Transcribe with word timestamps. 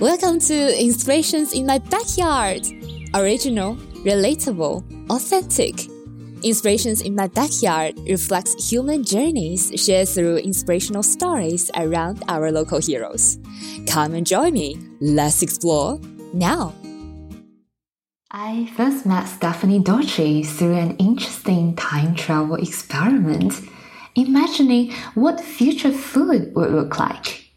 Welcome 0.00 0.38
to 0.46 0.80
Inspirations 0.80 1.52
in 1.52 1.66
My 1.66 1.78
Backyard. 1.78 2.64
Original, 3.14 3.74
relatable, 4.04 4.84
authentic. 5.10 5.74
Inspirations 6.44 7.00
in 7.00 7.16
My 7.16 7.26
Backyard 7.26 7.98
reflects 8.08 8.70
human 8.70 9.02
journeys 9.02 9.72
shared 9.74 10.08
through 10.08 10.36
inspirational 10.36 11.02
stories 11.02 11.68
around 11.74 12.22
our 12.28 12.52
local 12.52 12.78
heroes. 12.78 13.40
Come 13.88 14.14
and 14.14 14.24
join 14.24 14.52
me. 14.52 14.78
Let's 15.00 15.42
explore 15.42 15.98
now. 16.32 16.76
I 18.30 18.70
first 18.76 19.04
met 19.04 19.26
Stephanie 19.26 19.80
Dolce 19.80 20.44
through 20.44 20.76
an 20.76 20.96
interesting 20.98 21.74
time 21.74 22.14
travel 22.14 22.54
experiment, 22.54 23.52
imagining 24.14 24.92
what 25.14 25.40
future 25.40 25.90
food 25.90 26.54
would 26.54 26.70
look 26.70 27.00
like. 27.00 27.47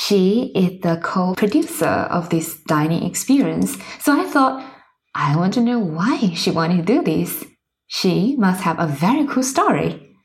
She 0.00 0.52
is 0.54 0.80
the 0.80 1.00
co 1.02 1.34
producer 1.34 2.06
of 2.08 2.30
this 2.30 2.62
dining 2.68 3.02
experience, 3.02 3.76
so 3.98 4.18
I 4.18 4.26
thought, 4.26 4.64
I 5.12 5.36
want 5.36 5.54
to 5.54 5.60
know 5.60 5.80
why 5.80 6.34
she 6.34 6.52
wanted 6.52 6.86
to 6.86 6.94
do 6.94 7.02
this. 7.02 7.44
She 7.88 8.36
must 8.36 8.62
have 8.62 8.78
a 8.78 8.86
very 8.86 9.26
cool 9.26 9.42
story. 9.42 10.16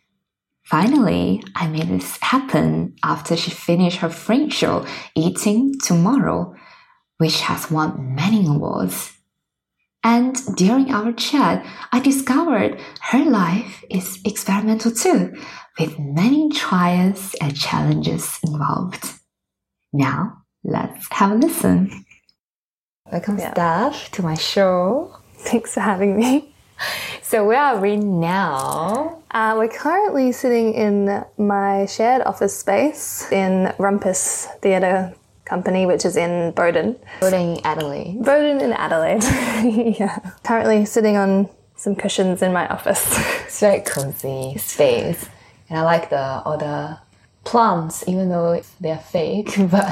Finally, 0.63 1.43
I 1.55 1.67
made 1.67 1.87
this 1.87 2.19
happen 2.21 2.95
after 3.03 3.35
she 3.35 3.49
finished 3.49 3.97
her 3.97 4.11
Fringe 4.11 4.53
show, 4.53 4.85
Eating 5.15 5.73
Tomorrow, 5.83 6.53
which 7.17 7.41
has 7.41 7.71
won 7.71 8.13
many 8.13 8.45
awards. 8.45 9.11
And 10.03 10.35
during 10.55 10.93
our 10.93 11.11
chat, 11.13 11.65
I 11.91 11.99
discovered 11.99 12.79
her 13.09 13.25
life 13.25 13.83
is 13.89 14.19
experimental 14.23 14.91
too, 14.91 15.33
with 15.79 15.97
many 15.97 16.51
trials 16.51 17.35
and 17.41 17.57
challenges 17.57 18.37
involved. 18.43 19.22
Now, 19.93 20.41
let's 20.63 21.07
have 21.11 21.31
a 21.31 21.35
listen. 21.35 22.05
Welcome, 23.11 23.37
Yeah. 23.37 23.51
Steph, 23.53 24.11
to 24.11 24.23
my 24.23 24.33
show. 24.35 25.15
Thanks 25.37 25.73
for 25.75 25.81
having 25.81 26.17
me. 26.17 26.49
So, 27.21 27.45
where 27.47 27.61
are 27.61 27.79
we 27.79 27.95
now? 27.95 29.21
Uh, 29.31 29.55
we're 29.57 29.69
currently 29.69 30.31
sitting 30.33 30.73
in 30.73 31.23
my 31.37 31.85
shared 31.85 32.21
office 32.23 32.59
space 32.59 33.31
in 33.31 33.71
Rumpus 33.79 34.47
Theatre 34.61 35.13
Company, 35.45 35.85
which 35.85 36.03
is 36.03 36.17
in 36.17 36.51
Bowden. 36.51 36.97
Building 37.21 37.61
Adelaide. 37.63 38.21
Bowden 38.23 38.59
in 38.59 38.73
Adelaide. 38.73 39.23
yeah. 39.99 40.19
Currently 40.43 40.85
sitting 40.85 41.15
on 41.15 41.47
some 41.75 41.95
cushions 41.95 42.41
in 42.41 42.51
my 42.51 42.67
office. 42.67 43.01
It's 43.45 43.59
very 43.61 43.81
cozy 43.81 44.57
space, 44.57 45.25
and 45.69 45.79
I 45.79 45.83
like 45.83 46.09
the 46.09 46.41
all 46.43 46.57
the 46.57 46.97
plants, 47.43 48.03
even 48.07 48.29
though 48.29 48.61
they're 48.79 48.97
fake, 48.97 49.53
but 49.57 49.89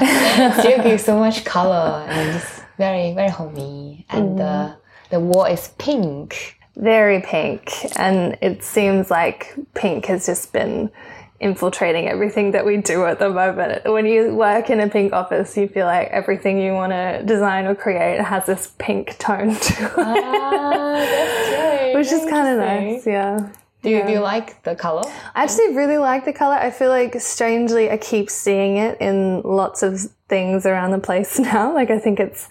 still 0.58 0.82
give 0.82 1.00
so 1.00 1.18
much 1.18 1.44
color 1.44 2.06
and 2.08 2.32
just 2.32 2.62
very 2.78 3.14
very 3.14 3.30
homey. 3.30 4.06
And 4.10 4.38
the 4.38 4.76
the 5.10 5.20
wall 5.20 5.44
is 5.44 5.68
pink. 5.78 6.58
Very 6.74 7.20
pink. 7.20 7.70
And 7.96 8.38
it 8.40 8.64
seems 8.64 9.10
like 9.10 9.54
pink 9.74 10.06
has 10.06 10.24
just 10.24 10.54
been 10.54 10.90
infiltrating 11.38 12.08
everything 12.08 12.52
that 12.52 12.64
we 12.64 12.78
do 12.78 13.04
at 13.04 13.18
the 13.18 13.28
moment. 13.28 13.84
When 13.84 14.06
you 14.06 14.34
work 14.34 14.70
in 14.70 14.80
a 14.80 14.88
pink 14.88 15.12
office, 15.12 15.56
you 15.56 15.68
feel 15.68 15.86
like 15.86 16.08
everything 16.08 16.60
you 16.60 16.72
want 16.72 16.92
to 16.92 17.22
design 17.26 17.66
or 17.66 17.74
create 17.74 18.20
has 18.20 18.46
this 18.46 18.72
pink 18.78 19.18
tone 19.18 19.54
to 19.54 19.84
it. 19.84 19.92
Ah, 19.98 21.92
which 21.94 22.10
is 22.10 22.24
kind 22.30 22.48
of 22.48 22.58
nice. 22.58 23.06
Yeah. 23.06 23.52
Do 23.82 23.90
you, 23.90 24.06
do 24.06 24.12
you 24.12 24.20
like 24.20 24.62
the 24.62 24.76
color? 24.76 25.02
I 25.34 25.42
actually 25.42 25.74
really 25.74 25.98
like 25.98 26.24
the 26.24 26.32
color. 26.32 26.54
I 26.54 26.70
feel 26.70 26.88
like 26.88 27.20
strangely 27.20 27.90
I 27.90 27.96
keep 27.96 28.30
seeing 28.30 28.76
it 28.76 29.00
in 29.00 29.42
lots 29.42 29.82
of 29.82 30.00
things 30.28 30.66
around 30.66 30.92
the 30.92 30.98
place 30.98 31.38
now. 31.50 31.74
Like 31.74 31.90
I 31.90 31.98
think 31.98 32.20
it's 32.20 32.48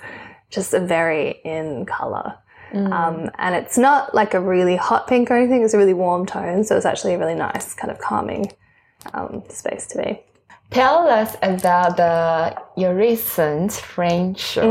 just 0.49 0.73
a 0.73 0.79
very 0.79 1.39
in 1.45 1.85
color. 1.85 2.37
Um, 2.73 3.29
and 3.37 3.53
it's 3.55 3.77
not 3.77 4.15
like 4.15 4.33
a 4.33 4.39
really 4.39 4.77
hot 4.77 5.07
pink 5.07 5.29
or 5.29 5.35
anything. 5.35 5.63
It's 5.63 5.73
a 5.73 5.77
really 5.77 5.93
warm 5.93 6.25
tone, 6.25 6.63
so 6.63 6.77
it's 6.77 6.85
actually 6.85 7.13
a 7.15 7.19
really 7.19 7.35
nice 7.35 7.73
kind 7.73 7.91
of 7.91 7.99
calming 7.99 8.51
um, 9.13 9.43
space 9.49 9.87
to 9.87 9.97
be. 10.01 10.21
Tell 10.69 11.07
us 11.07 11.35
about 11.41 11.97
the 11.97 12.55
your 12.77 12.95
recent 12.95 13.73
Fringe 13.73 14.39
show. 14.39 14.61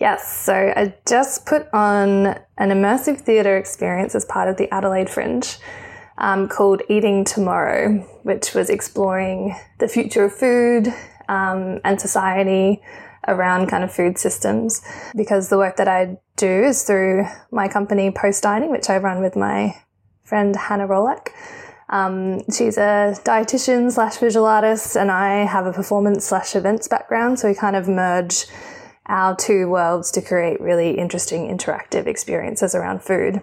Yes, 0.00 0.44
so 0.46 0.54
I 0.54 0.94
just 1.06 1.44
put 1.44 1.68
on 1.74 2.28
an 2.56 2.70
immersive 2.70 3.20
theatre 3.20 3.58
experience 3.58 4.14
as 4.14 4.24
part 4.24 4.48
of 4.48 4.56
the 4.56 4.72
Adelaide 4.72 5.10
Fringe 5.10 5.58
um, 6.16 6.48
called 6.48 6.80
Eating 6.88 7.22
Tomorrow, 7.22 7.98
which 8.22 8.54
was 8.54 8.70
exploring 8.70 9.54
the 9.78 9.88
future 9.88 10.24
of 10.24 10.34
food 10.34 10.88
um, 11.28 11.80
and 11.84 12.00
society 12.00 12.80
around 13.28 13.66
kind 13.68 13.84
of 13.84 13.92
food 13.92 14.16
systems. 14.16 14.80
Because 15.14 15.50
the 15.50 15.58
work 15.58 15.76
that 15.76 15.86
I 15.86 16.16
do 16.36 16.48
is 16.48 16.82
through 16.82 17.26
my 17.50 17.68
company 17.68 18.10
Post 18.10 18.42
Dining, 18.42 18.70
which 18.70 18.88
I 18.88 18.96
run 18.96 19.20
with 19.20 19.36
my 19.36 19.76
friend 20.24 20.56
Hannah 20.56 20.88
Rolak. 20.88 21.28
Um, 21.90 22.40
she's 22.50 22.78
a 22.78 23.16
dietitian 23.24 23.92
slash 23.92 24.16
visual 24.16 24.46
artist, 24.46 24.96
and 24.96 25.10
I 25.10 25.44
have 25.44 25.66
a 25.66 25.74
performance 25.74 26.24
slash 26.24 26.56
events 26.56 26.88
background. 26.88 27.38
So 27.38 27.48
we 27.48 27.54
kind 27.54 27.76
of 27.76 27.86
merge 27.86 28.46
our 29.10 29.34
two 29.34 29.68
worlds 29.68 30.12
to 30.12 30.22
create 30.22 30.60
really 30.60 30.92
interesting 30.92 31.48
interactive 31.48 32.06
experiences 32.06 32.76
around 32.76 33.02
food. 33.02 33.42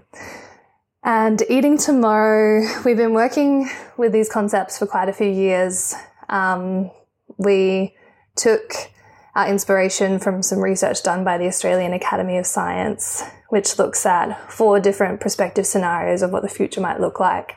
And 1.04 1.44
Eating 1.50 1.78
Tomorrow, 1.78 2.84
we've 2.86 2.98
been 2.98 3.14
working 3.14 3.70
with 3.98 4.14
these 4.14 4.30
concepts 4.30 4.80
for 4.80 4.88
quite 4.88 5.10
a 5.10 5.14
few 5.14 5.30
years. 5.30 5.94
Um, 6.30 6.90
we 7.38 7.96
took 8.38 8.74
our 9.36 9.48
inspiration 9.50 10.20
from 10.20 10.42
some 10.42 10.60
research 10.60 11.04
done 11.04 11.26
by 11.26 11.38
the 11.38 11.48
Australian 11.48 11.92
Academy 11.92 12.38
of 12.38 12.46
Science, 12.46 13.22
which 13.50 13.78
looks 13.78 14.06
at 14.06 14.50
four 14.50 14.80
different 14.80 15.20
prospective 15.20 15.68
scenarios 15.68 16.22
of 16.22 16.32
what 16.32 16.44
the 16.44 16.50
future 16.50 16.82
might 16.82 17.02
look 17.02 17.20
like. 17.20 17.56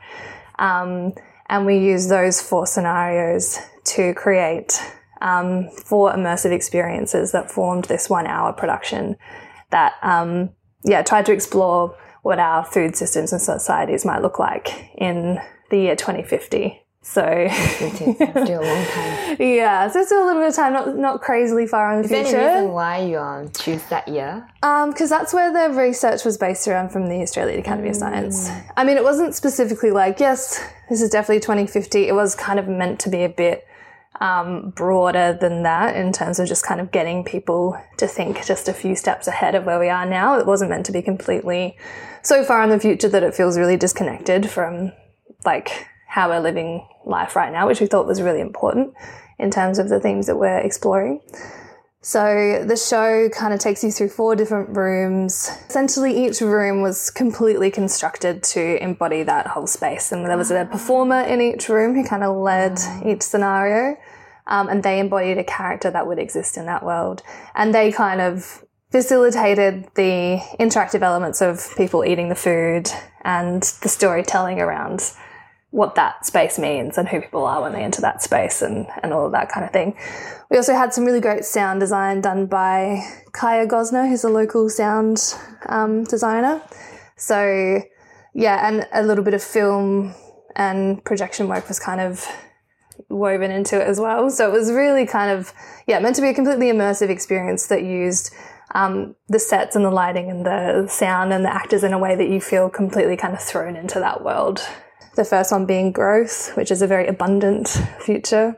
Um, 0.59 1.15
and 1.49 1.65
we 1.65 1.79
use 1.79 2.09
those 2.09 2.41
four 2.41 2.67
scenarios 2.67 3.59
to 3.85 4.15
create 4.15 4.81
um, 5.21 5.69
four 5.71 6.13
immersive 6.13 6.53
experiences 6.53 7.33
that 7.33 7.51
formed 7.51 7.85
this 7.85 8.09
one 8.09 8.27
hour 8.27 8.53
production 8.53 9.17
that, 9.71 9.95
um, 10.03 10.51
yeah, 10.85 11.03
tried 11.03 11.27
to 11.27 11.33
explore 11.33 11.97
what 12.23 12.39
our 12.39 12.65
food 12.65 12.97
systems 12.97 13.33
and 13.33 13.41
societies 13.41 14.05
might 14.05 14.23
look 14.23 14.39
like 14.39 14.91
in 14.97 15.39
the 15.71 15.79
year 15.79 15.97
2050. 15.97 16.81
So, 17.03 17.23
still 17.23 18.61
a 18.61 18.63
long 18.63 18.87
time. 18.87 19.37
yeah, 19.41 19.89
so 19.89 20.01
it's 20.01 20.13
a 20.13 20.17
little 20.17 20.35
bit 20.35 20.49
of 20.49 20.55
time, 20.55 20.75
not, 20.75 20.97
not 20.99 21.21
crazily 21.23 21.67
far 21.67 21.95
in 21.95 22.03
the 22.03 22.05
Is 22.05 22.11
there 22.11 22.21
any 22.21 22.29
future. 22.29 22.47
reason 22.47 22.73
why 22.73 22.99
you 22.99 23.19
um, 23.19 23.51
choose 23.53 23.83
that 23.85 24.07
year? 24.07 24.47
Because 24.61 25.09
that's 25.09 25.33
where 25.33 25.51
the 25.51 25.75
research 25.75 26.27
was 26.27 26.37
based 26.37 26.69
around 26.69 26.91
from 26.91 27.09
the 27.09 27.23
Australian 27.23 27.59
Academy 27.59 27.89
of 27.89 27.97
Science. 27.97 28.51
I 28.77 28.85
mean, 28.85 28.99
it 28.99 29.03
wasn't 29.03 29.35
specifically 29.35 29.91
like, 29.91 30.21
yes, 30.21 30.63
this 30.91 31.01
is 31.01 31.09
definitely 31.09 31.41
2050. 31.41 32.07
It 32.07 32.15
was 32.15 32.35
kind 32.35 32.59
of 32.59 32.69
meant 32.69 33.01
to 33.01 33.09
be 33.09 33.25
a 33.25 33.31
bit 33.31 33.67
um, 34.21 34.71
broader 34.71 35.37
than 35.41 35.63
that 35.63 35.97
in 35.97 36.13
terms 36.13 36.39
of 36.39 36.47
just 36.47 36.65
kind 36.65 36.81
of 36.81 36.91
getting 36.91 37.25
people 37.25 37.81
to 37.97 38.07
think 38.07 38.45
just 38.45 38.69
a 38.69 38.75
few 38.75 38.95
steps 38.95 39.27
ahead 39.27 39.55
of 39.55 39.65
where 39.65 39.81
we 39.81 39.89
are 39.89 40.05
now. 40.05 40.39
It 40.39 40.47
wasn't 40.47 40.71
meant 40.71 40.87
to 40.87 40.93
be 40.93 41.03
completely 41.03 41.77
so 42.23 42.45
far 42.45 42.63
in 42.63 42.69
the 42.69 42.79
future 42.79 43.09
that 43.09 43.23
it 43.23 43.35
feels 43.35 43.59
really 43.59 43.79
disconnected 43.79 44.51
from 44.51 44.93
like 45.45 45.87
how 46.07 46.29
we're 46.29 46.41
living 46.41 46.87
life 47.07 47.35
right 47.35 47.53
now, 47.53 47.67
which 47.67 47.81
we 47.81 47.87
thought 47.87 48.07
was 48.07 48.21
really 48.21 48.41
important 48.41 48.93
in 49.39 49.51
terms 49.51 49.79
of 49.79 49.89
the 49.89 50.01
themes 50.01 50.27
that 50.27 50.37
we're 50.37 50.59
exploring. 50.59 51.21
So 52.03 52.65
the 52.67 52.77
show 52.77 53.29
kind 53.29 53.53
of 53.53 53.61
takes 53.61 53.85
you 53.85 53.91
through 53.91 54.09
four 54.09 54.35
different 54.35 54.75
rooms. 54.75 55.51
Essentially, 55.69 56.27
each 56.27 56.41
room 56.41 56.81
was 56.81 57.11
completely 57.11 57.71
constructed 57.71 58.43
to 58.45 58.83
embody 58.83 59.23
that 59.23 59.49
whole 59.49 59.67
space. 59.67 60.11
And 60.11 60.25
there 60.25 60.39
was 60.39 60.51
a 60.51 60.65
performer 60.65 61.21
in 61.21 61.43
each 61.43 61.69
room 61.69 61.95
who 61.95 62.03
kind 62.03 62.25
of 62.25 62.37
led 62.39 62.79
each 63.05 63.21
scenario. 63.21 63.99
Um, 64.47 64.69
and 64.69 64.83
they 64.83 64.99
embodied 64.99 65.37
a 65.37 65.45
character 65.45 65.91
that 65.91 66.07
would 66.07 66.19
exist 66.19 66.57
in 66.57 66.65
that 66.67 66.83
world. 66.83 67.23
And 67.55 67.75
they 67.75 67.93
kind 67.93 68.23
of 68.23 68.65
facilitated 68.91 69.87
the 69.95 70.41
interactive 70.59 71.03
elements 71.03 71.43
of 71.43 71.69
people 71.77 72.05
eating 72.05 72.31
the 72.31 72.35
food 72.35 72.91
and 73.23 73.63
the 73.83 73.89
storytelling 73.89 74.59
around 74.59 75.13
what 75.71 75.95
that 75.95 76.27
space 76.27 76.59
means 76.59 76.99
and 76.99 77.09
who 77.09 77.21
people 77.21 77.45
are 77.45 77.63
when 77.63 77.73
they 77.73 77.83
enter 77.83 78.01
that 78.01 78.23
space 78.23 78.61
and, 78.61 78.87
and 79.03 79.13
all 79.13 79.27
of 79.27 79.33
that 79.33 79.49
kind 79.49 79.65
of 79.65 79.73
thing. 79.73 79.97
We 80.51 80.57
also 80.57 80.75
had 80.75 80.93
some 80.93 81.05
really 81.05 81.21
great 81.21 81.45
sound 81.45 81.79
design 81.79 82.21
done 82.21 82.47
by 82.47 83.03
Kaya 83.33 83.67
Gosner, 83.67 84.09
who's 84.09 84.25
a 84.25 84.29
local 84.29 84.69
sound 84.69 85.35
um, 85.69 86.05
designer. 86.05 86.61
So, 87.17 87.83
yeah, 88.35 88.67
and 88.67 88.89
a 88.93 89.05
little 89.05 89.23
bit 89.23 89.35
of 89.35 89.43
film 89.43 90.15
and 90.57 91.05
projection 91.05 91.47
work 91.47 91.69
was 91.69 91.79
kind 91.79 92.01
of 92.01 92.27
woven 93.09 93.53
into 93.53 93.81
it 93.81 93.87
as 93.87 94.01
well. 94.01 94.29
So 94.31 94.49
it 94.49 94.53
was 94.53 94.73
really 94.73 95.07
kind 95.07 95.31
of, 95.31 95.53
yeah, 95.87 96.01
meant 96.01 96.17
to 96.17 96.23
be 96.23 96.29
a 96.29 96.35
completely 96.35 96.67
immersive 96.67 97.11
experience 97.11 97.69
that 97.69 97.85
used 97.85 98.33
um, 98.75 99.15
the 99.29 99.39
sets 99.39 99.77
and 99.77 99.85
the 99.85 99.91
lighting 99.91 100.31
and 100.31 100.45
the 100.45 100.89
sound 100.89 101.33
and 101.33 101.45
the 101.45 101.55
actors 101.55 101.85
in 101.85 101.93
a 101.93 101.99
way 101.99 102.17
that 102.17 102.29
you 102.29 102.41
feel 102.41 102.69
completely 102.69 103.17
kind 103.17 103.35
of 103.35 103.41
thrown 103.41 103.77
into 103.77 104.01
that 104.01 104.25
world. 104.25 104.61
The 105.17 105.25
first 105.25 105.53
one 105.53 105.67
being 105.67 105.93
growth, 105.93 106.57
which 106.57 106.71
is 106.71 106.83
a 106.83 106.87
very 106.87 107.07
abundant 107.07 107.69
future. 108.01 108.57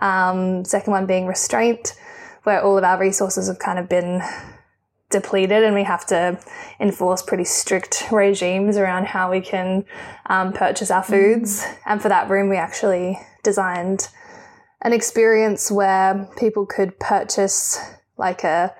Um, 0.00 0.64
second 0.64 0.90
one 0.90 1.06
being 1.06 1.26
restraint, 1.26 1.94
where 2.42 2.62
all 2.62 2.78
of 2.78 2.84
our 2.84 2.98
resources 2.98 3.48
have 3.48 3.58
kind 3.58 3.78
of 3.78 3.88
been 3.88 4.22
depleted 5.12 5.62
and 5.62 5.74
we 5.74 5.84
have 5.84 6.04
to 6.06 6.40
enforce 6.80 7.22
pretty 7.22 7.44
strict 7.44 8.04
regimes 8.10 8.76
around 8.76 9.06
how 9.06 9.30
we 9.30 9.40
can 9.40 9.84
um, 10.26 10.52
purchase 10.52 10.90
our 10.90 11.02
foods. 11.02 11.62
Mm. 11.62 11.76
And 11.86 12.02
for 12.02 12.08
that 12.08 12.28
room, 12.28 12.48
we 12.48 12.56
actually 12.56 13.20
designed 13.44 14.08
an 14.80 14.92
experience 14.92 15.70
where 15.70 16.28
people 16.36 16.66
could 16.66 16.98
purchase 16.98 17.78
like 18.16 18.42
a 18.42 18.74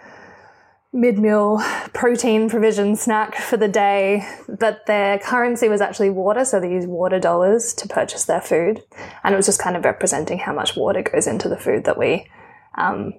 mid 0.93 1.19
meal 1.19 1.59
protein 1.95 2.51
provision 2.51 2.97
snack 2.97 3.35
for 3.35 3.57
the 3.57 3.69
day, 3.69 4.27
but 4.49 4.85
their 4.87 5.19
currency 5.19 5.69
was 5.69 5.81
actually 5.81 6.11
water, 6.11 6.45
so 6.45 6.61
they 6.61 6.71
used 6.71 6.89
water 6.89 7.19
dollars 7.19 7.73
to 7.75 7.89
purchase 7.89 8.25
their 8.25 8.41
food. 8.41 8.83
And 9.25 9.33
it 9.33 9.37
was 9.37 9.47
just 9.47 9.61
kind 9.61 9.77
of 9.77 9.85
representing 9.85 10.39
how 10.39 10.53
much 10.53 10.77
water 10.77 11.03
goes 11.03 11.27
into 11.27 11.49
the 11.49 11.57
food 11.57 11.85
that 11.85 11.99
we 11.99 12.29
um, 12.77 13.15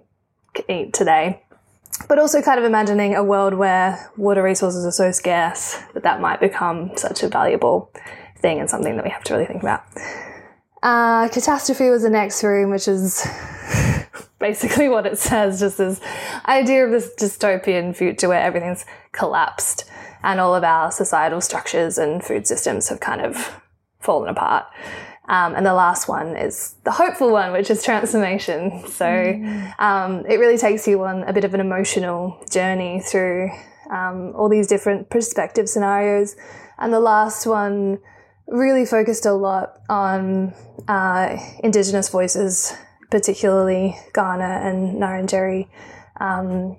eat 0.69 0.93
today. 0.93 1.41
But 2.07 2.19
also 2.19 2.41
kind 2.41 2.59
of 2.59 2.65
imagining 2.65 3.15
a 3.15 3.23
world 3.23 3.53
where 3.53 4.11
water 4.17 4.41
resources 4.41 4.85
are 4.85 4.91
so 4.91 5.11
scarce 5.11 5.77
that 5.93 6.03
that 6.03 6.21
might 6.21 6.39
become 6.39 6.91
such 6.97 7.23
a 7.23 7.27
valuable 7.27 7.91
thing 8.37 8.59
and 8.59 8.69
something 8.69 8.95
that 8.95 9.05
we 9.05 9.11
have 9.11 9.23
to 9.25 9.33
really 9.33 9.45
think 9.45 9.61
about. 9.61 9.83
Uh, 10.81 11.29
catastrophe 11.29 11.89
was 11.89 12.01
the 12.01 12.09
next 12.09 12.43
room, 12.43 12.69
which 12.69 12.87
is 12.87 13.25
basically 14.39 14.89
what 14.89 15.06
it 15.06 15.18
says, 15.18 15.60
just 15.60 15.77
this 15.77 16.00
idea 16.45 16.86
of 16.86 16.92
this 16.92 17.12
dystopian 17.18 17.95
future 17.95 18.27
where 18.27 18.42
everything's 18.42 18.86
collapsed 19.12 19.86
and 20.24 20.39
all 20.39 20.56
of 20.56 20.63
our 20.63 20.92
societal 20.92 21.42
structures 21.42 21.98
and 21.98 22.24
food 22.24 22.48
systems 22.48 22.89
have 22.89 23.00
kind 23.00 23.21
of 23.21 23.62
fallen 24.00 24.30
apart. 24.30 24.65
Um, 25.30 25.56
and 25.56 25.65
the 25.65 25.74
last 25.74 26.10
one 26.10 26.36
is 26.36 26.75
the 26.83 26.92
hopeful 26.92 27.31
one, 27.31 27.54
which 27.54 27.69
is 27.69 27.83
transformation. 27.83 28.86
So 28.88 29.06
mm. 29.06 29.80
um, 29.80 30.25
it 30.25 30.38
really 30.38 30.57
takes 30.57 30.88
you 30.88 31.04
on 31.04 31.24
a 31.24 31.33
bit 31.33 31.45
of 31.45 31.54
an 31.54 31.62
emotional 31.62 32.44
journey 32.50 33.01
through 33.01 33.50
um, 33.89 34.33
all 34.36 34.50
these 34.50 34.68
different 34.68 35.09
perspective 35.09 35.69
scenarios. 35.69 36.36
And 36.77 36.92
the 36.92 37.00
last 37.00 37.45
one 37.45 38.00
really 38.48 38.86
focused 38.86 39.25
a 39.25 39.33
lot 39.33 39.80
on 39.89 40.54
uh, 40.88 41.38
Indigenous 41.63 42.09
voices 42.09 42.75
particularly 43.13 43.95
Kaurna 44.12 44.65
and 44.65 44.95
Ngarrindjeri 44.95 45.68
um, 46.19 46.75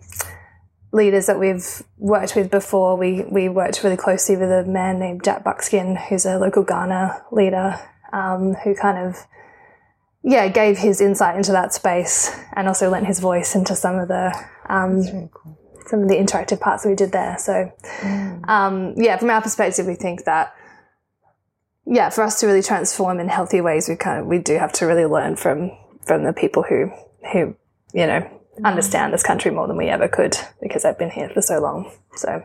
leaders 0.91 1.27
that 1.27 1.39
we've 1.39 1.85
worked 1.97 2.35
with 2.35 2.51
before. 2.51 2.97
We, 2.97 3.23
we 3.23 3.49
worked 3.49 3.85
really 3.85 3.97
closely 3.97 4.37
with 4.37 4.51
a 4.51 4.65
man 4.65 4.99
named 4.99 5.23
Jack 5.23 5.45
Buckskin, 5.45 5.95
who's 5.95 6.27
a 6.27 6.37
local 6.37 6.65
Kaurna 6.65 7.23
leader, 7.31 7.79
um, 8.13 8.55
who 8.65 8.75
kind 8.75 8.99
of 8.99 9.17
yeah, 10.25 10.49
gave 10.49 10.79
his 10.79 11.01
insight 11.01 11.37
into 11.37 11.53
that 11.53 11.73
space 11.73 12.37
and 12.55 12.67
also 12.67 12.91
lent 12.91 13.07
his 13.07 13.21
voice 13.21 13.55
into 13.55 13.77
some 13.77 13.97
of 13.97 14.09
the 14.09 14.37
um, 14.69 15.29
cool. 15.29 15.57
some 15.87 16.03
of 16.03 16.09
the 16.09 16.17
interactive 16.17 16.59
parts 16.59 16.83
that 16.83 16.89
we 16.89 16.97
did 16.97 17.13
there. 17.13 17.37
So, 17.39 17.71
mm. 18.01 18.49
um, 18.49 18.95
yeah, 18.97 19.19
from 19.19 19.31
our 19.31 19.41
perspective, 19.41 19.87
we 19.87 19.95
think 19.95 20.25
that 20.25 20.53
yeah, 21.87 22.11
for 22.11 22.25
us 22.25 22.41
to 22.41 22.49
really 22.49 22.63
transform 22.63 23.21
in 23.21 23.29
healthy 23.29 23.61
ways, 23.61 23.89
we 23.89 23.95
kind 23.95 24.21
of 24.21 24.27
we 24.27 24.39
do 24.41 24.59
have 24.59 24.73
to 24.73 24.87
really 24.87 25.07
learn 25.07 25.37
from 25.37 25.71
from 26.07 26.25
the 26.25 26.33
people 26.33 26.63
who 26.63 26.91
who 27.33 27.57
you 27.93 28.07
know 28.07 28.29
understand 28.63 29.13
this 29.13 29.23
country 29.23 29.51
more 29.51 29.67
than 29.67 29.77
we 29.77 29.89
ever 29.89 30.09
could 30.09 30.37
because 30.61 30.83
they've 30.83 30.99
been 30.99 31.11
here 31.11 31.29
for 31.31 31.43
so 31.43 31.61
long. 31.61 31.91
So 32.15 32.43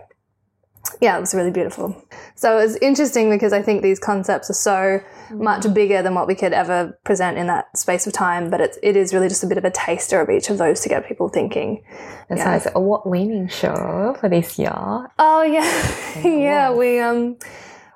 yeah, 1.01 1.17
it 1.17 1.19
was 1.19 1.33
really 1.33 1.51
beautiful. 1.51 1.95
So 2.35 2.57
it 2.57 2.63
was 2.63 2.75
interesting 2.77 3.29
because 3.29 3.53
I 3.53 3.61
think 3.61 3.81
these 3.81 4.00
concepts 4.00 4.50
are 4.50 4.53
so 4.53 5.01
much 5.31 5.63
mm. 5.63 5.73
bigger 5.73 6.01
than 6.01 6.15
what 6.15 6.27
we 6.27 6.35
could 6.35 6.53
ever 6.53 6.97
present 7.03 7.38
in 7.38 7.47
that 7.47 7.77
space 7.77 8.07
of 8.07 8.13
time. 8.13 8.50
But 8.50 8.61
it, 8.61 8.77
it 8.81 8.95
is 8.95 9.13
really 9.13 9.29
just 9.29 9.44
a 9.44 9.47
bit 9.47 9.57
of 9.57 9.65
a 9.65 9.71
taster 9.71 10.19
of 10.19 10.29
each 10.29 10.50
of 10.50 10.57
those 10.57 10.81
to 10.81 10.89
get 10.89 11.07
people 11.07 11.29
thinking. 11.29 11.83
And 12.29 12.38
yeah. 12.38 12.45
so 12.45 12.51
it's 12.51 12.75
a 12.75 12.77
award-winning 12.77 13.50
show 13.50 14.15
for 14.19 14.29
this 14.29 14.57
year. 14.57 14.71
Oh 15.19 15.44
yeah, 15.44 16.21
yeah. 16.27 16.71
We 16.71 17.00
um 17.00 17.38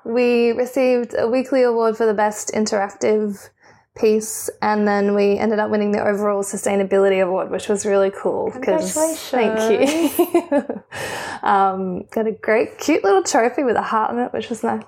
we 0.04 0.52
received 0.52 1.14
a 1.18 1.28
weekly 1.28 1.62
award 1.62 1.96
for 1.96 2.06
the 2.06 2.14
best 2.14 2.52
interactive 2.52 3.48
piece, 3.96 4.50
and 4.60 4.86
then 4.86 5.14
we 5.14 5.38
ended 5.38 5.58
up 5.58 5.70
winning 5.70 5.92
the 5.92 6.02
overall 6.02 6.42
sustainability 6.42 7.22
award, 7.22 7.50
which 7.50 7.68
was 7.68 7.86
really 7.86 8.10
cool. 8.10 8.50
Congratulations! 8.50 9.20
Thank 9.30 10.18
you. 10.18 10.82
um, 11.48 12.04
got 12.10 12.26
a 12.26 12.32
great, 12.32 12.78
cute 12.78 13.04
little 13.04 13.22
trophy 13.22 13.62
with 13.62 13.76
a 13.76 13.82
heart 13.82 14.10
on 14.10 14.18
it, 14.18 14.32
which 14.32 14.48
was 14.50 14.62
nice. 14.62 14.82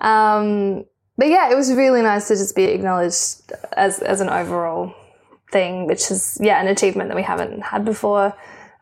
Um, 0.00 0.84
but 1.18 1.28
yeah, 1.28 1.50
it 1.50 1.54
was 1.54 1.72
really 1.74 2.02
nice 2.02 2.28
to 2.28 2.34
just 2.34 2.56
be 2.56 2.64
acknowledged 2.64 3.52
as 3.76 4.00
as 4.00 4.20
an 4.20 4.30
overall 4.30 4.94
thing, 5.52 5.86
which 5.86 6.10
is 6.10 6.38
yeah 6.40 6.60
an 6.60 6.68
achievement 6.68 7.10
that 7.10 7.16
we 7.16 7.22
haven't 7.22 7.60
had 7.60 7.84
before. 7.84 8.34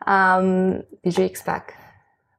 Um, 0.07 0.83
Did 1.03 1.17
you 1.17 1.25
expect? 1.25 1.73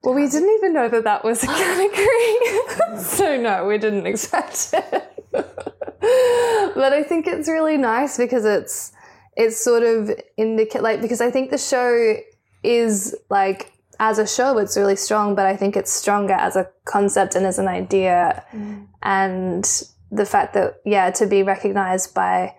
Well, 0.02 0.14
we 0.14 0.26
didn't 0.26 0.48
even 0.54 0.72
know 0.72 0.88
that 0.88 1.04
that 1.04 1.24
was 1.24 1.44
a 1.44 1.46
category, 1.46 2.98
so 3.02 3.36
no, 3.36 3.66
we 3.66 3.76
didn't 3.76 4.06
expect 4.06 4.70
it. 4.72 5.06
but 6.74 6.92
I 6.92 7.02
think 7.02 7.26
it's 7.26 7.48
really 7.48 7.76
nice 7.76 8.16
because 8.16 8.46
it's 8.46 8.92
it's 9.36 9.62
sort 9.62 9.82
of 9.82 10.10
indicate 10.38 10.82
like 10.82 11.02
because 11.02 11.20
I 11.20 11.30
think 11.30 11.50
the 11.50 11.58
show 11.58 12.16
is 12.62 13.14
like 13.28 13.72
as 13.98 14.18
a 14.18 14.26
show 14.26 14.56
it's 14.56 14.78
really 14.78 14.96
strong, 14.96 15.34
but 15.34 15.44
I 15.44 15.56
think 15.56 15.76
it's 15.76 15.92
stronger 15.92 16.32
as 16.32 16.56
a 16.56 16.70
concept 16.86 17.34
and 17.34 17.44
as 17.44 17.58
an 17.58 17.68
idea, 17.68 18.44
mm. 18.50 18.86
and 19.02 19.64
the 20.10 20.24
fact 20.24 20.54
that 20.54 20.80
yeah 20.86 21.10
to 21.10 21.26
be 21.26 21.42
recognized 21.42 22.14
by 22.14 22.54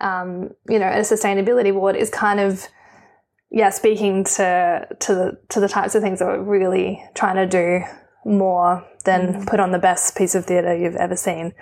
um, 0.00 0.50
you 0.68 0.78
know 0.78 0.86
a 0.86 1.00
sustainability 1.00 1.70
award 1.70 1.96
is 1.96 2.08
kind 2.08 2.38
of 2.38 2.68
yeah 3.50 3.70
speaking 3.70 4.22
to 4.22 4.86
to 5.00 5.14
the 5.14 5.38
to 5.48 5.58
the 5.58 5.68
types 5.68 5.96
of 5.96 6.02
things 6.02 6.20
that 6.20 6.26
we're 6.26 6.42
really 6.42 7.02
trying 7.14 7.34
to 7.34 7.46
do 7.46 7.84
more 8.24 8.86
than 9.04 9.34
mm. 9.34 9.46
put 9.48 9.58
on 9.58 9.72
the 9.72 9.78
best 9.78 10.16
piece 10.16 10.36
of 10.36 10.46
theatre 10.46 10.76
you've 10.76 10.94
ever 10.96 11.16
seen 11.16 11.52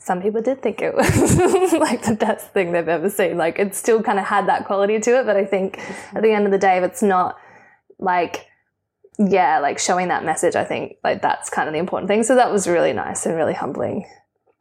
some 0.00 0.22
people 0.22 0.40
did 0.40 0.62
think 0.62 0.80
it 0.80 0.94
was 0.94 1.10
like 1.74 2.02
the 2.02 2.16
best 2.18 2.52
thing 2.52 2.72
they've 2.72 2.88
ever 2.88 3.10
seen. 3.10 3.36
Like 3.36 3.58
it 3.58 3.74
still 3.74 4.02
kind 4.02 4.18
of 4.18 4.24
had 4.24 4.48
that 4.48 4.64
quality 4.64 4.98
to 4.98 5.20
it, 5.20 5.26
but 5.26 5.36
I 5.36 5.44
think 5.44 5.78
at 6.14 6.22
the 6.22 6.32
end 6.32 6.46
of 6.46 6.52
the 6.52 6.58
day, 6.58 6.78
if 6.78 6.84
it's 6.84 7.02
not 7.02 7.36
like, 7.98 8.46
yeah, 9.18 9.58
like 9.58 9.78
showing 9.78 10.08
that 10.08 10.24
message, 10.24 10.56
I 10.56 10.64
think 10.64 10.96
like 11.04 11.20
that's 11.20 11.50
kind 11.50 11.68
of 11.68 11.74
the 11.74 11.78
important 11.78 12.08
thing. 12.08 12.22
So 12.22 12.34
that 12.34 12.50
was 12.50 12.66
really 12.66 12.94
nice 12.94 13.26
and 13.26 13.36
really 13.36 13.52
humbling. 13.52 14.06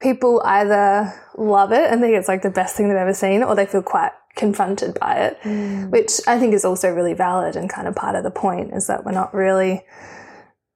People 0.02 0.42
either 0.44 1.14
love 1.38 1.72
it 1.72 1.90
and 1.90 2.02
think 2.02 2.16
it's 2.16 2.28
like 2.28 2.42
the 2.42 2.50
best 2.50 2.76
thing 2.76 2.90
they've 2.90 2.98
ever 2.98 3.14
seen, 3.14 3.42
or 3.42 3.56
they 3.56 3.66
feel 3.66 3.82
quite 3.82 4.12
confronted 4.36 5.00
by 5.00 5.16
it, 5.16 5.40
mm. 5.42 5.90
which 5.90 6.20
I 6.28 6.38
think 6.38 6.54
is 6.54 6.66
also 6.66 6.90
really 6.90 7.14
valid 7.14 7.56
and 7.56 7.70
kind 7.70 7.88
of 7.88 7.96
part 7.96 8.16
of 8.16 8.24
the 8.24 8.32
point 8.32 8.74
is 8.74 8.88
that 8.88 9.06
we're 9.06 9.12
not 9.14 9.34
really 9.34 9.84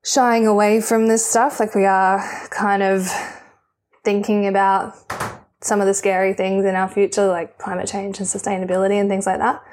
shying 0.06 0.48
away 0.48 0.80
from 0.80 1.08
this 1.08 1.26
stuff. 1.26 1.60
Like 1.60 1.76
we 1.76 1.86
are 1.86 2.48
kind 2.50 2.82
of 2.82 3.10
thinking 4.04 4.48
about 4.48 4.96
some 5.62 5.80
of 5.80 5.88
the 5.88 5.94
scary 5.94 6.34
things 6.34 6.66
in 6.66 6.76
our 6.76 6.90
future, 6.90 7.28
like 7.28 7.58
climate 7.58 7.88
change 7.88 8.20
and 8.20 8.28
sustainability 8.28 9.00
and 9.00 9.10
things 9.10 9.26
like 9.26 9.40
that. 9.40 9.64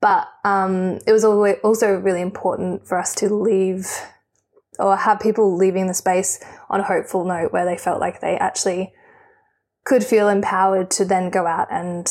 But 0.00 0.28
um, 0.44 0.98
it 1.06 1.12
was 1.12 1.24
also 1.24 1.94
really 1.94 2.20
important 2.20 2.86
for 2.86 2.98
us 2.98 3.14
to 3.16 3.32
leave 3.32 3.86
or 4.78 4.96
have 4.96 5.20
people 5.20 5.56
leaving 5.56 5.86
the 5.86 5.94
space 5.94 6.42
on 6.70 6.80
a 6.80 6.84
hopeful 6.84 7.24
note 7.24 7.52
where 7.52 7.64
they 7.64 7.76
felt 7.76 8.00
like 8.00 8.20
they 8.20 8.36
actually 8.36 8.92
could 9.84 10.04
feel 10.04 10.28
empowered 10.28 10.90
to 10.90 11.04
then 11.04 11.30
go 11.30 11.46
out 11.46 11.68
and 11.70 12.08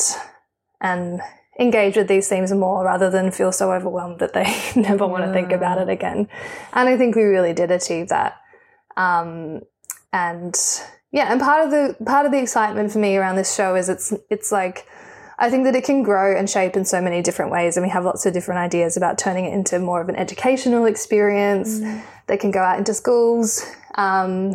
and 0.80 1.20
engage 1.58 1.96
with 1.96 2.08
these 2.08 2.28
themes 2.28 2.52
more 2.52 2.84
rather 2.84 3.10
than 3.10 3.30
feel 3.30 3.52
so 3.52 3.72
overwhelmed 3.72 4.20
that 4.20 4.32
they 4.32 4.56
never 4.80 5.06
want 5.06 5.24
to 5.24 5.32
think 5.32 5.52
about 5.52 5.78
it 5.78 5.88
again. 5.88 6.28
And 6.72 6.88
I 6.88 6.96
think 6.96 7.14
we 7.14 7.22
really 7.22 7.52
did 7.52 7.70
achieve 7.70 8.08
that. 8.08 8.36
Um, 8.96 9.60
and 10.12 10.54
yeah, 11.12 11.30
and 11.30 11.40
part 11.40 11.64
of 11.64 11.70
the 11.70 12.04
part 12.04 12.24
of 12.24 12.32
the 12.32 12.40
excitement 12.40 12.90
for 12.90 12.98
me 12.98 13.16
around 13.16 13.36
this 13.36 13.54
show 13.54 13.74
is 13.74 13.88
it's 13.90 14.14
it's 14.30 14.50
like 14.50 14.86
I 15.38 15.50
think 15.50 15.64
that 15.64 15.74
it 15.76 15.84
can 15.84 16.02
grow 16.02 16.36
and 16.36 16.48
shape 16.48 16.74
in 16.74 16.84
so 16.84 17.02
many 17.02 17.20
different 17.20 17.50
ways, 17.50 17.76
and 17.76 17.84
we 17.84 17.90
have 17.90 18.04
lots 18.04 18.24
of 18.24 18.32
different 18.32 18.60
ideas 18.60 18.96
about 18.96 19.18
turning 19.18 19.44
it 19.44 19.52
into 19.52 19.78
more 19.78 20.00
of 20.00 20.08
an 20.08 20.16
educational 20.16 20.86
experience 20.86 21.80
mm. 21.80 22.02
that 22.28 22.40
can 22.40 22.50
go 22.50 22.60
out 22.60 22.78
into 22.78 22.94
schools, 22.94 23.64
um, 23.96 24.54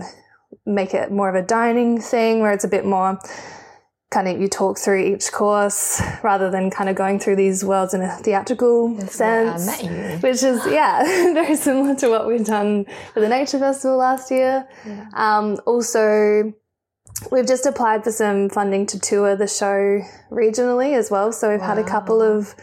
make 0.66 0.96
it 0.96 1.12
more 1.12 1.30
of 1.30 1.36
a 1.36 1.46
dining 1.46 2.02
thing 2.02 2.40
where 2.40 2.52
it's 2.52 2.64
a 2.64 2.68
bit 2.70 2.86
more 2.86 3.20
kind 4.10 4.28
of 4.28 4.40
you 4.40 4.48
talk 4.48 4.78
through 4.78 5.04
each 5.04 5.32
course 5.32 6.02
rather 6.24 6.50
than 6.50 6.72
kind 6.72 6.90
of 6.90 6.96
going 6.96 7.20
through 7.20 7.36
these 7.36 7.66
worlds 7.66 7.94
in 7.94 8.02
a 8.02 8.10
theatrical 8.18 8.96
That's 8.96 9.16
sense, 9.16 10.24
which 10.24 10.44
is 10.44 10.66
yeah 10.68 11.04
very 11.34 11.56
similar 11.56 11.96
to 11.96 12.10
what 12.10 12.28
we've 12.28 12.46
done 12.46 12.86
for 13.14 13.20
the 13.20 13.30
Nature 13.30 13.60
Festival 13.60 13.98
last 13.98 14.32
year. 14.32 14.68
Yeah. 14.86 15.10
Um, 15.14 15.58
also, 15.66 16.54
we've 17.32 17.48
just 17.48 17.66
applied 17.66 18.04
for 18.04 18.12
some 18.12 18.50
funding 18.50 18.86
to 18.88 19.00
tour 19.00 19.36
the 19.36 19.48
show 19.48 20.02
regionally 20.32 20.98
as 20.98 21.12
well. 21.12 21.32
So 21.34 21.50
we've 21.52 21.60
wow. 21.60 21.68
had 21.68 21.78
a 21.80 21.84
couple 21.84 22.22
of 22.22 22.56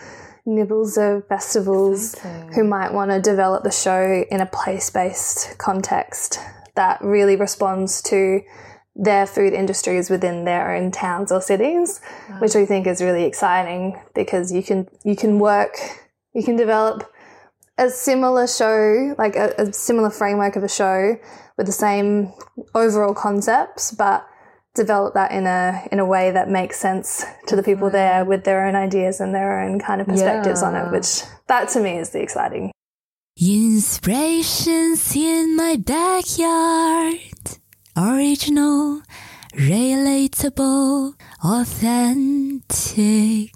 nibbles 0.47 0.97
of 0.99 1.27
festivals 1.29 2.15
who 2.55 2.65
might 2.65 2.93
want 2.93 3.11
to 3.11 3.21
develop 3.21 3.65
the 3.65 3.71
show 3.71 4.25
in 4.31 4.41
a 4.41 4.47
place 4.47 4.91
based 4.91 5.57
context 5.59 6.39
that 6.75 7.01
really 7.03 7.37
responds 7.37 8.03
to 8.03 8.41
their 8.97 9.27
food 9.27 9.53
industries 9.53 10.09
within 10.09 10.45
their 10.45 10.75
own 10.75 10.91
towns 10.91 11.33
or 11.33 11.41
cities, 11.41 12.01
which 12.39 12.55
we 12.55 12.65
think 12.65 12.87
is 12.87 13.03
really 13.03 13.25
exciting 13.25 14.01
because 14.15 14.53
you 14.53 14.63
can 14.63 14.89
you 15.05 15.17
can 15.17 15.39
work, 15.39 15.77
you 16.33 16.43
can 16.43 16.57
develop 16.57 17.11
a 17.77 17.91
similar 17.91 18.47
show, 18.47 19.15
like 19.19 19.35
a, 19.37 19.53
a 19.59 19.73
similar 19.73 20.11
framework 20.11 20.57
of 20.57 20.63
a 20.63 20.69
show 20.69 21.19
with 21.57 21.67
the 21.67 21.73
same 21.73 22.33
overall 22.75 23.15
concepts, 23.15 23.91
but 23.91 24.27
develop 24.75 25.15
that 25.15 25.31
in 25.33 25.47
a 25.47 25.87
in 25.91 25.99
a 25.99 26.07
way 26.07 26.31
that 26.31 26.49
makes 26.49 26.79
sense 26.79 27.25
to 27.47 27.57
the 27.57 27.63
people 27.63 27.91
there 27.91 28.25
with 28.25 28.45
their 28.45 28.67
own 28.67 28.75
ideas 28.75 29.21
and 29.21 29.35
their 29.35 29.61
own 29.61 29.79
kind 29.79 30.01
of 30.01 30.07
perspectives 30.07 30.63
on 30.63 30.75
it, 30.75 30.93
which 30.93 31.23
that 31.49 31.69
to 31.71 31.81
me 31.81 31.99
is 31.99 32.11
the 32.11 32.21
exciting. 32.21 32.71
Inspirations 33.37 35.17
in 35.17 35.57
my 35.57 35.77
backyard. 35.77 37.19
Original, 37.97 39.03
relatable, 39.53 41.15
authentic. 41.45 43.51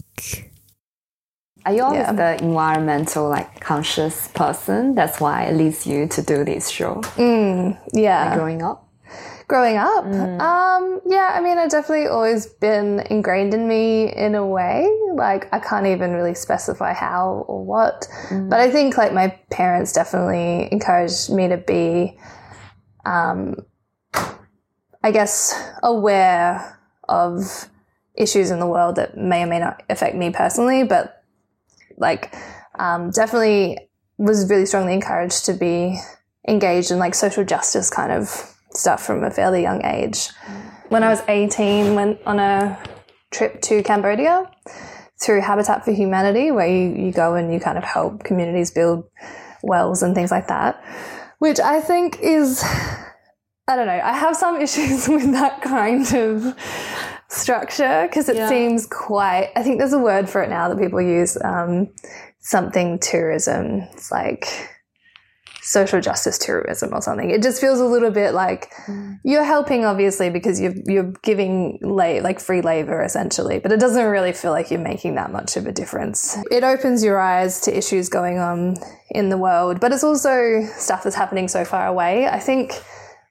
Are 1.67 1.73
you 1.73 1.83
always 1.83 2.07
Yeah. 2.07 2.13
the 2.13 2.43
environmental, 2.45 3.29
like 3.29 3.61
conscious 3.61 4.29
person? 4.29 4.95
That's 4.95 5.21
why 5.21 5.43
it 5.45 5.57
leads 5.57 5.87
you 5.87 6.07
to 6.07 6.23
do 6.23 6.45
this 6.45 6.69
show. 6.69 7.03
Yeah. 7.93 8.37
Growing 8.37 8.63
up, 8.63 8.85
Growing 9.49 9.79
up, 9.79 10.05
um, 10.05 11.01
yeah, 11.07 11.33
I 11.35 11.41
mean, 11.41 11.57
I 11.57 11.67
definitely 11.69 12.07
always 12.07 12.45
been 12.45 13.01
ingrained 13.09 13.55
in 13.55 13.67
me 13.67 14.13
in 14.15 14.35
a 14.35 14.47
way. 14.47 14.87
Like, 15.15 15.49
I 15.55 15.59
can't 15.59 15.87
even 15.87 16.13
really 16.13 16.35
specify 16.35 16.93
how 16.93 17.47
or 17.49 17.65
what, 17.65 18.07
but 18.31 18.61
I 18.61 18.71
think 18.71 18.99
like 18.99 19.15
my 19.15 19.29
parents 19.51 19.95
definitely 19.95 20.69
encouraged 20.71 21.31
me 21.33 21.49
to 21.49 21.57
be, 21.57 22.19
um, 23.07 23.57
I 25.03 25.11
guess, 25.11 25.55
aware 25.83 26.79
of 27.09 27.69
issues 28.15 28.51
in 28.51 28.59
the 28.59 28.67
world 28.67 28.97
that 28.97 29.17
may 29.17 29.45
or 29.45 29.47
may 29.47 29.61
not 29.61 29.83
affect 29.89 30.17
me 30.17 30.31
personally, 30.31 30.85
but 30.85 31.23
like, 31.97 32.35
um, 32.79 33.11
definitely 33.11 33.79
was 34.19 34.49
really 34.51 34.67
strongly 34.67 34.95
encouraged 34.95 35.45
to 35.47 35.53
be 35.53 35.99
engaged 36.47 36.91
in 36.91 36.99
like 36.99 37.15
social 37.15 37.45
justice 37.45 37.91
kind 37.91 38.11
of 38.11 38.55
stuff 38.71 39.05
from 39.05 39.23
a 39.25 39.31
fairly 39.31 39.63
young 39.63 39.85
age. 39.85 40.31
When 40.89 41.03
I 41.03 41.11
was 41.11 41.23
18, 41.29 41.95
went 41.95 42.21
on 42.27 42.39
a 42.39 42.79
trip 43.31 43.61
to 43.63 43.83
Cambodia 43.83 44.51
through 45.21 45.41
Habitat 45.41 45.85
for 45.85 45.93
Humanity, 45.93 46.51
where 46.51 46.67
you, 46.67 47.07
you 47.07 47.13
go 47.13 47.35
and 47.35 47.53
you 47.53 47.61
kind 47.61 47.79
of 47.79 47.85
help 47.85 48.25
communities 48.25 48.71
build 48.71 49.09
wells 49.63 50.03
and 50.03 50.15
things 50.15 50.31
like 50.31 50.49
that, 50.49 50.83
which 51.39 51.61
I 51.61 51.81
think 51.81 52.19
is, 52.21 52.65
I 53.69 53.77
don't 53.77 53.87
know, 53.87 54.01
I 54.03 54.13
have 54.15 54.35
some 54.37 54.57
issues 54.61 55.07
with 55.09 55.31
that 55.33 55.63
kind 55.63 56.13
of 56.15 56.55
structure 57.29 58.07
because 58.09 58.29
it 58.29 58.37
Yeah. 58.37 58.49
seems 58.49 58.87
quite, 58.87 59.51
I 59.55 59.63
think 59.63 59.79
there's 59.79 59.93
a 59.93 59.99
word 59.99 60.29
for 60.29 60.43
it 60.43 60.49
now 60.51 60.69
that 60.69 60.79
people 60.79 61.01
use, 61.01 61.37
um, 61.45 61.89
something 62.41 62.99
tourism. 62.99 63.83
It's 63.93 64.11
like, 64.11 64.47
social 65.61 66.01
justice 66.01 66.39
tourism 66.39 66.95
or 66.95 67.03
something. 67.03 67.29
It 67.29 67.43
just 67.43 67.61
feels 67.61 67.79
a 67.79 67.85
little 67.85 68.11
bit 68.11 68.33
like 68.33 68.73
you're 69.23 69.45
helping 69.45 69.85
obviously 69.85 70.31
because 70.31 70.59
you're 70.59 70.73
you're 70.87 71.13
giving 71.23 71.79
la- 71.83 72.23
like 72.23 72.41
free 72.41 72.63
labor 72.63 73.03
essentially, 73.03 73.59
but 73.59 73.71
it 73.71 73.79
doesn't 73.79 74.07
really 74.07 74.33
feel 74.33 74.51
like 74.51 74.71
you're 74.71 74.81
making 74.81 75.17
that 75.17 75.31
much 75.31 75.59
of 75.59 75.67
a 75.67 75.73
difference. 75.73 76.39
It 76.51 76.65
opens 76.65 77.05
your 77.05 77.21
eyes 77.21 77.61
to 77.63 77.77
issues 77.77 78.09
going 78.09 78.39
on 78.39 78.77
in 79.11 79.29
the 79.29 79.37
world, 79.37 79.79
but 79.79 79.93
it's 79.93 80.05
also 80.05 80.63
stuff 80.79 81.03
that's 81.03 81.17
happening 81.17 81.49
so 81.49 81.67
far 81.67 81.87
away. 81.87 82.27
I 82.27 82.39
think 82.39 82.73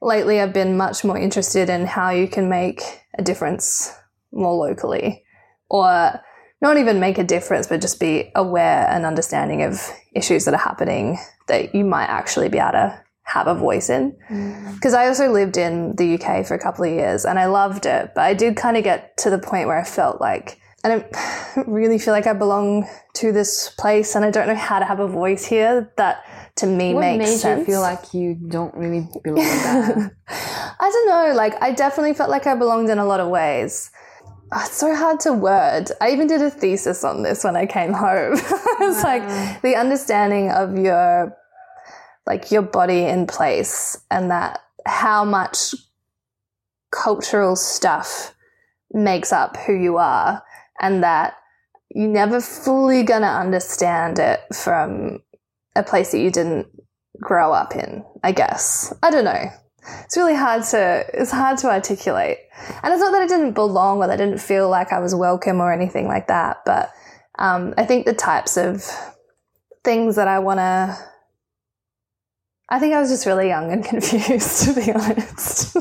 lately 0.01 0.39
I've 0.39 0.54
been 0.54 0.77
much 0.77 1.04
more 1.04 1.18
interested 1.18 1.70
in 1.70 1.86
how 1.86 2.12
you 2.12 2.27
can 2.27 2.50
make 2.50 2.82
a 3.18 3.24
difference 3.24 3.94
more 4.32 4.54
locally 4.54 5.24
or 5.70 6.22
not 6.62 6.77
even 6.77 7.00
make 7.00 7.18
a 7.18 7.24
difference, 7.24 7.68
but 7.68 7.82
just 7.82 8.00
be 8.00 8.32
aware 8.36 8.88
and 8.89 9.06
understanding 9.06 9.63
of 9.63 9.89
issues 10.16 10.46
that 10.46 10.54
are 10.54 10.58
happening 10.58 11.20
that 11.48 11.75
you 11.75 11.86
might 11.86 12.08
actually 12.08 12.50
be 12.50 12.58
able 12.58 12.72
to 12.72 13.04
have 13.24 13.48
a 13.48 13.54
voice 13.54 13.89
in. 13.89 14.18
Mm. 14.30 14.74
Because 14.75 14.94
I 14.94 15.08
also 15.08 15.32
lived 15.32 15.58
in 15.58 15.96
the 15.98 16.16
UK 16.16 16.46
for 16.46 16.56
a 16.56 16.60
couple 16.60 16.86
of 16.86 16.92
years 16.92 17.25
and 17.25 17.38
I 17.38 17.46
loved 17.46 17.86
it, 17.86 18.12
but 18.16 18.22
I 18.22 18.34
did 18.34 18.56
kind 18.56 18.77
of 18.77 18.84
get 18.84 19.18
to 19.18 19.30
the 19.30 19.38
point 19.38 19.68
where 19.68 19.80
I 19.80 19.84
felt 19.84 20.20
like 20.20 20.60
I 20.84 20.89
don't 20.89 21.68
really 21.68 22.00
feel 22.00 22.13
like 22.13 22.27
I 22.27 22.34
belong 22.34 22.88
to 23.16 23.32
this 23.32 23.70
place 23.77 24.16
and 24.16 24.24
I 24.24 24.32
don't 24.32 24.48
know 24.48 24.56
how 24.56 24.80
to 24.80 24.86
have 24.86 25.00
a 25.00 25.08
voice 25.08 25.46
here 25.46 25.92
that 25.98 26.24
to 26.58 26.68
me 26.68 26.94
what 26.94 27.02
makes 27.02 27.18
made 27.18 27.38
sense. 27.38 27.60
you 27.60 27.66
feel 27.66 27.82
like 27.82 28.14
you 28.14 28.36
don't 28.36 28.74
really 28.76 29.08
belong 29.24 29.44
there? 29.44 30.18
I 30.28 30.90
don't 30.92 31.08
know. 31.08 31.34
Like, 31.36 31.62
I 31.62 31.72
definitely 31.72 32.14
felt 32.14 32.30
like 32.30 32.48
I 32.48 32.56
belonged 32.56 32.90
in 32.90 32.98
a 32.98 33.06
lot 33.06 33.20
of 33.20 33.30
ways. 33.30 33.92
Oh, 34.52 34.62
it's 34.66 34.78
so 34.78 34.96
hard 34.96 35.20
to 35.22 35.34
word. 35.34 35.86
I 36.00 36.12
even 36.12 36.28
did 36.28 36.42
a 36.42 36.50
thesis 36.50 37.04
on 37.04 37.24
this 37.24 37.44
when 37.44 37.56
I 37.56 37.66
came 37.66 37.94
home. 37.94 38.34
it's 38.38 39.04
like 39.04 39.62
the 39.62 39.76
understanding 39.76 40.52
of 40.52 40.78
your, 40.78 41.36
like 42.26 42.52
your 42.52 42.62
body 42.62 43.04
in 43.04 43.28
place 43.28 44.00
and 44.10 44.32
that 44.32 44.60
how 44.86 45.26
much 45.26 45.76
cultural 46.92 47.56
stuff 47.56 48.34
makes 48.92 49.34
up 49.34 49.58
who 49.58 49.74
you 49.74 49.98
are 49.98 50.42
and 50.80 51.04
that 51.04 51.36
you're 51.90 52.08
never 52.08 52.40
fully 52.40 53.04
gonna 53.04 53.28
understand 53.28 54.20
it 54.20 54.42
from 54.54 55.20
a 55.78 55.84
place 55.84 56.12
that 56.12 56.20
you 56.20 56.32
didn't 56.32 56.68
grow 57.22 57.54
up 57.54 57.76
in, 57.76 58.04
I 58.24 58.32
guess. 58.32 58.94
I 59.02 59.10
don't 59.10 59.26
know. 59.26 59.52
It's 60.04 60.18
really 60.18 60.36
hard 60.36 60.64
to 60.66 61.06
it's 61.14 61.32
hard 61.32 61.58
to 61.60 61.68
articulate. 61.70 62.40
And 62.84 62.94
it's 62.94 63.02
not 63.02 63.12
that 63.12 63.22
i 63.22 63.28
didn't 63.28 63.54
belong 63.54 64.00
or 64.00 64.08
that 64.08 64.14
i 64.14 64.18
didn't 64.18 64.40
feel 64.40 64.68
like 64.70 64.92
i 64.92 65.00
was 65.00 65.14
welcome 65.14 65.62
or 65.62 65.72
anything 65.72 66.08
like 66.08 66.28
that 66.28 66.58
but 66.66 66.92
um, 67.40 67.74
i 67.78 67.86
think 67.86 68.06
the 68.06 68.14
types 68.14 68.58
of 68.58 68.84
things 69.84 70.16
that 70.16 70.28
i 70.28 70.40
want 70.40 70.58
to 70.58 70.98
i 72.70 72.80
think 72.80 72.94
i 72.94 73.00
was 73.00 73.10
just 73.10 73.28
really 73.28 73.48
young 73.48 73.72
and 73.72 73.86
confused 73.94 74.66
to 74.66 74.74
be 74.74 74.92
honest. 74.92 75.78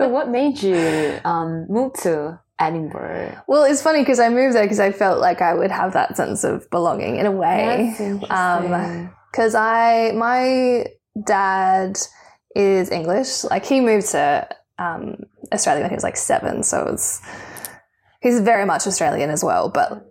So, 0.00 0.08
what 0.08 0.30
made 0.30 0.62
you 0.62 1.20
um, 1.26 1.66
move 1.68 1.92
to 2.04 2.40
Edinburgh? 2.60 3.42
well 3.48 3.64
it's 3.64 3.82
funny 3.82 4.00
because 4.00 4.20
i 4.20 4.28
moved 4.28 4.54
there 4.54 4.62
because 4.64 4.80
i 4.80 4.92
felt 4.92 5.18
like 5.20 5.40
i 5.40 5.54
would 5.54 5.70
have 5.70 5.94
that 5.94 6.16
sense 6.16 6.44
of 6.44 6.68
belonging 6.70 7.16
in 7.16 7.26
a 7.26 7.32
way 7.32 7.94
Um, 8.30 9.10
because 9.32 9.54
I 9.54 10.12
my 10.12 10.86
dad 11.24 11.98
is 12.56 12.90
English. 12.90 13.44
Like 13.44 13.64
he 13.64 13.80
moved 13.80 14.08
to 14.10 14.48
um, 14.78 15.22
Australia 15.52 15.82
when 15.82 15.90
he 15.90 15.94
was 15.94 16.02
like 16.02 16.16
seven, 16.16 16.62
so 16.64 16.86
it's 16.88 17.20
he's 18.20 18.40
very 18.40 18.64
much 18.66 18.86
Australian 18.86 19.30
as 19.30 19.44
well. 19.44 19.68
But 19.68 20.04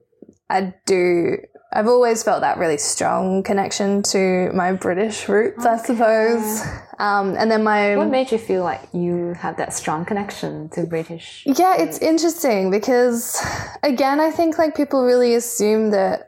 I 0.50 0.74
do. 0.86 1.38
I've 1.72 1.88
always 1.88 2.24
felt 2.24 2.42
that 2.42 2.58
really 2.58 2.80
strong 2.80 3.44
connection 3.44 4.02
to 4.04 4.52
my 4.54 4.72
British 4.74 5.30
roots, 5.30 5.66
I 5.66 5.78
suppose. 5.78 6.62
Um, 6.98 7.36
and 7.38 7.52
then 7.52 7.64
my 7.64 7.96
what 7.96 8.10
made 8.10 8.32
you 8.32 8.40
feel 8.40 8.64
like 8.64 8.82
you 8.92 9.36
have 9.36 9.58
that 9.58 9.72
strong 9.74 10.04
connection 10.04 10.70
to 10.70 10.88
British? 10.88 11.44
Yeah, 11.46 11.76
it's 11.78 12.00
interesting 12.00 12.72
because, 12.72 13.40
again, 13.84 14.20
I 14.20 14.32
think 14.32 14.58
like 14.58 14.76
people 14.76 15.06
really 15.06 15.36
assume 15.36 15.92
that 15.92 16.28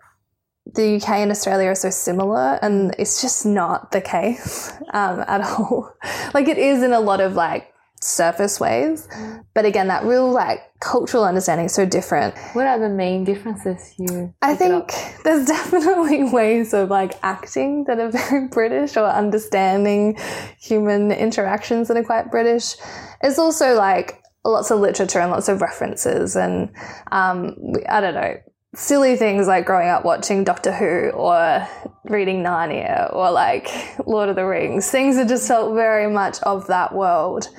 the 0.75 0.97
UK 0.97 1.09
and 1.09 1.31
Australia 1.31 1.69
are 1.69 1.75
so 1.75 1.89
similar, 1.89 2.59
and 2.61 2.95
it's 2.99 3.21
just 3.21 3.43
not 3.45 3.91
the 3.91 4.01
case 4.01 4.71
um, 4.93 5.21
at 5.27 5.41
all. 5.41 5.91
like 6.35 6.47
it 6.47 6.59
is 6.59 6.83
in 6.83 6.93
a 6.93 6.99
lot 6.99 7.19
of 7.19 7.33
like 7.33 7.70
surface 8.01 8.59
ways, 8.59 9.07
but 9.53 9.65
again, 9.65 9.87
that 9.87 10.03
real 10.03 10.29
like 10.31 10.61
cultural 10.79 11.23
understanding 11.23 11.67
is 11.67 11.73
so 11.73 11.85
different. 11.85 12.35
What 12.53 12.67
are 12.67 12.79
the 12.79 12.89
main 12.89 13.23
differences 13.23 13.93
you? 13.97 14.33
I 14.41 14.55
think 14.55 14.91
there's 15.23 15.45
definitely 15.45 16.23
ways 16.31 16.73
of 16.73 16.89
like 16.89 17.13
acting 17.23 17.85
that 17.85 17.99
are 17.99 18.11
very 18.29 18.47
British 18.47 18.97
or 18.97 19.05
understanding 19.05 20.17
human 20.59 21.11
interactions 21.11 21.87
that 21.87 21.97
are 21.97 22.03
quite 22.03 22.31
British. 22.31 22.75
It's 23.21 23.37
also 23.37 23.75
like 23.75 24.21
lots 24.43 24.71
of 24.71 24.79
literature 24.79 25.19
and 25.19 25.31
lots 25.31 25.47
of 25.47 25.61
references 25.61 26.35
and 26.35 26.71
um, 27.11 27.55
I 27.87 28.01
don't 28.01 28.15
know 28.15 28.37
silly 28.73 29.17
things 29.17 29.47
like 29.47 29.65
growing 29.65 29.89
up 29.89 30.05
watching 30.05 30.43
Doctor 30.43 30.71
Who 30.71 31.09
or 31.09 31.67
reading 32.05 32.41
Narnia 32.41 33.13
or 33.13 33.29
like 33.29 33.67
Lord 34.07 34.29
of 34.29 34.35
the 34.35 34.45
Rings. 34.45 34.89
Things 34.89 35.17
that 35.17 35.27
just 35.27 35.47
felt 35.47 35.73
very 35.75 36.09
much 36.09 36.39
of 36.43 36.67
that 36.67 36.95
world 36.95 37.49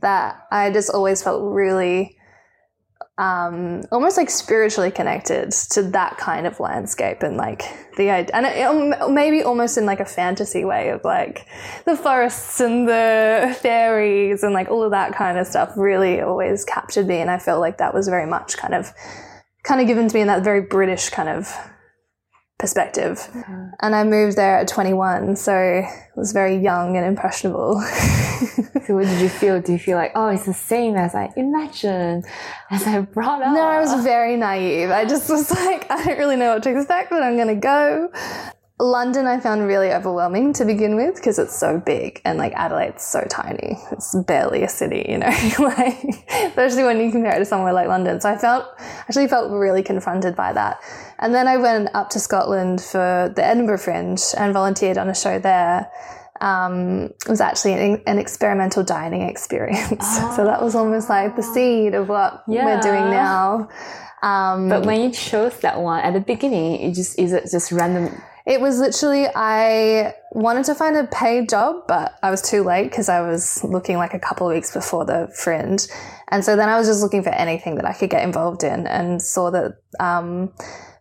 that 0.00 0.46
I 0.50 0.70
just 0.70 0.90
always 0.90 1.22
felt 1.22 1.42
really 1.42 2.16
um, 3.20 3.82
almost 3.92 4.16
like 4.16 4.30
spiritually 4.30 4.90
connected 4.90 5.52
to 5.72 5.82
that 5.90 6.16
kind 6.16 6.46
of 6.46 6.58
landscape 6.58 7.22
and 7.22 7.36
like 7.36 7.62
the 7.98 8.08
and 8.08 8.46
it, 8.46 8.62
um, 8.62 9.14
maybe 9.14 9.42
almost 9.42 9.76
in 9.76 9.84
like 9.84 10.00
a 10.00 10.06
fantasy 10.06 10.64
way 10.64 10.88
of 10.88 11.04
like 11.04 11.46
the 11.84 11.96
forests 11.96 12.60
and 12.60 12.88
the 12.88 13.54
fairies 13.60 14.42
and 14.42 14.54
like 14.54 14.70
all 14.70 14.82
of 14.82 14.92
that 14.92 15.12
kind 15.12 15.38
of 15.38 15.46
stuff 15.46 15.70
really 15.76 16.22
always 16.22 16.64
captured 16.64 17.06
me, 17.06 17.16
and 17.16 17.30
I 17.30 17.38
felt 17.38 17.60
like 17.60 17.76
that 17.76 17.92
was 17.92 18.08
very 18.08 18.26
much 18.26 18.56
kind 18.56 18.74
of 18.74 18.90
kind 19.64 19.82
of 19.82 19.86
given 19.86 20.08
to 20.08 20.14
me 20.14 20.22
in 20.22 20.28
that 20.28 20.42
very 20.42 20.62
British 20.62 21.10
kind 21.10 21.28
of 21.28 21.54
perspective. 22.60 23.18
Mm-hmm. 23.18 23.66
And 23.80 23.94
I 23.96 24.04
moved 24.04 24.36
there 24.36 24.58
at 24.58 24.68
21, 24.68 25.36
so 25.36 25.52
I 25.52 26.06
was 26.14 26.32
very 26.32 26.56
young 26.56 26.96
and 26.96 27.06
impressionable. 27.06 27.80
so 28.86 28.94
what 28.94 29.06
did 29.06 29.20
you 29.20 29.28
feel? 29.28 29.60
Do 29.60 29.72
you 29.72 29.78
feel 29.78 29.96
like, 29.96 30.12
oh, 30.14 30.28
it's 30.28 30.46
the 30.46 30.54
same 30.54 30.96
as 30.96 31.14
I 31.14 31.32
imagined, 31.36 32.26
as 32.70 32.86
I 32.86 33.00
brought 33.00 33.42
up? 33.42 33.54
No, 33.54 33.62
I 33.62 33.80
was 33.80 34.04
very 34.04 34.36
naive. 34.36 34.90
I 34.90 35.04
just 35.04 35.28
was 35.30 35.50
like, 35.50 35.90
I 35.90 36.04
don't 36.04 36.18
really 36.18 36.36
know 36.36 36.54
what 36.54 36.62
to 36.64 36.76
expect, 36.76 37.10
but 37.10 37.22
I'm 37.22 37.36
going 37.36 37.48
to 37.48 37.54
go. 37.54 38.12
London 38.80 39.26
I 39.26 39.38
found 39.40 39.66
really 39.66 39.92
overwhelming 39.92 40.54
to 40.54 40.64
begin 40.64 40.96
with 40.96 41.16
because 41.16 41.38
it's 41.38 41.56
so 41.56 41.78
big 41.78 42.20
and 42.24 42.38
like 42.38 42.54
Adelaide's 42.54 43.04
so 43.04 43.22
tiny. 43.28 43.78
It's 43.92 44.16
barely 44.26 44.62
a 44.62 44.68
city, 44.68 45.04
you 45.06 45.18
know, 45.18 45.26
like 45.58 46.02
especially 46.30 46.84
when 46.84 46.98
you 46.98 47.10
compare 47.10 47.36
it 47.36 47.40
to 47.40 47.44
somewhere 47.44 47.74
like 47.74 47.88
London. 47.88 48.20
So 48.20 48.30
I 48.30 48.38
felt 48.38 48.66
actually 48.78 49.28
felt 49.28 49.50
really 49.50 49.82
confronted 49.82 50.34
by 50.34 50.54
that. 50.54 50.80
And 51.18 51.34
then 51.34 51.46
I 51.46 51.58
went 51.58 51.90
up 51.94 52.08
to 52.10 52.18
Scotland 52.18 52.80
for 52.80 53.30
the 53.36 53.44
Edinburgh 53.44 53.78
Fringe 53.78 54.20
and 54.36 54.54
volunteered 54.54 54.96
on 54.96 55.10
a 55.10 55.14
show 55.14 55.38
there. 55.38 55.90
Um, 56.40 57.10
it 57.26 57.28
was 57.28 57.42
actually 57.42 57.74
an, 57.74 58.02
an 58.06 58.18
experimental 58.18 58.82
dining 58.82 59.22
experience. 59.22 59.98
Oh. 60.00 60.32
so 60.36 60.44
that 60.44 60.62
was 60.62 60.74
almost 60.74 61.10
like 61.10 61.36
the 61.36 61.42
seed 61.42 61.94
of 61.94 62.08
what 62.08 62.44
yeah. 62.48 62.64
we're 62.64 62.80
doing 62.80 63.10
now. 63.10 63.68
Um, 64.22 64.68
but 64.70 64.86
when 64.86 65.02
you 65.02 65.10
chose 65.10 65.58
that 65.60 65.80
one 65.80 66.00
at 66.00 66.12
the 66.12 66.20
beginning, 66.20 66.80
it 66.80 66.94
just 66.94 67.18
is 67.18 67.32
it 67.32 67.50
just 67.50 67.72
random 67.72 68.20
it 68.50 68.60
was 68.60 68.80
literally, 68.80 69.28
I 69.32 70.12
wanted 70.32 70.64
to 70.64 70.74
find 70.74 70.96
a 70.96 71.04
paid 71.06 71.48
job, 71.48 71.84
but 71.86 72.18
I 72.20 72.32
was 72.32 72.42
too 72.42 72.64
late 72.64 72.90
because 72.90 73.08
I 73.08 73.20
was 73.20 73.62
looking 73.62 73.96
like 73.96 74.12
a 74.12 74.18
couple 74.18 74.48
of 74.48 74.52
weeks 74.52 74.74
before 74.74 75.04
the 75.04 75.32
fringe. 75.32 75.86
And 76.32 76.44
so 76.44 76.56
then 76.56 76.68
I 76.68 76.76
was 76.76 76.88
just 76.88 77.00
looking 77.00 77.22
for 77.22 77.28
anything 77.28 77.76
that 77.76 77.84
I 77.84 77.92
could 77.92 78.10
get 78.10 78.24
involved 78.24 78.64
in 78.64 78.88
and 78.88 79.22
saw 79.22 79.52
that, 79.52 79.76
um, 80.00 80.52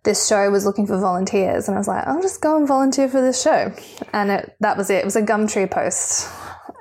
this 0.04 0.28
show 0.28 0.52
was 0.52 0.64
looking 0.64 0.86
for 0.86 1.00
volunteers 1.00 1.68
and 1.68 1.76
I 1.76 1.80
was 1.80 1.88
like, 1.88 2.06
I'll 2.06 2.22
just 2.22 2.40
go 2.40 2.56
and 2.56 2.68
volunteer 2.68 3.10
for 3.10 3.20
this 3.20 3.42
show. 3.42 3.74
And 4.14 4.30
it, 4.30 4.56
that 4.60 4.78
was 4.78 4.92
it. 4.92 5.00
It 5.00 5.06
was 5.06 5.16
a 5.16 5.24
Gumtree 5.24 5.72
post. 5.72 6.32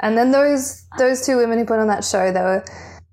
And 0.00 0.18
then 0.18 0.32
those, 0.32 0.86
those 0.98 1.24
two 1.24 1.38
women 1.38 1.58
who 1.58 1.64
put 1.64 1.78
on 1.78 1.88
that 1.88 2.04
show, 2.04 2.30
they 2.30 2.40
were 2.40 2.62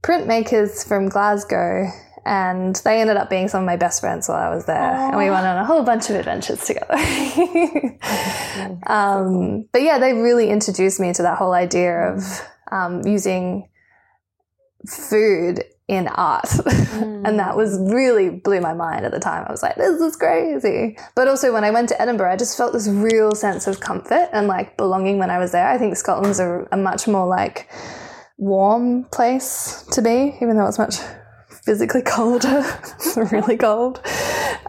printmakers 0.04 0.86
from 0.86 1.08
Glasgow 1.08 1.88
and 2.26 2.76
they 2.78 3.02
ended 3.02 3.18
up 3.18 3.30
being 3.30 3.48
some 3.48 3.62
of 3.62 3.66
my 3.66 3.76
best 3.76 4.02
friends 4.02 4.28
while 4.28 4.40
I 4.40 4.54
was 4.54 4.66
there, 4.66 4.76
Aww. 4.76 5.10
and 5.10 5.18
we 5.18 5.30
went 5.30 5.46
on 5.46 5.58
a 5.58 5.66
whole 5.66 5.84
bunch 5.84 6.10
of 6.10 6.16
adventures 6.16 6.66
together. 6.66 6.96
um, 8.88 9.68
but 9.72 9.84
yeah, 9.84 10.00
they 10.00 10.14
really 10.14 10.50
introduced 10.50 11.00
me 11.00 11.14
to 11.14 11.22
that 11.22 11.38
whole 11.38 11.54
idea 11.54 12.14
of 12.14 12.24
um, 12.72 13.06
using 13.06 13.70
food 14.88 15.64
in 15.88 16.08
art. 16.08 16.46
Mm. 16.46 17.22
and 17.28 17.40
that 17.40 17.56
was 17.56 17.78
really 17.80 18.30
blew 18.32 18.60
my 18.60 18.74
mind 18.74 19.06
at 19.06 19.12
the 19.12 19.20
time. 19.20 19.46
I 19.48 19.52
was 19.52 19.62
like, 19.62 19.76
this 19.76 20.02
is 20.02 20.16
crazy. 20.16 20.98
But 21.16 21.28
also 21.28 21.54
when 21.54 21.64
I 21.64 21.70
went 21.70 21.90
to 21.90 22.02
Edinburgh, 22.02 22.32
I 22.32 22.38
just 22.38 22.58
felt 22.58 22.74
this 22.74 22.88
real 22.88 23.36
sense 23.36 23.68
of 23.68 23.80
comfort 23.80 24.30
and 24.34 24.48
like 24.48 24.78
belonging 24.78 25.20
when 25.20 25.30
I 25.30 25.38
was 25.38 25.52
there. 25.52 25.68
I 25.68 25.78
think 25.78 25.96
Scotland's 25.96 26.40
a, 26.40 26.68
a 26.72 26.78
much 26.78 27.08
more 27.08 27.28
like 27.28 27.70
warm 28.38 29.04
place 29.06 29.86
to 29.92 30.02
be, 30.02 30.36
even 30.42 30.58
though 30.58 30.66
it's 30.66 30.80
much 30.80 30.96
physically 31.66 32.02
colder, 32.04 32.64
really 33.32 33.58
cold. 33.58 34.00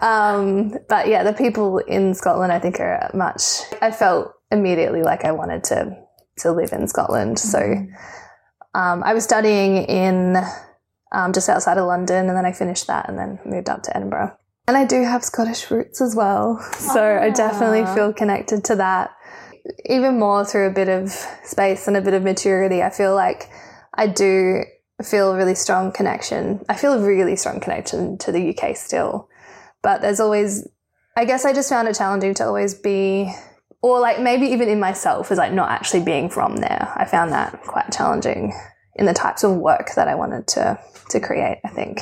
Um, 0.00 0.74
but 0.88 1.08
yeah, 1.08 1.22
the 1.22 1.32
people 1.32 1.78
in 1.78 2.14
Scotland, 2.14 2.52
I 2.52 2.58
think, 2.58 2.80
are 2.80 3.10
much. 3.14 3.60
I 3.80 3.90
felt 3.90 4.32
immediately 4.50 5.02
like 5.02 5.24
I 5.24 5.32
wanted 5.32 5.64
to 5.64 5.96
to 6.38 6.52
live 6.52 6.72
in 6.72 6.86
Scotland. 6.86 7.38
So 7.38 7.58
um, 8.74 9.02
I 9.02 9.14
was 9.14 9.24
studying 9.24 9.76
in 9.76 10.36
um, 11.12 11.32
just 11.32 11.48
outside 11.48 11.78
of 11.78 11.86
London, 11.86 12.28
and 12.28 12.36
then 12.36 12.46
I 12.46 12.52
finished 12.52 12.86
that, 12.88 13.08
and 13.08 13.18
then 13.18 13.38
moved 13.44 13.68
up 13.68 13.82
to 13.84 13.96
Edinburgh. 13.96 14.36
And 14.68 14.76
I 14.76 14.84
do 14.84 15.04
have 15.04 15.22
Scottish 15.22 15.70
roots 15.70 16.00
as 16.00 16.16
well, 16.16 16.58
so 16.78 17.00
ah. 17.00 17.22
I 17.22 17.30
definitely 17.30 17.84
feel 17.94 18.12
connected 18.12 18.64
to 18.64 18.76
that. 18.76 19.10
Even 19.86 20.18
more 20.18 20.44
through 20.44 20.68
a 20.68 20.72
bit 20.72 20.88
of 20.88 21.10
space 21.44 21.88
and 21.88 21.96
a 21.96 22.00
bit 22.00 22.14
of 22.14 22.22
maturity, 22.22 22.82
I 22.82 22.90
feel 22.90 23.14
like 23.14 23.50
I 23.94 24.06
do 24.06 24.62
feel 25.02 25.32
a 25.32 25.36
really 25.36 25.54
strong 25.54 25.92
connection. 25.92 26.64
I 26.68 26.74
feel 26.74 26.92
a 26.94 27.06
really 27.06 27.36
strong 27.36 27.60
connection 27.60 28.18
to 28.18 28.32
the 28.32 28.56
UK 28.56 28.76
still. 28.76 29.28
But 29.82 30.00
there's 30.02 30.20
always, 30.20 30.66
I 31.16 31.24
guess 31.24 31.44
I 31.44 31.52
just 31.52 31.68
found 31.68 31.88
it 31.88 31.96
challenging 31.96 32.34
to 32.34 32.46
always 32.46 32.74
be, 32.74 33.32
or 33.82 34.00
like 34.00 34.20
maybe 34.20 34.46
even 34.46 34.68
in 34.68 34.80
myself, 34.80 35.30
is 35.30 35.38
like 35.38 35.52
not 35.52 35.70
actually 35.70 36.02
being 36.02 36.28
from 36.28 36.56
there. 36.56 36.92
I 36.96 37.04
found 37.04 37.32
that 37.32 37.62
quite 37.62 37.92
challenging 37.92 38.52
in 38.94 39.06
the 39.06 39.14
types 39.14 39.44
of 39.44 39.56
work 39.56 39.90
that 39.96 40.08
I 40.08 40.14
wanted 40.14 40.46
to, 40.48 40.78
to 41.10 41.20
create, 41.20 41.60
I 41.64 41.68
think. 41.68 42.00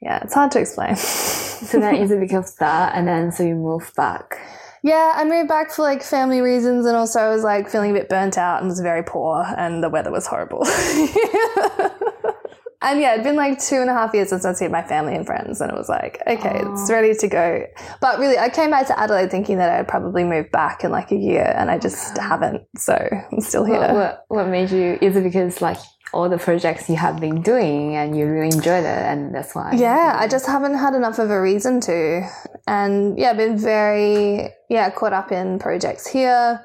Yeah, 0.00 0.20
it's 0.24 0.34
hard 0.34 0.50
to 0.52 0.60
explain. 0.60 0.96
so 0.96 1.78
then 1.78 2.08
because 2.20 2.52
of 2.52 2.58
that? 2.58 2.94
And 2.96 3.06
then 3.06 3.30
so 3.30 3.44
you 3.44 3.54
move 3.54 3.92
back? 3.96 4.38
Yeah, 4.82 5.12
I 5.14 5.24
moved 5.24 5.48
back 5.48 5.70
for 5.70 5.82
like 5.82 6.02
family 6.02 6.40
reasons 6.40 6.86
and 6.86 6.96
also 6.96 7.20
I 7.20 7.28
was 7.28 7.44
like 7.44 7.70
feeling 7.70 7.92
a 7.92 7.94
bit 7.94 8.08
burnt 8.08 8.36
out 8.36 8.60
and 8.60 8.68
was 8.68 8.80
very 8.80 9.04
poor 9.04 9.44
and 9.56 9.82
the 9.82 9.88
weather 9.88 10.10
was 10.10 10.26
horrible. 10.26 10.66
and 12.82 13.00
yeah, 13.00 13.12
it'd 13.12 13.22
been 13.22 13.36
like 13.36 13.60
two 13.60 13.76
and 13.76 13.88
a 13.88 13.92
half 13.92 14.12
years 14.12 14.30
since 14.30 14.44
I'd 14.44 14.56
seen 14.56 14.72
my 14.72 14.82
family 14.82 15.14
and 15.14 15.24
friends 15.24 15.60
and 15.60 15.70
it 15.70 15.76
was 15.76 15.88
like, 15.88 16.20
okay, 16.26 16.62
it's 16.64 16.90
ready 16.90 17.14
to 17.14 17.28
go. 17.28 17.64
But 18.00 18.18
really, 18.18 18.38
I 18.38 18.48
came 18.48 18.70
back 18.70 18.88
to 18.88 18.98
Adelaide 18.98 19.30
thinking 19.30 19.58
that 19.58 19.70
I'd 19.70 19.86
probably 19.86 20.24
move 20.24 20.50
back 20.50 20.82
in 20.82 20.90
like 20.90 21.12
a 21.12 21.16
year 21.16 21.54
and 21.56 21.70
I 21.70 21.78
just 21.78 22.18
haven't. 22.18 22.62
So 22.76 23.08
I'm 23.30 23.40
still 23.40 23.64
here. 23.64 23.78
What, 23.78 23.94
what, 23.94 24.24
what 24.28 24.48
made 24.48 24.72
you, 24.72 24.98
is 25.00 25.14
it 25.14 25.22
because 25.22 25.62
like 25.62 25.78
all 26.12 26.28
the 26.28 26.38
projects 26.38 26.88
you 26.88 26.96
have 26.96 27.20
been 27.20 27.40
doing 27.40 27.96
and 27.96 28.16
you 28.16 28.26
really 28.26 28.54
enjoyed 28.54 28.84
it 28.84 28.86
and 28.86 29.34
that's 29.34 29.54
why 29.54 29.72
yeah 29.74 30.16
i 30.18 30.28
just 30.28 30.46
haven't 30.46 30.74
had 30.74 30.94
enough 30.94 31.18
of 31.18 31.30
a 31.30 31.40
reason 31.40 31.80
to 31.80 32.22
and 32.66 33.18
yeah 33.18 33.32
been 33.32 33.56
very 33.56 34.50
yeah 34.72 34.90
caught 34.90 35.12
up 35.12 35.30
in 35.30 35.58
projects 35.58 36.06
here 36.06 36.64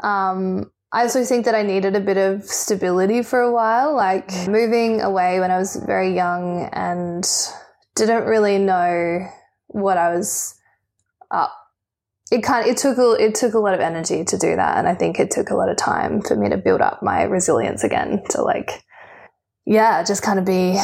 um, 0.00 0.70
I 0.92 1.02
also 1.02 1.24
think 1.24 1.44
that 1.46 1.54
I 1.54 1.62
needed 1.62 1.96
a 1.96 2.00
bit 2.00 2.16
of 2.16 2.44
stability 2.44 3.22
for 3.22 3.40
a 3.40 3.52
while, 3.52 3.94
like 3.94 4.30
moving 4.46 5.00
away 5.00 5.40
when 5.40 5.50
I 5.50 5.58
was 5.58 5.76
very 5.76 6.14
young 6.14 6.68
and 6.72 7.26
didn't 7.96 8.24
really 8.24 8.58
know 8.58 9.26
what 9.66 9.98
I 9.98 10.14
was 10.14 10.54
up. 11.30 11.52
It 12.30 12.42
kind 12.42 12.64
of, 12.64 12.70
it 12.70 12.78
took 12.78 12.98
a, 12.98 13.12
it 13.12 13.34
took 13.34 13.54
a 13.54 13.58
lot 13.58 13.74
of 13.74 13.80
energy 13.80 14.24
to 14.24 14.38
do 14.38 14.56
that, 14.56 14.78
and 14.78 14.88
I 14.88 14.94
think 14.94 15.18
it 15.18 15.30
took 15.30 15.50
a 15.50 15.54
lot 15.54 15.68
of 15.68 15.76
time 15.76 16.22
for 16.22 16.36
me 16.36 16.48
to 16.48 16.56
build 16.56 16.80
up 16.80 17.02
my 17.02 17.22
resilience 17.24 17.84
again 17.84 18.22
to 18.30 18.42
like 18.42 18.82
yeah, 19.66 20.04
just 20.04 20.22
kind 20.22 20.38
of 20.38 20.44
be 20.44 20.78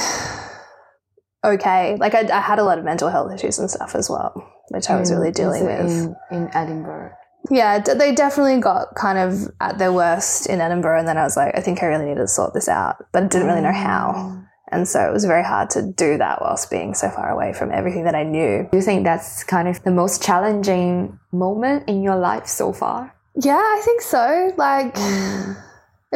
okay. 1.44 1.96
Like 1.96 2.14
I, 2.14 2.28
I, 2.36 2.40
had 2.40 2.58
a 2.58 2.64
lot 2.64 2.78
of 2.78 2.84
mental 2.84 3.08
health 3.08 3.32
issues 3.32 3.58
and 3.58 3.70
stuff 3.70 3.94
as 3.94 4.10
well, 4.10 4.51
which 4.68 4.88
I 4.88 4.98
was 4.98 5.12
really 5.12 5.30
dealing 5.30 5.64
with 5.64 5.90
in, 5.90 6.16
in 6.30 6.50
Edinburgh. 6.54 7.12
Yeah, 7.50 7.80
they 7.80 8.14
definitely 8.14 8.60
got 8.60 8.94
kind 8.94 9.18
of 9.18 9.52
at 9.60 9.78
their 9.78 9.92
worst 9.92 10.46
in 10.46 10.60
Edinburgh, 10.60 11.00
and 11.00 11.08
then 11.08 11.18
I 11.18 11.24
was 11.24 11.36
like, 11.36 11.56
I 11.56 11.60
think 11.60 11.82
I 11.82 11.86
really 11.86 12.06
need 12.06 12.16
to 12.16 12.28
sort 12.28 12.54
this 12.54 12.68
out, 12.68 13.04
but 13.12 13.24
I 13.24 13.26
didn't 13.26 13.48
really 13.48 13.62
know 13.62 13.72
how. 13.72 14.12
Mm. 14.14 14.46
And 14.68 14.88
so 14.88 15.06
it 15.06 15.12
was 15.12 15.26
very 15.26 15.44
hard 15.44 15.68
to 15.70 15.82
do 15.82 16.16
that 16.16 16.40
whilst 16.40 16.70
being 16.70 16.94
so 16.94 17.10
far 17.10 17.28
away 17.28 17.52
from 17.52 17.70
everything 17.72 18.04
that 18.04 18.14
I 18.14 18.22
knew. 18.22 18.68
Do 18.70 18.78
you 18.78 18.82
think 18.82 19.04
that's 19.04 19.44
kind 19.44 19.68
of 19.68 19.82
the 19.82 19.90
most 19.90 20.22
challenging 20.22 21.18
moment 21.30 21.88
in 21.88 22.02
your 22.02 22.16
life 22.16 22.46
so 22.46 22.72
far? 22.72 23.14
Yeah, 23.34 23.56
I 23.58 23.82
think 23.84 24.00
so. 24.00 24.52
Like, 24.56 24.94
mm. 24.94 25.56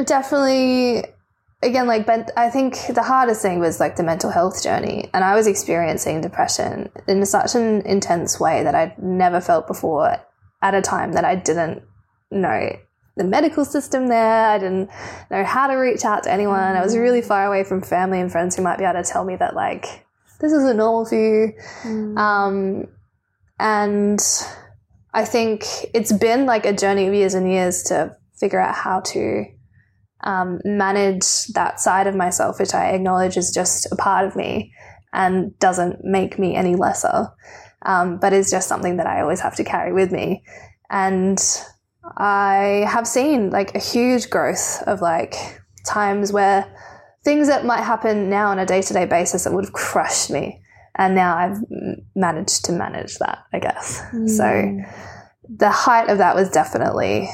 definitely 0.07 1.05
again, 1.63 1.87
like, 1.87 2.07
but 2.07 2.31
I 2.37 2.51
think 2.51 2.77
the 2.95 3.03
hardest 3.03 3.43
thing 3.43 3.59
was 3.59 3.81
like 3.81 3.97
the 3.97 4.03
mental 4.03 4.31
health 4.31 4.63
journey. 4.63 5.09
And 5.13 5.25
I 5.25 5.35
was 5.35 5.47
experiencing 5.47 6.21
depression 6.21 6.91
in 7.09 7.25
such 7.27 7.55
an 7.55 7.83
intense 7.83 8.39
way 8.39 8.63
that 8.63 8.75
I'd 8.75 8.99
never 8.99 9.41
felt 9.41 9.67
before 9.67 10.17
at 10.63 10.75
a 10.75 10.83
time 10.83 11.13
that 11.13 11.25
I 11.25 11.35
didn't 11.35 11.83
know 12.31 12.77
the 13.17 13.25
medical 13.25 13.65
system 13.65 14.09
there. 14.09 14.47
I 14.47 14.59
didn't 14.59 14.91
know 15.31 15.45
how 15.45 15.67
to 15.67 15.75
reach 15.75 16.05
out 16.05 16.25
to 16.25 16.33
anyone. 16.33 16.77
I 16.77 16.83
was 16.83 16.97
really 16.97 17.23
far 17.23 17.47
away 17.47 17.65
from 17.65 17.81
family 17.81 18.21
and 18.21 18.31
friends 18.31 18.57
who 18.57 18.63
might 18.63 18.79
be 18.79 18.85
able 18.85 19.03
to 19.03 19.11
tell 19.11 19.25
me 19.25 19.37
that, 19.37 19.55
like, 19.55 20.07
this 20.41 20.53
isn't 20.53 20.77
normal 20.77 21.07
for 21.07 21.15
you. 21.15 21.53
Mm. 21.83 22.19
Um, 22.19 22.89
and 23.59 24.21
I 25.15 25.25
think 25.25 25.65
it's 25.95 26.13
been 26.13 26.45
like 26.45 26.67
a 26.67 26.75
journey 26.75 27.07
of 27.09 27.15
years 27.15 27.33
and 27.33 27.51
years 27.51 27.85
to 27.85 28.15
figure 28.39 28.61
out 28.61 28.75
how 28.75 29.01
to 29.01 29.47
um, 30.25 30.61
manage 30.65 31.47
that 31.49 31.81
side 31.81 32.07
of 32.07 32.15
myself, 32.15 32.59
which 32.59 32.75
I 32.75 32.91
acknowledge 32.91 33.37
is 33.37 33.53
just 33.53 33.87
a 33.93 33.97
part 33.97 34.27
of 34.27 34.37
me 34.37 34.73
and 35.13 35.59
doesn't 35.59 36.05
make 36.05 36.39
me 36.39 36.55
any 36.55 36.75
lesser, 36.75 37.29
um, 37.83 38.19
but 38.19 38.33
is 38.33 38.51
just 38.51 38.69
something 38.69 38.97
that 38.97 39.07
I 39.07 39.21
always 39.21 39.41
have 39.41 39.57
to 39.57 39.65
carry 39.65 39.93
with 39.93 40.13
me. 40.13 40.43
And 40.91 41.39
I 42.17 42.87
have 42.89 43.07
seen 43.07 43.51
like 43.51 43.75
a 43.75 43.79
huge 43.79 44.31
growth 44.31 44.83
of 44.87 45.01
like 45.01 45.35
times 45.87 46.33
where 46.33 46.73
things 47.25 47.49
that 47.49 47.65
might 47.65 47.83
happen 47.83 48.31
now 48.31 48.51
on 48.51 48.59
a 48.59 48.67
day 48.67 48.83
to 48.83 48.93
day 48.93 49.05
basis 49.05 49.45
that 49.45 49.53
would 49.53 49.65
have 49.65 49.73
crushed 49.73 50.31
me. 50.31 50.63
And 50.99 51.15
now 51.15 51.37
I've 51.37 51.59
managed 52.15 52.65
to 52.67 52.73
manage 52.73 53.19
that, 53.19 53.39
I 53.53 53.59
guess. 53.59 54.01
Mm. 54.15 54.31
So 54.31 54.93
the 55.49 55.71
height 55.71 56.09
of 56.09 56.19
that 56.19 56.35
was 56.35 56.49
definitely 56.49 57.29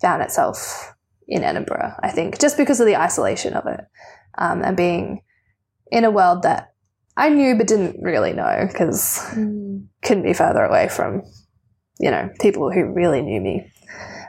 found 0.00 0.22
itself 0.22 0.92
in 1.32 1.42
Edinburgh, 1.44 1.94
I 2.02 2.10
think, 2.10 2.38
just 2.38 2.58
because 2.58 2.78
of 2.78 2.86
the 2.86 2.96
isolation 2.96 3.54
of 3.54 3.66
it 3.66 3.80
um, 4.36 4.62
and 4.62 4.76
being 4.76 5.22
in 5.90 6.04
a 6.04 6.10
world 6.10 6.42
that 6.42 6.74
I 7.16 7.30
knew 7.30 7.56
but 7.56 7.66
didn't 7.66 8.02
really 8.02 8.34
know 8.34 8.68
because 8.70 9.18
mm. 9.32 9.86
couldn't 10.02 10.24
be 10.24 10.34
further 10.34 10.62
away 10.62 10.88
from, 10.88 11.22
you 11.98 12.10
know, 12.10 12.28
people 12.40 12.70
who 12.70 12.92
really 12.92 13.22
knew 13.22 13.40
me. 13.40 13.66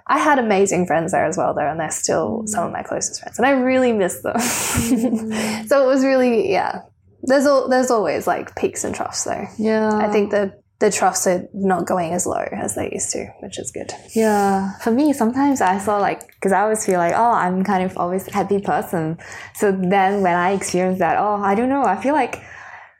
I 0.07 0.17
had 0.17 0.39
amazing 0.39 0.85
friends 0.85 1.11
there 1.11 1.25
as 1.25 1.37
well, 1.37 1.53
though, 1.53 1.69
and 1.69 1.79
they're 1.79 1.91
still 1.91 2.43
mm. 2.43 2.49
some 2.49 2.65
of 2.65 2.71
my 2.71 2.83
closest 2.83 3.21
friends, 3.21 3.37
and 3.37 3.45
I 3.45 3.51
really 3.51 3.91
miss 3.91 4.21
them. 4.21 4.35
Mm. 4.35 5.67
so 5.67 5.83
it 5.83 5.87
was 5.87 6.05
really, 6.05 6.51
yeah. 6.51 6.81
There's 7.23 7.45
al- 7.45 7.69
there's 7.69 7.91
always 7.91 8.27
like 8.27 8.55
peaks 8.55 8.83
and 8.83 8.93
troughs, 8.95 9.23
though. 9.23 9.45
Yeah. 9.57 9.97
I 9.97 10.09
think 10.09 10.31
the 10.31 10.53
the 10.83 10.91
troughs 10.91 11.25
are 11.27 11.47
not 11.53 11.87
going 11.87 12.11
as 12.11 12.25
low 12.25 12.43
as 12.51 12.75
they 12.75 12.89
used 12.91 13.09
to, 13.11 13.25
which 13.39 13.57
is 13.57 13.71
good. 13.71 13.89
Yeah, 14.13 14.77
for 14.79 14.91
me, 14.91 15.13
sometimes 15.13 15.61
I 15.61 15.77
saw 15.77 15.97
like, 15.97 16.27
because 16.27 16.51
I 16.51 16.59
always 16.59 16.85
feel 16.85 16.99
like, 16.99 17.13
oh, 17.15 17.31
I'm 17.31 17.63
kind 17.63 17.85
of 17.85 17.97
always 17.97 18.27
happy 18.27 18.59
person. 18.59 19.17
So 19.55 19.71
then 19.71 20.21
when 20.21 20.35
I 20.35 20.51
experience 20.51 20.99
that, 20.99 21.15
oh, 21.17 21.35
I 21.41 21.55
don't 21.55 21.69
know, 21.69 21.85
I 21.85 21.95
feel 21.95 22.13
like 22.13 22.43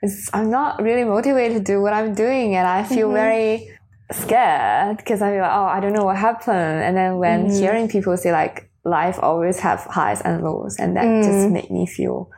it's, 0.00 0.30
I'm 0.32 0.48
not 0.48 0.82
really 0.82 1.04
motivated 1.04 1.58
to 1.58 1.72
do 1.72 1.82
what 1.82 1.92
I'm 1.92 2.14
doing, 2.14 2.56
and 2.56 2.66
I 2.66 2.84
feel 2.84 3.08
mm-hmm. 3.08 3.22
very 3.22 3.78
scared 4.12 4.96
because 4.96 5.20
I 5.20 5.32
feel 5.32 5.42
like, 5.42 5.52
oh, 5.52 5.66
I 5.66 5.80
don't 5.80 5.92
know 5.92 6.06
what 6.06 6.16
happened. 6.16 6.82
And 6.86 6.96
then 6.96 7.18
when 7.18 7.48
mm-hmm. 7.48 7.62
hearing 7.62 7.88
people 7.88 8.16
say 8.16 8.32
like, 8.32 8.70
life 8.84 9.18
always 9.20 9.58
have 9.60 9.80
highs 9.80 10.22
and 10.22 10.42
lows, 10.42 10.76
and 10.78 10.96
that 10.96 11.04
just 11.22 11.48
mm. 11.48 11.52
made 11.52 11.70
me 11.70 11.86
feel, 11.86 12.30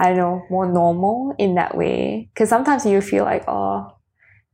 I 0.00 0.08
don't 0.08 0.16
know, 0.16 0.46
more 0.48 0.66
normal 0.66 1.34
in 1.38 1.56
that 1.56 1.76
way. 1.76 2.30
Because 2.32 2.48
sometimes 2.48 2.86
you 2.86 3.02
feel 3.02 3.24
like, 3.24 3.44
oh, 3.48 3.90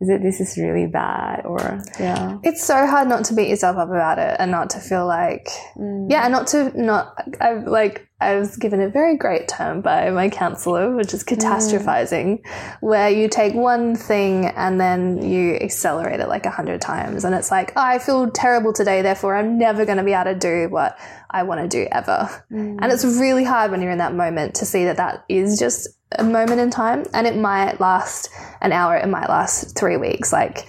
is 0.00 0.08
it 0.08 0.22
this 0.22 0.40
is 0.40 0.56
really 0.56 0.86
bad 0.86 1.44
or 1.44 1.82
yeah. 1.98 2.38
It's 2.42 2.64
so 2.64 2.86
hard 2.86 3.06
not 3.06 3.26
to 3.26 3.34
beat 3.34 3.48
yourself 3.48 3.76
up 3.76 3.88
about 3.88 4.18
it 4.18 4.36
and 4.38 4.50
not 4.50 4.70
to 4.70 4.80
feel 4.80 5.06
like, 5.06 5.48
mm. 5.76 6.10
yeah, 6.10 6.22
and 6.22 6.32
not 6.32 6.46
to 6.48 6.72
not. 6.80 7.14
I 7.38 7.52
like 7.52 8.08
I 8.18 8.36
was 8.36 8.56
given 8.56 8.80
a 8.80 8.88
very 8.88 9.18
great 9.18 9.46
term 9.46 9.82
by 9.82 10.10
my 10.10 10.30
counselor, 10.30 10.96
which 10.96 11.12
is 11.12 11.22
mm. 11.22 11.36
catastrophizing, 11.36 12.40
where 12.80 13.10
you 13.10 13.28
take 13.28 13.54
one 13.54 13.94
thing 13.94 14.46
and 14.46 14.80
then 14.80 15.22
you 15.22 15.56
accelerate 15.56 16.20
it 16.20 16.28
like 16.28 16.46
a 16.46 16.50
hundred 16.50 16.80
times, 16.80 17.24
and 17.24 17.34
it's 17.34 17.50
like 17.50 17.72
oh, 17.76 17.82
I 17.82 17.98
feel 17.98 18.30
terrible 18.30 18.72
today, 18.72 19.02
therefore 19.02 19.36
I'm 19.36 19.58
never 19.58 19.84
going 19.84 19.98
to 19.98 20.04
be 20.04 20.14
able 20.14 20.32
to 20.32 20.34
do 20.34 20.70
what 20.70 20.98
I 21.30 21.42
want 21.42 21.60
to 21.60 21.68
do 21.68 21.86
ever, 21.92 22.44
mm. 22.50 22.78
and 22.80 22.90
it's 22.90 23.04
really 23.04 23.44
hard 23.44 23.70
when 23.70 23.82
you're 23.82 23.92
in 23.92 23.98
that 23.98 24.14
moment 24.14 24.54
to 24.56 24.64
see 24.64 24.86
that 24.86 24.96
that 24.96 25.26
is 25.28 25.58
just 25.58 25.90
a 26.18 26.24
moment 26.24 26.60
in 26.60 26.70
time, 26.70 27.04
and 27.12 27.26
it 27.26 27.36
might 27.36 27.80
last 27.80 28.28
an 28.60 28.72
hour, 28.72 28.96
it 28.96 29.08
might 29.08 29.28
last 29.28 29.76
three 29.78 29.96
weeks, 29.96 30.32
like 30.32 30.66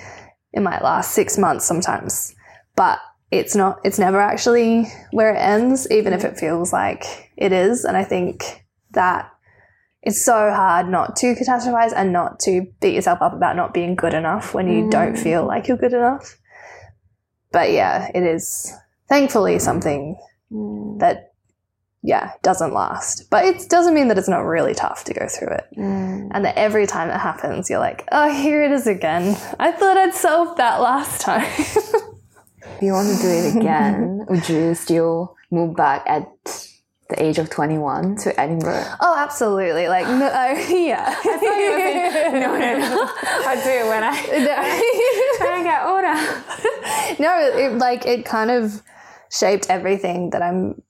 it 0.53 0.61
might 0.61 0.83
last 0.83 1.11
six 1.11 1.37
months 1.37 1.65
sometimes, 1.65 2.35
but 2.75 2.99
it's 3.31 3.55
not, 3.55 3.79
it's 3.83 3.97
never 3.97 4.19
actually 4.19 4.85
where 5.11 5.33
it 5.33 5.39
ends, 5.39 5.89
even 5.89 6.13
if 6.13 6.25
it 6.25 6.37
feels 6.37 6.73
like 6.73 7.31
it 7.37 7.51
is. 7.51 7.85
And 7.85 7.95
I 7.95 8.03
think 8.03 8.65
that 8.91 9.31
it's 10.01 10.23
so 10.23 10.33
hard 10.33 10.89
not 10.89 11.15
to 11.17 11.35
catastrophize 11.35 11.93
and 11.95 12.11
not 12.11 12.39
to 12.41 12.67
beat 12.81 12.95
yourself 12.95 13.21
up 13.21 13.33
about 13.33 13.55
not 13.55 13.73
being 13.73 13.95
good 13.95 14.13
enough 14.13 14.53
when 14.53 14.67
you 14.67 14.89
don't 14.89 15.13
mm. 15.13 15.23
feel 15.23 15.45
like 15.45 15.67
you're 15.67 15.77
good 15.77 15.93
enough. 15.93 16.37
But 17.51 17.71
yeah, 17.71 18.09
it 18.13 18.23
is 18.23 18.73
thankfully 19.07 19.59
something 19.59 20.17
mm. 20.51 20.99
that 20.99 21.30
yeah, 22.03 22.31
doesn't 22.41 22.73
last. 22.73 23.29
But 23.29 23.45
it 23.45 23.69
doesn't 23.69 23.93
mean 23.93 24.07
that 24.07 24.17
it's 24.17 24.27
not 24.27 24.39
really 24.39 24.73
tough 24.73 25.03
to 25.05 25.13
go 25.13 25.27
through 25.27 25.49
it. 25.49 25.67
Mm. 25.77 26.29
And 26.31 26.45
that 26.45 26.57
every 26.57 26.87
time 26.87 27.09
it 27.09 27.17
happens, 27.17 27.69
you're 27.69 27.79
like, 27.79 28.07
oh, 28.11 28.31
here 28.31 28.63
it 28.63 28.71
is 28.71 28.87
again. 28.87 29.37
I 29.59 29.71
thought 29.71 29.97
I'd 29.97 30.13
solved 30.13 30.57
that 30.57 30.81
last 30.81 31.21
time. 31.21 31.45
If 31.47 32.81
you 32.81 32.93
want 32.93 33.15
to 33.15 33.21
do 33.21 33.29
it 33.29 33.55
again, 33.55 34.25
would 34.29 34.49
you 34.49 34.73
still 34.73 35.35
move 35.51 35.75
back 35.75 36.03
at 36.07 36.27
the 37.09 37.21
age 37.21 37.37
of 37.37 37.51
21 37.51 38.15
to 38.17 38.39
Edinburgh? 38.39 38.85
oh, 38.99 39.15
absolutely. 39.17 39.87
Like, 39.87 40.07
no, 40.07 40.25
I, 40.33 40.53
yeah. 40.69 41.15
no, 42.33 42.57
no, 42.57 42.77
no. 42.79 43.09
I'll 43.45 43.63
do 43.63 43.69
it 43.69 43.87
when 43.87 44.03
I, 44.03 44.15
when 45.39 45.51
I 45.51 45.63
get 45.63 45.85
older. 45.85 47.21
no, 47.21 47.59
it, 47.59 47.77
like, 47.77 48.07
it 48.07 48.25
kind 48.25 48.49
of 48.49 48.81
shaped 49.29 49.67
everything 49.69 50.31
that 50.31 50.41
I'm 50.41 50.81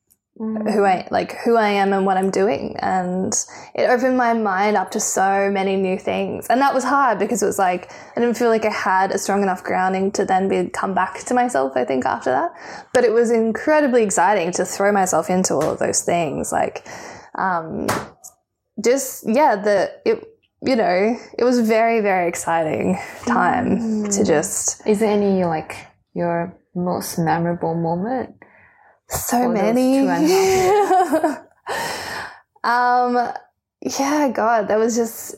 who 0.41 0.84
I 0.84 1.08
like 1.12 1.38
who 1.45 1.56
I 1.56 1.69
am 1.69 1.93
and 1.93 2.06
what 2.06 2.17
I'm 2.17 2.32
doing. 2.32 2.75
And 2.80 3.34
it 3.75 3.89
opened 3.89 4.17
my 4.17 4.34
mind 4.34 4.75
up 4.75 4.89
to 4.91 4.99
so 4.99 5.51
many 5.51 5.75
new 5.75 5.99
things. 5.99 6.47
And 6.47 6.60
that 6.62 6.73
was 6.73 6.84
hard 6.84 7.19
because 7.19 7.43
it 7.43 7.45
was 7.45 7.60
like 7.60 7.91
I 8.15 8.19
didn't 8.19 8.38
feel 8.38 8.49
like 8.49 8.65
I 8.65 8.71
had 8.71 9.12
a 9.12 9.19
strong 9.19 9.43
enough 9.43 9.63
grounding 9.63 10.12
to 10.13 10.25
then 10.25 10.49
be 10.49 10.67
come 10.69 10.95
back 10.95 11.19
to 11.25 11.34
myself 11.36 11.73
I 11.75 11.86
think 11.86 12.06
after 12.06 12.32
that. 12.32 12.54
But 12.93 13.04
it 13.04 13.13
was 13.13 13.30
incredibly 13.30 14.01
exciting 14.01 14.51
to 14.54 14.65
throw 14.65 14.91
myself 14.91 15.30
into 15.30 15.54
all 15.54 15.69
of 15.69 15.80
those 15.80 16.01
things. 16.01 16.51
Like 16.51 16.88
um 17.36 17.88
just 18.84 19.23
yeah 19.27 19.56
the 19.56 19.91
it 20.06 20.27
you 20.63 20.75
know 20.75 21.17
it 21.38 21.43
was 21.43 21.60
very 21.60 22.01
very 22.01 22.27
exciting 22.27 22.97
time 23.27 24.10
to 24.10 24.23
just 24.23 24.86
Is 24.88 24.99
there 25.01 25.12
any 25.12 25.43
like 25.45 25.75
your 26.15 26.58
most 26.73 27.19
memorable 27.19 27.75
moment? 27.75 28.40
So 29.12 29.50
many. 29.50 30.00
um 32.63 33.34
yeah 33.82 34.30
god 34.30 34.67
that 34.67 34.78
was 34.78 34.95
just 34.95 35.34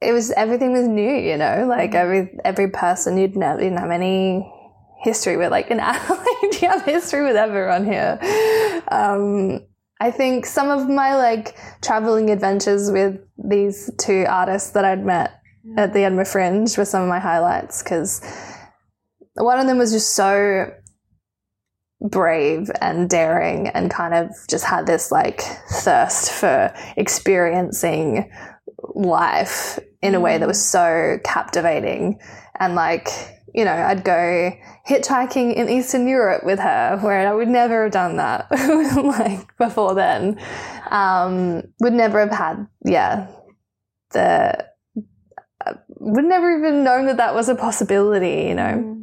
it 0.00 0.12
was 0.12 0.30
everything 0.32 0.72
was 0.72 0.86
new 0.86 1.12
you 1.12 1.36
know? 1.36 1.66
Like 1.68 1.94
every 1.94 2.38
every 2.44 2.68
person 2.70 3.16
you'd 3.16 3.36
never 3.36 3.60
didn't 3.60 3.78
have 3.78 3.90
any 3.90 4.50
history 5.02 5.36
with 5.36 5.50
like 5.50 5.66
in 5.70 5.80
Adelaide 5.80 6.60
you 6.60 6.68
have 6.68 6.84
history 6.84 7.22
with 7.24 7.36
everyone 7.36 7.84
here? 7.84 8.18
Um 8.88 9.60
I 10.00 10.10
think 10.10 10.46
some 10.46 10.68
of 10.68 10.88
my 10.88 11.14
like 11.14 11.56
traveling 11.80 12.30
adventures 12.30 12.90
with 12.90 13.20
these 13.38 13.88
two 13.98 14.24
artists 14.28 14.70
that 14.70 14.84
I'd 14.84 15.04
met 15.04 15.40
at 15.76 15.92
the 15.92 16.00
Edinburgh 16.00 16.24
Fringe 16.24 16.76
were 16.76 16.84
some 16.84 17.02
of 17.02 17.08
my 17.08 17.20
highlights 17.20 17.84
because 17.84 18.20
one 19.34 19.60
of 19.60 19.66
them 19.68 19.78
was 19.78 19.92
just 19.92 20.16
so 20.16 20.72
brave 22.10 22.70
and 22.80 23.08
daring 23.08 23.68
and 23.68 23.90
kind 23.90 24.14
of 24.14 24.30
just 24.48 24.64
had 24.64 24.86
this 24.86 25.12
like 25.12 25.40
thirst 25.70 26.32
for 26.32 26.74
experiencing 26.96 28.30
life 28.94 29.78
in 30.02 30.14
a 30.14 30.20
way 30.20 30.38
that 30.38 30.48
was 30.48 30.64
so 30.64 31.18
captivating. 31.24 32.18
And 32.58 32.74
like 32.74 33.08
you 33.54 33.64
know 33.64 33.72
i'd 33.72 34.04
go 34.04 34.50
hitchhiking 34.88 35.54
in 35.54 35.68
eastern 35.68 36.08
europe 36.08 36.44
with 36.44 36.58
her 36.58 36.98
where 37.02 37.28
i 37.28 37.32
would 37.32 37.48
never 37.48 37.84
have 37.84 37.92
done 37.92 38.16
that 38.16 38.46
like 38.96 39.56
before 39.58 39.94
then. 39.94 40.40
Um 40.90 41.62
would 41.80 41.92
never 41.92 42.20
have 42.20 42.30
had 42.30 42.66
yeah 42.84 43.28
the 44.10 44.66
uh, 45.64 45.74
would 45.88 46.24
never 46.24 46.56
even 46.56 46.84
known 46.84 47.06
that 47.06 47.18
that 47.18 47.34
was 47.34 47.48
a 47.48 47.54
possibility 47.54 48.48
you 48.48 48.54
know 48.54 49.01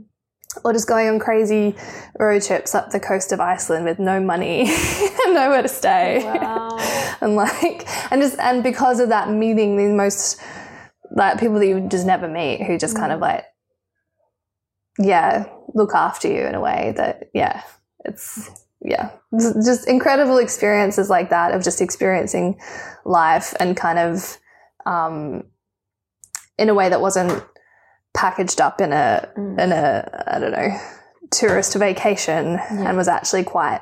or 0.64 0.74
just 0.74 0.88
going 0.88 1.08
on 1.08 1.20
crazy 1.20 1.76
road 2.18 2.42
trips 2.42 2.74
up 2.74 2.90
the 2.90 3.00
coast 3.00 3.32
of 3.32 3.40
Iceland 3.40 3.86
with 3.86 4.00
no 4.00 4.20
money 4.20 4.62
and 4.62 5.34
nowhere 5.34 5.62
to 5.62 5.68
stay. 5.68 6.24
and 7.22 7.36
like, 7.36 7.88
and 8.12 8.22
just, 8.22 8.40
and 8.40 8.64
because 8.64 9.00
of 9.00 9.10
that, 9.10 9.30
meeting 9.30 9.78
the 9.78 9.94
most, 9.94 10.42
like, 11.12 11.40
people 11.40 11.60
that 11.60 11.68
you 11.68 11.88
just 11.88 12.06
never 12.06 12.28
meet 12.28 12.64
who 12.64 12.78
just 12.78 12.96
kind 12.96 13.12
of 13.12 13.20
like, 13.20 13.46
yeah, 14.98 15.46
look 15.76 15.94
after 15.94 16.28
you 16.28 16.42
in 16.42 16.56
a 16.56 16.62
way 16.62 16.94
that, 16.98 17.30
yeah, 17.34 17.62
it's, 18.06 18.50
yeah, 18.82 19.12
just 19.38 19.56
just 19.66 19.88
incredible 19.88 20.38
experiences 20.38 21.10
like 21.10 21.30
that 21.30 21.54
of 21.54 21.64
just 21.64 21.82
experiencing 21.82 22.60
life 23.06 23.54
and 23.60 23.78
kind 23.78 24.00
of, 24.00 24.38
um, 24.86 25.44
in 26.58 26.70
a 26.70 26.74
way 26.74 26.90
that 26.90 27.02
wasn't 27.02 27.44
packaged 28.14 28.60
up 28.62 28.82
in 28.82 28.92
a 28.92 29.30
mm. 29.38 29.60
in 29.60 29.72
a 29.72 30.24
I 30.28 30.40
don't 30.40 30.52
know 30.52 30.80
tourist 31.32 31.76
vacation 31.76 32.60
and 32.70 32.98
was 32.98 33.08
actually 33.08 33.44
quite 33.44 33.82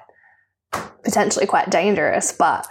potentially 1.04 1.46
quite 1.46 1.70
dangerous, 1.70 2.34
but 2.34 2.68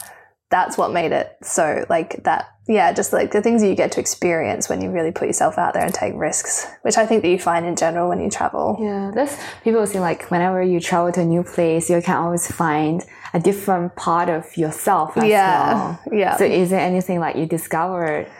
that's 0.50 0.78
what 0.78 0.92
made 0.92 1.10
it 1.10 1.36
so 1.42 1.84
like 1.88 2.22
that 2.22 2.46
yeah 2.68 2.92
just 2.92 3.12
like 3.12 3.32
the 3.32 3.42
things 3.42 3.62
that 3.62 3.68
you 3.68 3.74
get 3.74 3.90
to 3.90 3.98
experience 3.98 4.68
when 4.68 4.80
you 4.80 4.90
really 4.90 5.10
put 5.10 5.26
yourself 5.26 5.58
out 5.58 5.74
there 5.74 5.84
and 5.84 5.92
take 5.92 6.14
risks 6.14 6.68
which 6.82 6.96
i 6.96 7.04
think 7.04 7.22
that 7.22 7.28
you 7.28 7.38
find 7.38 7.66
in 7.66 7.74
general 7.74 8.08
when 8.08 8.20
you 8.20 8.30
travel 8.30 8.76
Yeah, 8.78 9.10
that's 9.12 9.36
people 9.64 9.84
say 9.88 9.98
like 9.98 10.30
whenever 10.30 10.62
you 10.62 10.78
travel 10.78 11.10
to 11.12 11.20
a 11.22 11.24
new 11.24 11.42
place, 11.42 11.90
you 11.90 12.00
can 12.00 12.16
always 12.16 12.50
find 12.50 13.04
a 13.34 13.40
different 13.40 13.96
part 13.96 14.28
of 14.28 14.56
yourself. 14.56 15.16
As 15.16 15.24
Yeah, 15.24 15.74
well. 15.74 16.00
yeah. 16.12 16.36
So 16.36 16.44
is 16.44 16.70
there 16.70 16.80
anything 16.80 17.18
like 17.18 17.36
you 17.36 17.46
discovered 17.46 18.30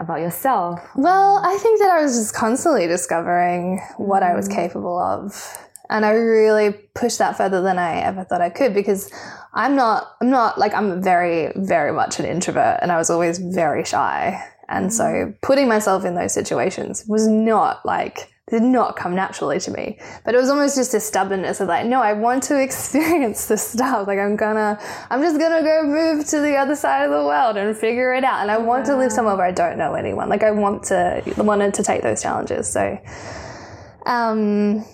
about 0.00 0.20
yourself? 0.20 0.80
Well, 0.96 1.40
I 1.44 1.56
think 1.58 1.80
that 1.80 1.90
I 1.90 2.02
was 2.02 2.16
just 2.16 2.34
constantly 2.34 2.86
discovering 2.86 3.80
what 3.96 4.22
I 4.22 4.34
was 4.34 4.48
mm. 4.48 4.54
capable 4.54 4.98
of. 4.98 5.56
And 5.90 6.04
I 6.04 6.10
really 6.10 6.72
pushed 6.94 7.18
that 7.18 7.36
further 7.36 7.62
than 7.62 7.78
I 7.78 8.00
ever 8.00 8.24
thought 8.24 8.42
I 8.42 8.50
could 8.50 8.74
because 8.74 9.10
I'm 9.54 9.74
not, 9.74 10.16
I'm 10.20 10.28
not 10.28 10.58
like, 10.58 10.74
I'm 10.74 11.02
very, 11.02 11.52
very 11.56 11.92
much 11.92 12.18
an 12.18 12.26
introvert 12.26 12.78
and 12.82 12.92
I 12.92 12.98
was 12.98 13.08
always 13.08 13.38
very 13.38 13.84
shy. 13.84 14.42
And 14.68 14.92
so 14.92 15.04
mm. 15.04 15.40
putting 15.40 15.66
myself 15.66 16.04
in 16.04 16.14
those 16.14 16.34
situations 16.34 17.04
was 17.08 17.26
not 17.26 17.84
like 17.86 18.32
did 18.50 18.62
not 18.62 18.96
come 18.96 19.14
naturally 19.14 19.60
to 19.60 19.70
me. 19.70 19.98
But 20.24 20.34
it 20.34 20.38
was 20.38 20.50
almost 20.50 20.76
just 20.76 20.94
a 20.94 21.00
stubbornness 21.00 21.60
of 21.60 21.68
like, 21.68 21.86
no, 21.86 22.02
I 22.02 22.12
want 22.14 22.42
to 22.44 22.60
experience 22.62 23.46
this 23.46 23.66
stuff. 23.66 24.06
Like 24.06 24.18
I'm 24.18 24.36
gonna, 24.36 24.78
I'm 25.10 25.20
just 25.22 25.38
gonna 25.38 25.62
go 25.62 25.82
move 25.84 26.26
to 26.28 26.40
the 26.40 26.56
other 26.56 26.76
side 26.76 27.04
of 27.04 27.10
the 27.10 27.24
world 27.24 27.56
and 27.56 27.76
figure 27.76 28.14
it 28.14 28.24
out. 28.24 28.42
And 28.42 28.50
I 28.50 28.58
want 28.58 28.86
to 28.86 28.96
live 28.96 29.12
somewhere 29.12 29.36
where 29.36 29.46
I 29.46 29.52
don't 29.52 29.78
know 29.78 29.94
anyone. 29.94 30.28
Like 30.28 30.42
I 30.42 30.50
want 30.50 30.84
to, 30.84 31.22
wanted 31.36 31.74
to 31.74 31.82
take 31.82 32.02
those 32.02 32.22
challenges. 32.22 32.70
So, 32.70 32.98
um, 34.06 34.84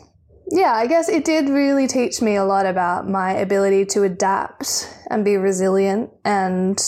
yeah, 0.51 0.73
I 0.73 0.87
guess 0.87 1.09
it 1.09 1.25
did 1.25 1.49
really 1.49 1.87
teach 1.87 2.21
me 2.21 2.37
a 2.37 2.45
lot 2.45 2.67
about 2.67 3.09
my 3.09 3.33
ability 3.33 3.87
to 3.87 4.03
adapt 4.03 4.89
and 5.11 5.25
be 5.25 5.37
resilient 5.37 6.11
and 6.25 6.79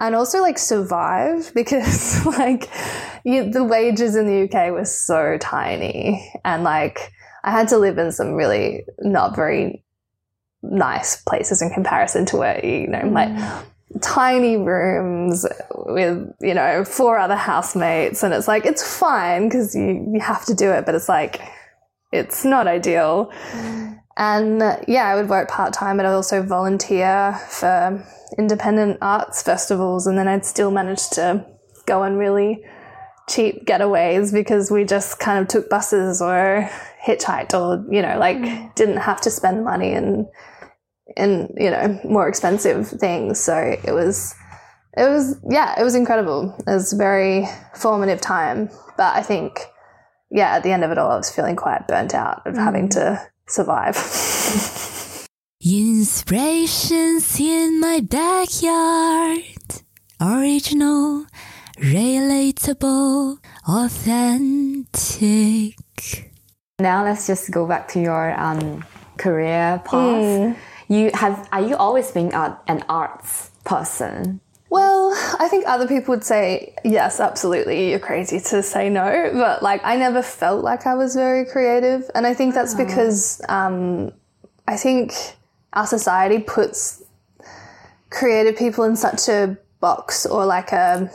and 0.00 0.14
also 0.14 0.40
like 0.40 0.58
survive 0.58 1.52
because 1.54 2.24
like 2.26 2.68
you, 3.24 3.50
the 3.50 3.64
wages 3.64 4.16
in 4.16 4.26
the 4.26 4.44
UK 4.44 4.72
were 4.72 4.84
so 4.84 5.38
tiny 5.38 6.32
and 6.44 6.64
like 6.64 7.12
I 7.44 7.50
had 7.50 7.68
to 7.68 7.78
live 7.78 7.98
in 7.98 8.12
some 8.12 8.32
really 8.32 8.84
not 9.00 9.36
very 9.36 9.84
nice 10.62 11.22
places 11.22 11.62
in 11.62 11.70
comparison 11.70 12.26
to 12.26 12.36
where 12.36 12.64
you 12.64 12.88
know 12.88 13.00
mm. 13.00 13.12
like 13.12 13.64
tiny 14.02 14.56
rooms 14.56 15.46
with 15.86 16.30
you 16.40 16.54
know 16.54 16.84
four 16.84 17.18
other 17.18 17.36
housemates 17.36 18.22
and 18.22 18.34
it's 18.34 18.48
like 18.48 18.66
it's 18.66 18.98
fine 18.98 19.48
because 19.48 19.74
you 19.74 20.10
you 20.12 20.20
have 20.20 20.44
to 20.44 20.54
do 20.54 20.70
it 20.70 20.84
but 20.84 20.94
it's 20.94 21.08
like 21.08 21.40
it's 22.12 22.44
not 22.44 22.66
ideal 22.66 23.30
mm. 23.52 23.98
and 24.16 24.60
yeah 24.88 25.06
I 25.06 25.14
would 25.14 25.28
work 25.28 25.48
part 25.48 25.72
time 25.72 25.96
but 25.96 26.06
I'd 26.06 26.12
also 26.12 26.42
volunteer 26.42 27.38
for 27.48 28.04
independent 28.36 28.98
arts 29.00 29.42
festivals, 29.42 30.06
and 30.06 30.18
then 30.18 30.28
I'd 30.28 30.44
still 30.44 30.70
manage 30.70 31.08
to 31.10 31.46
go 31.86 32.02
and 32.02 32.18
really 32.18 32.64
cheap 33.28 33.66
getaways 33.66 34.32
because 34.32 34.70
we 34.70 34.84
just 34.84 35.18
kind 35.18 35.38
of 35.38 35.48
took 35.48 35.68
buses 35.68 36.20
or 36.20 36.68
hitchhiked 37.04 37.54
or 37.54 37.84
you 37.92 38.02
know 38.02 38.18
like 38.18 38.36
mm. 38.36 38.74
didn't 38.74 38.96
have 38.96 39.20
to 39.20 39.30
spend 39.30 39.64
money 39.64 39.92
in 39.92 40.28
in 41.16 41.52
you 41.56 41.70
know 41.70 41.98
more 42.04 42.28
expensive 42.28 42.88
things 42.88 43.40
so 43.40 43.56
it 43.56 43.92
was 43.92 44.34
it 44.96 45.08
was 45.08 45.36
yeah 45.48 45.78
it 45.78 45.84
was 45.84 45.94
incredible 45.94 46.54
it 46.66 46.70
was 46.70 46.92
a 46.92 46.96
very 46.96 47.46
formative 47.74 48.20
time 48.20 48.68
but 48.96 49.14
i 49.16 49.22
think 49.22 49.60
yeah 50.30 50.54
at 50.54 50.62
the 50.62 50.72
end 50.72 50.84
of 50.84 50.90
it 50.90 50.98
all 50.98 51.10
i 51.10 51.16
was 51.16 51.30
feeling 51.30 51.56
quite 51.56 51.86
burnt 51.86 52.14
out 52.14 52.46
of 52.46 52.54
mm. 52.54 52.58
having 52.58 52.88
to 52.88 53.20
survive 53.46 53.96
Inspirations 55.60 57.40
in 57.40 57.80
my 57.80 57.98
backyard. 58.00 59.42
Original, 60.20 61.26
relatable, 61.80 63.38
authentic. 63.68 64.94
Now 66.78 67.04
let's 67.04 67.26
just 67.26 67.50
go 67.50 67.66
back 67.66 67.88
to 67.88 68.00
your 68.00 68.38
um, 68.38 68.84
career 69.16 69.82
path. 69.84 69.94
Mm. 69.94 70.56
You 70.88 71.10
have 71.14 71.48
are 71.52 71.62
you 71.62 71.76
always 71.76 72.10
been 72.10 72.32
an 72.32 72.84
arts 72.88 73.50
person? 73.64 74.40
Well, 74.70 75.12
I 75.40 75.48
think 75.48 75.64
other 75.66 75.88
people 75.88 76.12
would 76.12 76.24
say, 76.24 76.74
yes, 76.84 77.20
absolutely, 77.20 77.90
you're 77.90 77.98
crazy 77.98 78.38
to 78.38 78.62
say 78.62 78.90
no. 78.90 79.30
But 79.32 79.62
like, 79.62 79.80
I 79.82 79.96
never 79.96 80.22
felt 80.22 80.62
like 80.62 80.86
I 80.86 80.94
was 80.94 81.14
very 81.14 81.46
creative. 81.46 82.10
And 82.14 82.26
I 82.26 82.34
think 82.34 82.54
that's 82.54 82.74
oh. 82.74 82.84
because 82.84 83.40
um, 83.48 84.12
I 84.66 84.76
think 84.76 85.12
our 85.72 85.86
society 85.86 86.40
puts 86.40 87.02
creative 88.10 88.56
people 88.58 88.84
in 88.84 88.96
such 88.96 89.28
a 89.28 89.56
box 89.80 90.26
or 90.26 90.44
like 90.44 90.72
a 90.72 91.10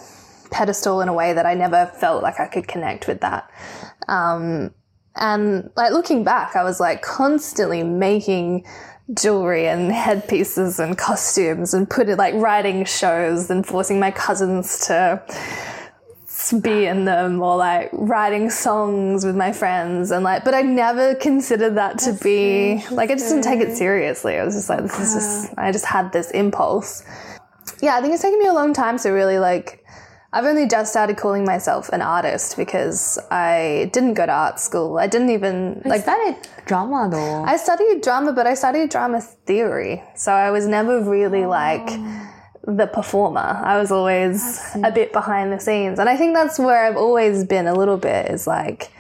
pedestal 0.54 1.02
in 1.02 1.10
a 1.10 1.14
way 1.14 1.34
that 1.34 1.46
I 1.46 1.56
never 1.56 1.88
felt 2.00 2.24
like 2.24 2.40
I 2.40 2.48
could 2.48 2.68
connect 2.68 3.08
with 3.08 3.20
that. 3.22 3.50
Um, 4.08 4.74
and 5.16 5.70
like 5.76 5.92
looking 5.92 6.24
back, 6.24 6.56
I 6.56 6.64
was 6.64 6.80
like 6.80 7.02
constantly 7.02 7.84
making 7.84 8.66
jewelry 9.14 9.68
and 9.68 9.92
headpieces 9.92 10.80
and 10.80 10.98
costumes 10.98 11.74
and 11.74 11.90
put 11.90 12.08
it 12.08 12.18
like 12.18 12.34
writing 12.36 12.86
shows 12.86 13.50
and 13.50 13.66
forcing 13.66 14.00
my 14.00 14.12
cousins 14.12 14.88
to 14.88 15.22
be 16.62 16.86
in 16.86 17.06
them 17.06 17.42
or 17.42 17.58
like 17.58 17.90
writing 17.94 18.50
songs 18.50 19.26
with 19.26 19.36
my 19.36 19.52
friends 19.52 20.12
and 20.12 20.24
like 20.24 20.44
but 20.44 20.54
I 20.54 20.62
never 20.62 21.16
considered 21.16 21.76
that 21.76 22.00
to 22.00 22.12
That's 22.12 22.24
be 22.24 22.84
like 22.92 23.12
I 23.12 23.16
just 23.16 23.30
didn't 23.30 23.44
take 23.44 23.62
it 23.62 23.76
seriously. 23.76 24.38
I 24.38 24.44
was 24.44 24.56
just 24.56 24.70
like 24.70 24.82
this 24.82 25.00
is 25.00 25.14
just 25.14 25.58
I 25.58 25.72
just 25.72 25.86
had 25.86 26.12
this 26.12 26.32
impulse. 26.32 27.04
Yeah, 27.82 27.96
I 27.96 28.02
think 28.02 28.14
it's 28.14 28.24
taken 28.24 28.40
me 28.40 28.48
a 28.48 28.54
long 28.54 28.74
time 28.74 28.98
to 29.00 29.10
really 29.10 29.40
like 29.40 29.83
I've 30.34 30.46
only 30.46 30.68
just 30.68 30.92
started 30.92 31.16
calling 31.16 31.46
myself 31.46 31.90
an 31.90 32.02
artist 32.02 32.58
because 32.58 33.20
I 33.30 33.90
didn't 33.94 34.16
go 34.16 34.26
to 34.26 34.32
art 34.32 34.60
school. 34.60 34.98
I 34.98 35.06
didn't 35.06 35.30
even 35.30 35.84
I 35.86 35.90
like 35.90 36.02
studied 36.02 36.38
drama 36.66 37.08
though. 37.12 37.44
I 37.44 37.56
studied 37.58 38.02
drama, 38.02 38.34
but 38.34 38.48
I 38.48 38.56
studied 38.56 38.90
drama 38.90 39.22
theory. 39.22 40.04
So 40.16 40.32
I 40.32 40.50
was 40.50 40.66
never 40.66 41.08
really 41.08 41.44
oh. 41.44 41.50
like 41.50 41.88
the 42.66 42.88
performer. 42.88 43.62
I 43.64 43.78
was 43.78 43.92
always 43.92 44.60
a 44.84 44.92
bit 44.92 45.14
behind 45.14 45.54
the 45.54 45.60
scenes. 45.60 46.00
And 46.00 46.10
I 46.10 46.18
think 46.18 46.34
that's 46.34 46.58
where 46.58 46.84
I've 46.84 46.98
always 46.98 47.44
been 47.44 47.68
a 47.68 47.76
little 47.76 47.98
bit 47.98 48.32
is 48.32 48.48
like, 48.48 48.92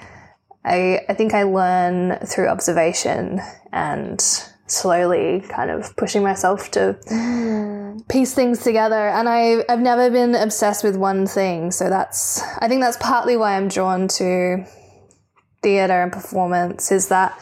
I, 0.63 1.00
I 1.10 1.15
think 1.15 1.34
I 1.34 1.43
learn 1.43 2.19
through 2.28 2.48
observation 2.48 3.41
and 3.72 4.24
slowly 4.67 5.41
kind 5.49 5.69
of 5.69 5.95
pushing 5.95 6.23
myself 6.23 6.71
to 6.71 6.97
mm. 7.10 8.08
piece 8.08 8.34
things 8.34 8.63
together. 8.63 9.10
And 9.10 9.28
I, 9.28 9.63
I've 9.69 9.82
never 9.82 10.10
been 10.10 10.36
obsessed 10.36 10.84
with 10.84 10.95
one 10.95 11.28
thing. 11.28 11.71
So 11.71 11.89
that's, 11.89 12.41
I 12.60 12.67
think 12.67 12.82
that's 12.82 12.97
partly 12.97 13.38
why 13.38 13.56
I'm 13.56 13.67
drawn 13.67 14.08
to 14.10 14.65
theatre 15.62 16.02
and 16.02 16.12
performance 16.12 16.91
is 16.91 17.08
that 17.10 17.39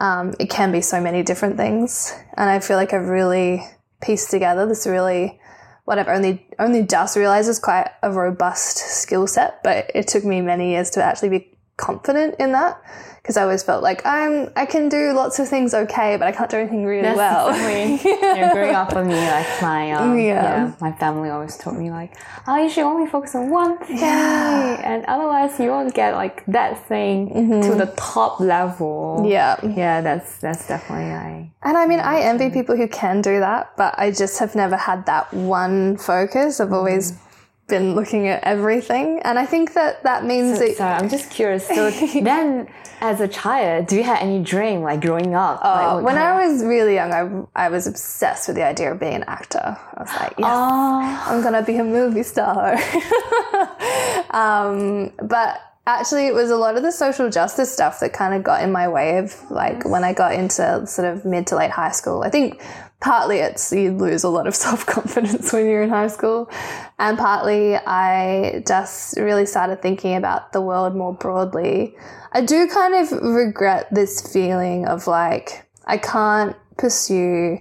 um, 0.00 0.34
it 0.38 0.50
can 0.50 0.72
be 0.72 0.80
so 0.80 1.00
many 1.00 1.22
different 1.22 1.56
things. 1.56 2.14
And 2.36 2.50
I 2.50 2.60
feel 2.60 2.76
like 2.76 2.92
I've 2.92 3.08
really 3.08 3.62
pieced 4.02 4.30
together 4.30 4.66
this 4.66 4.86
really 4.86 5.40
what 5.84 5.98
I've 5.98 6.08
only 6.08 6.46
only 6.58 6.82
just 6.82 7.16
realized 7.16 7.48
is 7.48 7.58
quite 7.58 7.90
a 8.02 8.10
robust 8.10 8.78
skill 8.78 9.26
set, 9.26 9.62
but 9.62 9.90
it 9.94 10.08
took 10.08 10.24
me 10.24 10.40
many 10.40 10.70
years 10.70 10.90
to 10.90 11.02
actually 11.02 11.28
be 11.28 11.58
confident 11.76 12.36
in 12.38 12.52
that 12.52 12.80
because 13.24 13.38
I 13.38 13.42
always 13.42 13.62
felt 13.62 13.82
like 13.82 14.04
I'm 14.04 14.52
I 14.54 14.66
can 14.66 14.90
do 14.90 15.14
lots 15.14 15.38
of 15.38 15.48
things 15.48 15.72
okay, 15.72 16.18
but 16.18 16.28
I 16.28 16.32
can't 16.32 16.50
do 16.50 16.58
anything 16.58 16.84
really 16.84 17.08
well. 17.16 17.56
yeah, 17.56 18.52
growing 18.52 18.74
up 18.74 18.92
for 18.92 19.02
me, 19.02 19.14
like 19.14 19.62
my 19.62 19.92
um, 19.92 20.18
yeah. 20.18 20.66
yeah. 20.66 20.72
my 20.78 20.92
family 20.92 21.30
always 21.30 21.56
told 21.56 21.78
me 21.78 21.90
like, 21.90 22.14
oh, 22.46 22.62
you 22.62 22.68
should 22.68 22.84
only 22.84 23.10
focus 23.10 23.34
on 23.34 23.48
one 23.48 23.78
thing, 23.78 23.96
yeah. 23.96 24.78
and 24.84 25.06
otherwise 25.06 25.58
you 25.58 25.70
won't 25.70 25.94
get 25.94 26.12
like 26.12 26.44
that 26.44 26.86
thing 26.86 27.30
mm-hmm. 27.30 27.70
to 27.70 27.74
the 27.74 27.90
top 27.96 28.40
level. 28.40 29.24
Yeah, 29.26 29.56
yeah, 29.64 30.02
that's 30.02 30.36
that's 30.40 30.68
definitely 30.68 31.10
I. 31.12 31.50
And 31.62 31.78
I 31.78 31.86
mean, 31.86 32.00
I 32.00 32.20
envy 32.20 32.50
people 32.50 32.76
who 32.76 32.86
can 32.86 33.22
do 33.22 33.40
that, 33.40 33.74
but 33.78 33.94
I 33.96 34.10
just 34.10 34.38
have 34.38 34.54
never 34.54 34.76
had 34.76 35.06
that 35.06 35.32
one 35.32 35.96
focus. 35.96 36.60
I've 36.60 36.74
always 36.74 37.12
mm 37.12 37.23
been 37.66 37.94
looking 37.94 38.28
at 38.28 38.44
everything, 38.44 39.20
and 39.20 39.38
I 39.38 39.46
think 39.46 39.74
that 39.74 40.02
that 40.02 40.24
means 40.24 40.58
so, 40.58 40.66
that. 40.66 40.76
Sorry, 40.76 40.94
I'm 40.94 41.08
just 41.08 41.30
curious. 41.30 41.66
So 41.66 41.90
then, 42.22 42.68
as 43.00 43.20
a 43.20 43.28
child, 43.28 43.86
do 43.86 43.96
you 43.96 44.02
have 44.02 44.20
any 44.20 44.42
dream 44.42 44.82
like 44.82 45.00
growing 45.00 45.34
up? 45.34 45.60
Oh, 45.62 45.96
like, 45.96 46.04
when 46.04 46.18
I 46.18 46.46
was 46.46 46.62
really 46.64 46.94
young, 46.94 47.48
I 47.54 47.64
I 47.66 47.68
was 47.68 47.86
obsessed 47.86 48.48
with 48.48 48.56
the 48.56 48.64
idea 48.64 48.92
of 48.92 49.00
being 49.00 49.14
an 49.14 49.24
actor. 49.24 49.78
I 49.94 50.00
was 50.00 50.10
like, 50.10 50.34
yes, 50.38 50.48
oh. 50.48 51.24
I'm 51.26 51.42
gonna 51.42 51.62
be 51.62 51.76
a 51.76 51.84
movie 51.84 52.22
star. 52.22 52.74
um, 54.30 55.12
but 55.22 55.60
actually 55.86 56.26
it 56.26 56.34
was 56.34 56.50
a 56.50 56.56
lot 56.56 56.76
of 56.76 56.82
the 56.82 56.90
social 56.90 57.28
justice 57.28 57.72
stuff 57.72 58.00
that 58.00 58.12
kind 58.12 58.34
of 58.34 58.42
got 58.42 58.62
in 58.62 58.72
my 58.72 58.88
way 58.88 59.18
of 59.18 59.50
like 59.50 59.84
when 59.84 60.02
I 60.02 60.14
got 60.14 60.32
into 60.32 60.86
sort 60.86 61.08
of 61.08 61.24
mid 61.24 61.46
to 61.48 61.56
late 61.56 61.70
high 61.70 61.90
school. 61.90 62.22
I 62.22 62.30
think 62.30 62.62
partly 63.04 63.36
it's 63.36 63.70
you 63.70 63.92
lose 63.92 64.24
a 64.24 64.30
lot 64.30 64.46
of 64.46 64.56
self 64.66 64.86
confidence 64.86 65.52
when 65.52 65.66
you're 65.66 65.82
in 65.82 65.90
high 65.90 66.08
school, 66.08 66.50
and 66.98 67.18
partly 67.18 67.76
I 67.76 68.64
just 68.66 69.16
really 69.18 69.46
started 69.46 69.82
thinking 69.82 70.16
about 70.16 70.52
the 70.52 70.62
world 70.62 70.96
more 70.96 71.12
broadly. 71.12 71.94
I 72.32 72.40
do 72.40 72.66
kind 72.66 72.94
of 72.94 73.12
regret 73.22 73.88
this 73.92 74.32
feeling 74.32 74.86
of 74.86 75.06
like 75.06 75.68
I 75.84 75.98
can't 75.98 76.56
pursue 76.78 77.58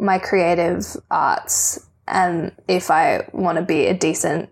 my 0.00 0.18
creative 0.18 0.96
arts 1.10 1.86
and 2.08 2.50
if 2.66 2.90
I 2.90 3.28
want 3.32 3.58
to 3.58 3.62
be 3.62 3.86
a 3.86 3.94
decent 3.94 4.48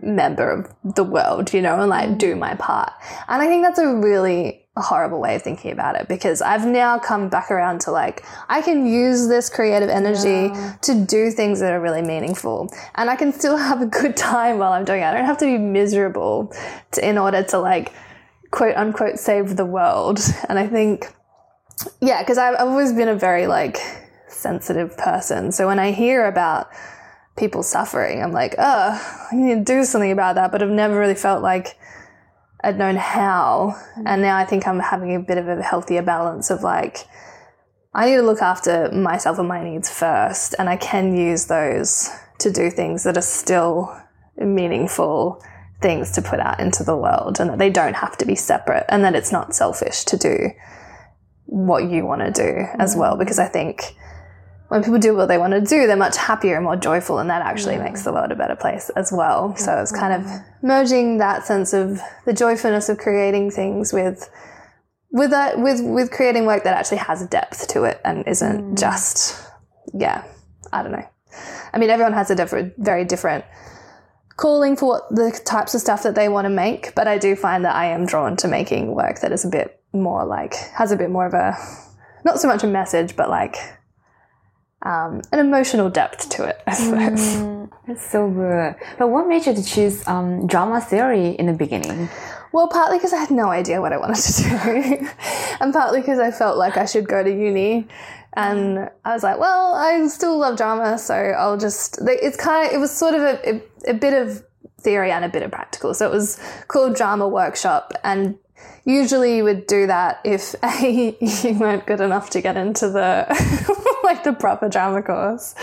member 0.00 0.50
of 0.50 0.94
the 0.94 1.02
world, 1.02 1.52
you 1.52 1.62
know, 1.62 1.80
and 1.80 1.90
like 1.90 2.18
do 2.18 2.34
mm. 2.34 2.38
my 2.38 2.54
part. 2.54 2.92
And 3.26 3.42
I 3.42 3.46
think 3.46 3.64
that's 3.64 3.80
a 3.80 3.96
really 3.96 4.67
horrible 4.80 5.20
way 5.20 5.36
of 5.36 5.42
thinking 5.42 5.72
about 5.72 5.94
it 5.96 6.08
because 6.08 6.42
I've 6.42 6.66
now 6.66 6.98
come 6.98 7.28
back 7.28 7.50
around 7.50 7.80
to 7.82 7.90
like, 7.90 8.24
I 8.48 8.62
can 8.62 8.86
use 8.86 9.28
this 9.28 9.48
creative 9.48 9.88
energy 9.88 10.52
yeah. 10.52 10.76
to 10.82 11.04
do 11.04 11.30
things 11.30 11.60
that 11.60 11.72
are 11.72 11.80
really 11.80 12.02
meaningful 12.02 12.72
and 12.94 13.10
I 13.10 13.16
can 13.16 13.32
still 13.32 13.56
have 13.68 13.82
a 13.82 13.86
good 13.86 14.16
time 14.16 14.58
while 14.58 14.72
I'm 14.72 14.84
doing 14.84 15.02
it. 15.02 15.04
I 15.04 15.14
don't 15.14 15.24
have 15.24 15.38
to 15.38 15.46
be 15.46 15.58
miserable 15.58 16.54
to, 16.92 17.08
in 17.08 17.18
order 17.18 17.42
to 17.44 17.58
like, 17.58 17.92
quote 18.50 18.76
unquote, 18.76 19.18
save 19.18 19.56
the 19.56 19.66
world. 19.66 20.20
And 20.48 20.58
I 20.58 20.66
think, 20.66 21.12
yeah, 22.00 22.22
because 22.22 22.38
I've 22.38 22.56
always 22.56 22.92
been 22.92 23.08
a 23.08 23.14
very 23.14 23.46
like 23.46 23.78
sensitive 24.28 24.96
person. 24.96 25.52
So 25.52 25.66
when 25.66 25.78
I 25.78 25.92
hear 25.92 26.26
about, 26.26 26.70
people 27.38 27.62
suffering. 27.62 28.22
I'm 28.22 28.32
like, 28.32 28.56
oh, 28.58 29.26
I 29.30 29.34
need 29.34 29.54
to 29.54 29.64
do 29.64 29.84
something 29.84 30.10
about 30.10 30.34
that. 30.34 30.52
But 30.52 30.62
I've 30.62 30.68
never 30.68 30.98
really 30.98 31.14
felt 31.14 31.42
like 31.42 31.78
I'd 32.62 32.78
known 32.78 32.96
how. 32.96 33.76
Mm. 33.96 34.02
And 34.06 34.22
now 34.22 34.36
I 34.36 34.44
think 34.44 34.66
I'm 34.66 34.80
having 34.80 35.14
a 35.14 35.20
bit 35.20 35.38
of 35.38 35.48
a 35.48 35.62
healthier 35.62 36.02
balance 36.02 36.50
of 36.50 36.62
like, 36.62 37.06
I 37.94 38.10
need 38.10 38.16
to 38.16 38.22
look 38.22 38.42
after 38.42 38.90
myself 38.92 39.38
and 39.38 39.48
my 39.48 39.62
needs 39.62 39.90
first. 39.90 40.54
And 40.58 40.68
I 40.68 40.76
can 40.76 41.16
use 41.16 41.46
those 41.46 42.10
to 42.38 42.50
do 42.50 42.70
things 42.70 43.04
that 43.04 43.16
are 43.16 43.22
still 43.22 43.96
meaningful 44.36 45.42
things 45.80 46.12
to 46.12 46.22
put 46.22 46.40
out 46.40 46.60
into 46.60 46.82
the 46.82 46.96
world 46.96 47.38
and 47.40 47.50
that 47.50 47.58
they 47.58 47.70
don't 47.70 47.94
have 47.94 48.16
to 48.18 48.26
be 48.26 48.34
separate 48.34 48.84
and 48.88 49.04
that 49.04 49.14
it's 49.14 49.32
not 49.32 49.54
selfish 49.54 50.04
to 50.04 50.16
do 50.16 50.50
what 51.46 51.88
you 51.88 52.04
want 52.04 52.20
to 52.20 52.30
do 52.30 52.66
as 52.78 52.94
mm. 52.94 52.98
well. 52.98 53.16
Because 53.16 53.38
I 53.38 53.46
think 53.46 53.96
when 54.68 54.82
people 54.82 54.98
do 54.98 55.14
what 55.14 55.26
they 55.26 55.38
want 55.38 55.52
to 55.54 55.60
do, 55.60 55.86
they're 55.86 55.96
much 55.96 56.16
happier 56.16 56.56
and 56.56 56.64
more 56.64 56.76
joyful, 56.76 57.18
and 57.18 57.30
that 57.30 57.42
actually 57.42 57.78
makes 57.78 58.02
the 58.02 58.12
world 58.12 58.30
a 58.30 58.36
better 58.36 58.56
place 58.56 58.90
as 58.90 59.10
well. 59.10 59.56
So 59.56 59.76
it's 59.78 59.92
kind 59.92 60.12
of 60.12 60.30
merging 60.62 61.18
that 61.18 61.46
sense 61.46 61.72
of 61.72 62.00
the 62.26 62.32
joyfulness 62.32 62.88
of 62.88 62.98
creating 62.98 63.50
things 63.50 63.92
with 63.92 64.28
with 65.10 65.30
that 65.30 65.58
with 65.58 65.80
with 65.82 66.10
creating 66.10 66.44
work 66.44 66.64
that 66.64 66.76
actually 66.76 66.98
has 66.98 67.26
depth 67.28 67.68
to 67.68 67.84
it 67.84 67.98
and 68.04 68.28
isn't 68.28 68.74
mm. 68.74 68.78
just 68.78 69.42
yeah 69.94 70.22
I 70.72 70.82
don't 70.82 70.92
know. 70.92 71.08
I 71.72 71.78
mean, 71.78 71.90
everyone 71.90 72.12
has 72.14 72.30
a 72.30 72.34
different, 72.34 72.74
very 72.78 73.04
different 73.04 73.44
calling 74.36 74.76
for 74.76 74.86
what 74.86 75.08
the 75.10 75.38
types 75.44 75.74
of 75.74 75.80
stuff 75.80 76.04
that 76.04 76.14
they 76.14 76.28
want 76.28 76.44
to 76.44 76.50
make, 76.50 76.94
but 76.94 77.08
I 77.08 77.18
do 77.18 77.34
find 77.34 77.64
that 77.64 77.74
I 77.74 77.86
am 77.86 78.06
drawn 78.06 78.36
to 78.36 78.48
making 78.48 78.94
work 78.94 79.20
that 79.20 79.32
is 79.32 79.44
a 79.44 79.48
bit 79.48 79.82
more 79.92 80.24
like 80.24 80.54
has 80.54 80.92
a 80.92 80.96
bit 80.96 81.10
more 81.10 81.26
of 81.26 81.34
a 81.34 81.56
not 82.24 82.38
so 82.38 82.46
much 82.46 82.62
a 82.62 82.66
message, 82.66 83.16
but 83.16 83.28
like 83.30 83.56
um, 84.82 85.22
an 85.32 85.40
emotional 85.40 85.90
depth 85.90 86.28
to 86.30 86.44
it, 86.44 86.60
I 86.66 86.74
suppose. 86.74 87.68
That's 87.86 88.10
so 88.10 88.30
good. 88.30 88.76
But 88.98 89.08
what 89.08 89.26
made 89.26 89.46
you 89.46 89.54
to 89.54 89.62
choose 89.62 90.06
um, 90.06 90.46
drama 90.46 90.80
theory 90.80 91.30
in 91.30 91.46
the 91.46 91.52
beginning? 91.52 92.08
Well, 92.52 92.68
partly 92.68 92.98
because 92.98 93.12
I 93.12 93.18
had 93.18 93.30
no 93.30 93.48
idea 93.48 93.80
what 93.80 93.92
I 93.92 93.98
wanted 93.98 94.22
to 94.22 94.42
do, 94.42 95.08
and 95.60 95.72
partly 95.72 96.00
because 96.00 96.18
I 96.18 96.30
felt 96.30 96.56
like 96.56 96.76
I 96.76 96.86
should 96.86 97.08
go 97.08 97.22
to 97.22 97.30
uni. 97.30 97.86
And 98.34 98.90
I 99.04 99.14
was 99.14 99.22
like, 99.22 99.38
well, 99.38 99.74
I 99.74 100.06
still 100.06 100.38
love 100.38 100.56
drama, 100.56 100.98
so 100.98 101.14
I'll 101.14 101.56
just. 101.56 101.98
It's 102.02 102.36
kind 102.36 102.68
of. 102.68 102.74
It 102.74 102.78
was 102.78 102.90
sort 102.90 103.14
of 103.14 103.22
a, 103.22 103.54
a, 103.54 103.62
a 103.88 103.94
bit 103.94 104.14
of 104.14 104.44
theory 104.80 105.10
and 105.10 105.24
a 105.24 105.28
bit 105.28 105.42
of 105.42 105.50
practical. 105.50 105.92
So 105.92 106.06
it 106.06 106.12
was 106.12 106.38
called 106.68 106.94
drama 106.94 107.26
workshop, 107.26 107.92
and 108.04 108.38
usually 108.84 109.36
you 109.36 109.44
would 109.44 109.66
do 109.66 109.86
that 109.86 110.20
if 110.24 110.54
a 110.62 111.16
you 111.20 111.58
weren't 111.58 111.86
good 111.86 112.00
enough 112.00 112.30
to 112.30 112.40
get 112.40 112.56
into 112.56 112.88
the 112.88 113.26
like 114.08 114.24
the 114.24 114.32
proper 114.32 114.68
drama 114.68 115.02
course, 115.02 115.54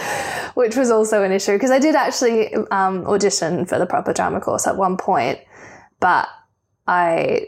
which 0.53 0.75
was 0.75 0.91
also 0.91 1.23
an 1.23 1.31
issue 1.31 1.53
because 1.53 1.71
I 1.71 1.79
did 1.79 1.95
actually 1.95 2.53
um, 2.71 3.05
audition 3.07 3.65
for 3.65 3.79
the 3.79 3.85
proper 3.85 4.13
drama 4.13 4.39
course 4.39 4.67
at 4.67 4.77
one 4.77 4.97
point, 4.97 5.39
but 5.99 6.27
I 6.87 7.47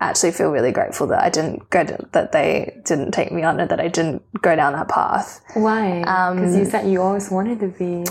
actually 0.00 0.32
feel 0.32 0.50
really 0.50 0.72
grateful 0.72 1.06
that 1.06 1.22
I 1.22 1.28
didn't 1.30 1.70
go 1.70 1.84
to, 1.84 2.08
that 2.12 2.32
they 2.32 2.80
didn't 2.84 3.12
take 3.12 3.30
me 3.30 3.42
on 3.44 3.60
and 3.60 3.70
that 3.70 3.78
I 3.78 3.88
didn't 3.88 4.22
go 4.42 4.56
down 4.56 4.72
that 4.72 4.88
path. 4.88 5.40
Why? 5.54 6.00
Because 6.34 6.56
you 6.56 6.64
said 6.64 6.90
you 6.90 7.00
always 7.00 7.30
wanted 7.30 7.60
to 7.60 7.68
be. 7.68 8.04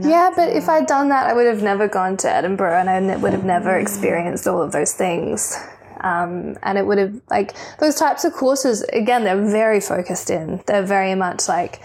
Yeah, 0.00 0.30
but 0.34 0.48
if 0.50 0.68
I'd 0.68 0.86
done 0.86 1.08
that, 1.10 1.26
I 1.26 1.34
would 1.34 1.46
have 1.46 1.62
never 1.62 1.86
gone 1.88 2.16
to 2.18 2.30
Edinburgh 2.30 2.80
and 2.80 2.90
I 2.90 3.16
would 3.16 3.32
have 3.32 3.44
never 3.44 3.78
experienced 3.78 4.46
all 4.48 4.60
of 4.60 4.72
those 4.72 4.92
things. 4.92 5.56
Um, 6.06 6.56
and 6.62 6.78
it 6.78 6.86
would 6.86 6.98
have, 6.98 7.20
like, 7.30 7.54
those 7.78 7.96
types 7.96 8.24
of 8.24 8.32
courses, 8.32 8.82
again, 8.92 9.24
they're 9.24 9.50
very 9.50 9.80
focused 9.80 10.30
in. 10.30 10.62
They're 10.66 10.86
very 10.86 11.14
much 11.14 11.48
like, 11.48 11.82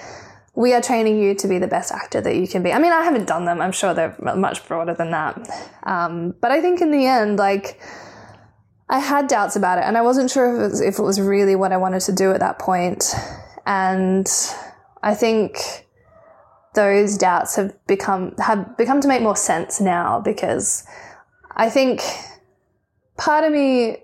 we 0.53 0.73
are 0.73 0.81
training 0.81 1.17
you 1.23 1.33
to 1.35 1.47
be 1.47 1.57
the 1.59 1.67
best 1.67 1.91
actor 1.91 2.21
that 2.21 2.35
you 2.35 2.47
can 2.47 2.61
be. 2.61 2.71
I 2.71 2.79
mean, 2.79 2.91
I 2.91 3.03
haven't 3.03 3.27
done 3.27 3.45
them. 3.45 3.61
I'm 3.61 3.71
sure 3.71 3.93
they're 3.93 4.15
much 4.19 4.67
broader 4.67 4.93
than 4.93 5.11
that. 5.11 5.33
Um, 5.83 6.35
but 6.41 6.51
I 6.51 6.61
think 6.61 6.81
in 6.81 6.91
the 6.91 7.05
end, 7.05 7.39
like, 7.39 7.79
I 8.89 8.99
had 8.99 9.27
doubts 9.27 9.55
about 9.55 9.77
it 9.77 9.85
and 9.85 9.97
I 9.97 10.01
wasn't 10.01 10.29
sure 10.29 10.53
if 10.53 10.59
it, 10.59 10.63
was, 10.63 10.81
if 10.81 10.99
it 10.99 11.03
was 11.03 11.19
really 11.19 11.55
what 11.55 11.71
I 11.71 11.77
wanted 11.77 12.01
to 12.01 12.11
do 12.11 12.31
at 12.31 12.41
that 12.41 12.59
point. 12.59 13.15
And 13.65 14.27
I 15.01 15.15
think 15.15 15.87
those 16.75 17.17
doubts 17.17 17.55
have 17.55 17.73
become 17.87 18.35
have 18.37 18.77
become 18.77 19.01
to 19.01 19.07
make 19.07 19.21
more 19.21 19.35
sense 19.35 19.81
now 19.81 20.19
because 20.19 20.85
I 21.55 21.69
think 21.69 22.01
part 23.17 23.43
of 23.43 23.51
me 23.51 23.97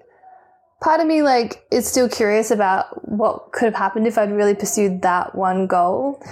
part 0.81 0.99
of 0.99 1.07
me 1.07 1.21
like 1.21 1.65
is 1.71 1.87
still 1.87 2.09
curious 2.09 2.51
about 2.51 3.07
what 3.07 3.51
could 3.51 3.65
have 3.65 3.75
happened 3.75 4.07
if 4.07 4.17
I'd 4.17 4.31
really 4.31 4.55
pursued 4.55 5.01
that 5.01 5.35
one 5.35 5.67
goal. 5.67 6.23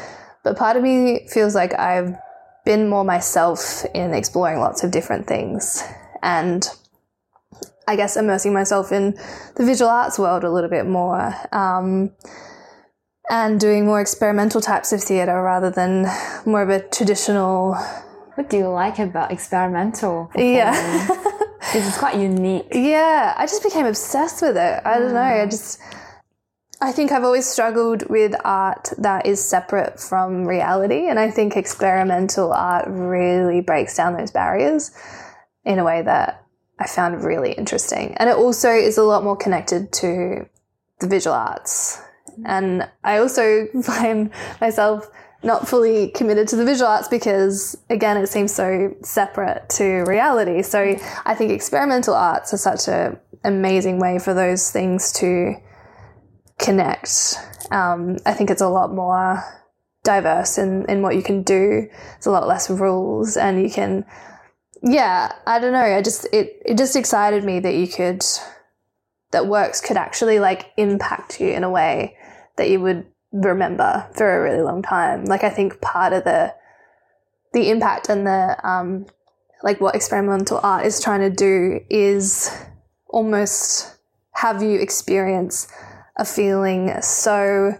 But 0.43 0.58
part 0.58 0.77
of 0.77 0.84
me 0.84 1.27
feels 1.27 1.55
like 1.55 1.73
I've 1.77 2.15
been 2.65 2.89
more 2.89 3.03
myself 3.03 3.86
in 3.93 4.13
exploring 4.13 4.60
lots 4.60 4.84
of 4.84 4.91
different 4.91 5.27
things 5.27 5.84
and 6.21 6.67
I 7.88 7.95
guess 7.95 8.17
immersing 8.17 8.53
myself 8.53 8.91
in 8.91 9.12
the 9.55 9.65
visual 9.65 9.89
arts 9.89 10.17
world 10.17 10.43
a 10.43 10.51
little 10.51 10.69
bit 10.69 10.88
more. 10.88 11.34
Um, 11.51 12.12
and 13.29 13.60
doing 13.60 13.86
more 13.86 14.01
experimental 14.01 14.62
types 14.62 14.91
of 14.91 15.01
theatre 15.01 15.41
rather 15.41 15.71
than 15.71 16.08
more 16.45 16.62
of 16.62 16.69
a 16.69 16.81
traditional. 16.89 17.75
What 18.36 18.49
do 18.49 18.58
you 18.58 18.67
like 18.67 18.99
about 18.99 19.31
experimental? 19.31 20.29
Yeah. 20.36 21.08
Because 21.75 21.89
it's 21.89 21.97
quite 21.97 22.15
unique. 22.15 22.67
Yeah, 22.71 23.33
I 23.35 23.45
just 23.47 23.61
became 23.61 23.85
obsessed 23.85 24.41
with 24.41 24.55
it. 24.55 24.81
I 24.85 24.97
don't 24.97 25.13
know. 25.13 25.19
I 25.19 25.45
mm. 25.45 25.51
just. 25.51 25.81
I 26.79 26.93
think 26.93 27.11
I've 27.11 27.25
always 27.25 27.45
struggled 27.45 28.09
with 28.09 28.33
art 28.45 28.93
that 28.97 29.25
is 29.25 29.43
separate 29.43 29.99
from 29.99 30.45
reality. 30.45 31.09
And 31.09 31.19
I 31.19 31.29
think 31.31 31.57
experimental 31.57 32.53
art 32.53 32.85
really 32.88 33.59
breaks 33.59 33.97
down 33.97 34.15
those 34.15 34.31
barriers 34.31 34.91
in 35.65 35.77
a 35.77 35.83
way 35.83 36.01
that 36.01 36.45
I 36.79 36.88
found 36.88 37.25
really 37.25 37.51
interesting. 37.51 38.13
And 38.15 38.29
it 38.29 38.38
also 38.38 38.69
is 38.69 38.97
a 38.97 39.03
lot 39.03 39.25
more 39.25 39.35
connected 39.35 39.91
to 39.93 40.47
the 41.01 41.07
visual 41.09 41.35
arts. 41.35 42.01
Mm. 42.39 42.43
And 42.45 42.89
I 43.03 43.17
also 43.17 43.67
find 43.83 44.31
myself 44.61 45.09
not 45.43 45.67
fully 45.67 46.10
committed 46.10 46.48
to 46.48 46.56
the 46.56 46.65
visual 46.65 46.89
arts 46.89 47.08
because, 47.08 47.78
again, 47.89 48.17
it 48.17 48.28
seems 48.28 48.54
so 48.54 48.95
separate 49.02 49.69
to 49.69 50.04
reality. 50.06 50.62
So 50.63 50.95
I 51.26 51.36
think 51.36 51.52
experimental 51.52 52.15
arts 52.15 52.54
are 52.54 52.58
such 52.58 52.88
an 52.88 53.19
amazing 53.43 54.00
way 54.00 54.17
for 54.17 54.34
those 54.34 54.71
things 54.71 55.12
to 55.13 55.56
connect. 56.58 57.36
Um, 57.71 58.17
I 58.26 58.34
think 58.34 58.50
it's 58.50 58.62
a 58.62 58.69
lot 58.69 58.93
more 58.93 59.43
diverse 60.04 60.58
in, 60.58 60.86
in 60.89 61.02
what 61.02 61.15
you 61.15 61.21
can 61.21 61.43
do. 61.43 61.88
It's 62.17 62.26
a 62.26 62.32
lot 62.32 62.48
less 62.48 62.69
rules 62.69 63.38
and 63.38 63.62
you 63.62 63.69
can, 63.69 64.06
yeah, 64.82 65.32
I 65.45 65.60
don't 65.60 65.74
know. 65.74 65.80
I 65.80 66.02
just, 66.02 66.26
it, 66.34 66.62
it 66.65 66.78
just 66.78 66.95
excited 66.95 67.43
me 67.43 67.60
that 67.60 67.76
you 67.76 67.88
could, 67.88 68.24
that 69.32 69.48
works 69.48 69.82
could 69.82 69.98
actually 69.98 70.39
like 70.39 70.71
impact 70.78 71.39
you 71.41 71.50
in 71.50 71.63
a 71.63 71.69
way 71.69 72.15
that 72.58 72.69
you 72.69 72.80
would 72.80 73.06
remember 73.43 74.08
for 74.13 74.38
a 74.38 74.41
really 74.41 74.63
long 74.63 74.82
time. 74.82 75.26
Like 75.26 75.43
I 75.43 75.50
think 75.50 75.82
part 75.82 76.13
of 76.13 76.24
the, 76.24 76.54
the 77.54 77.69
impact 77.69 78.10
and 78.10 78.26
the, 78.26 78.58
um, 78.67 79.06
like 79.63 79.82
what 79.82 79.95
experimental 79.95 80.60
art 80.62 80.86
is 80.86 81.02
trying 81.02 81.21
to 81.21 81.30
do 81.30 81.80
is 81.89 82.56
almost 83.08 83.95
have 84.34 84.62
you 84.62 84.80
experience 84.80 85.67
a 86.17 86.26
feeling 86.26 86.93
so 87.02 87.74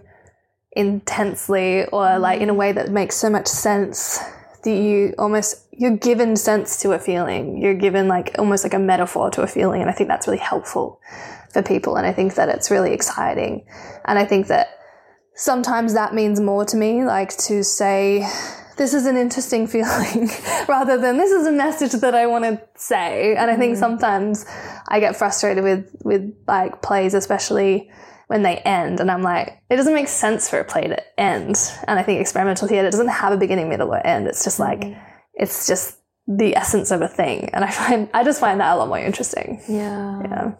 intensely 0.72 1.84
or 1.86 2.18
like 2.18 2.40
in 2.40 2.50
a 2.50 2.54
way 2.54 2.72
that 2.72 2.90
makes 2.90 3.16
so 3.16 3.30
much 3.30 3.46
sense 3.46 4.18
that 4.64 4.74
you 4.74 5.14
almost 5.18 5.66
you're 5.72 5.96
given 5.96 6.36
sense 6.36 6.80
to 6.82 6.92
a 6.92 6.98
feeling. 6.98 7.60
You're 7.62 7.74
given 7.74 8.08
like 8.08 8.34
almost 8.38 8.64
like 8.64 8.74
a 8.74 8.78
metaphor 8.78 9.30
to 9.30 9.42
a 9.42 9.46
feeling. 9.46 9.80
And 9.80 9.90
i 9.90 9.92
think 9.92 10.08
that's 10.08 10.26
really 10.26 10.38
helpful 10.38 11.00
for 11.50 11.62
people. 11.62 11.96
And 11.96 12.06
i 12.06 12.12
think 12.12 12.34
that 12.34 12.48
it's 12.48 12.70
really 12.70 12.92
exciting. 12.92 13.64
And 14.04 14.18
i 14.18 14.24
think 14.24 14.48
that 14.48 14.68
sometimes 15.36 15.94
that 15.94 16.14
means 16.14 16.40
more 16.40 16.64
to 16.64 16.76
me 16.76 17.04
like 17.04 17.36
to 17.36 17.62
say 17.62 18.26
this 18.76 18.94
is 18.94 19.06
an 19.06 19.16
interesting 19.16 19.66
feeling 19.66 20.28
rather 20.68 20.98
than 20.98 21.16
this 21.16 21.30
is 21.30 21.46
a 21.46 21.52
message 21.52 21.92
that 21.92 22.14
I 22.14 22.26
want 22.26 22.44
to 22.44 22.60
say. 22.76 23.36
And 23.36 23.50
I 23.50 23.56
think 23.56 23.76
mm. 23.76 23.80
sometimes 23.80 24.44
I 24.88 25.00
get 25.00 25.16
frustrated 25.16 25.64
with, 25.64 25.94
with 26.04 26.34
like 26.46 26.82
plays, 26.82 27.14
especially 27.14 27.90
when 28.28 28.42
they 28.42 28.56
end. 28.58 29.00
And 29.00 29.10
I'm 29.10 29.22
like, 29.22 29.62
it 29.70 29.76
doesn't 29.76 29.94
make 29.94 30.08
sense 30.08 30.48
for 30.48 30.58
a 30.58 30.64
play 30.64 30.88
to 30.88 31.20
end. 31.20 31.56
And 31.86 31.98
I 31.98 32.02
think 32.02 32.20
experimental 32.20 32.68
theatre 32.68 32.90
doesn't 32.90 33.08
have 33.08 33.32
a 33.32 33.36
beginning, 33.36 33.68
middle, 33.68 33.88
or 33.88 34.04
end. 34.04 34.26
It's 34.26 34.44
just 34.44 34.58
like, 34.58 34.80
mm. 34.80 35.00
it's 35.34 35.66
just 35.66 35.98
the 36.26 36.56
essence 36.56 36.90
of 36.90 37.02
a 37.02 37.08
thing. 37.08 37.50
And 37.52 37.64
I 37.64 37.70
find, 37.70 38.08
I 38.12 38.24
just 38.24 38.40
find 38.40 38.60
that 38.60 38.74
a 38.74 38.76
lot 38.76 38.88
more 38.88 38.98
interesting. 38.98 39.62
Yeah. 39.68 40.22
Yeah. 40.22 40.52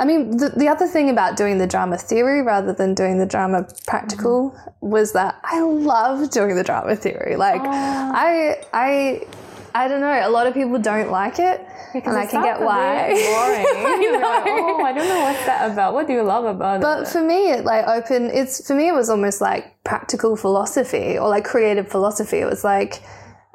I 0.00 0.04
mean, 0.04 0.36
the, 0.36 0.50
the 0.50 0.68
other 0.68 0.86
thing 0.86 1.10
about 1.10 1.36
doing 1.36 1.58
the 1.58 1.66
drama 1.66 1.98
theory 1.98 2.40
rather 2.42 2.72
than 2.72 2.94
doing 2.94 3.18
the 3.18 3.26
drama 3.26 3.66
practical 3.86 4.56
was 4.80 5.12
that 5.12 5.40
I 5.42 5.60
love 5.60 6.30
doing 6.30 6.54
the 6.54 6.62
drama 6.62 6.94
theory. 6.94 7.34
Like, 7.34 7.60
I, 7.62 8.62
I, 8.72 9.26
I 9.74 9.88
don't 9.88 10.00
know. 10.00 10.20
A 10.24 10.30
lot 10.30 10.46
of 10.46 10.54
people 10.54 10.78
don't 10.78 11.10
like 11.10 11.40
it, 11.40 11.60
and 11.94 12.16
I 12.16 12.26
can 12.26 12.42
get 12.42 12.60
why. 12.60 13.08
Boring. 13.08 14.02
You're 14.02 14.20
like, 14.20 14.44
oh, 14.46 14.82
I 14.84 14.92
don't 14.92 15.08
know 15.08 15.20
what's 15.20 15.44
that 15.46 15.70
about. 15.72 15.94
What 15.94 16.06
do 16.06 16.12
you 16.12 16.22
love 16.22 16.44
about 16.44 16.80
But 16.80 17.00
it? 17.00 17.04
But 17.04 17.08
for 17.08 17.22
me, 17.22 17.50
it 17.50 17.64
like 17.64 17.86
open. 17.88 18.30
It's 18.32 18.66
for 18.66 18.74
me, 18.74 18.88
it 18.88 18.94
was 18.94 19.10
almost 19.10 19.40
like 19.40 19.82
practical 19.82 20.36
philosophy 20.36 21.18
or 21.18 21.28
like 21.28 21.44
creative 21.44 21.88
philosophy. 21.88 22.38
It 22.38 22.46
was 22.46 22.62
like, 22.62 23.02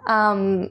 um, 0.07 0.69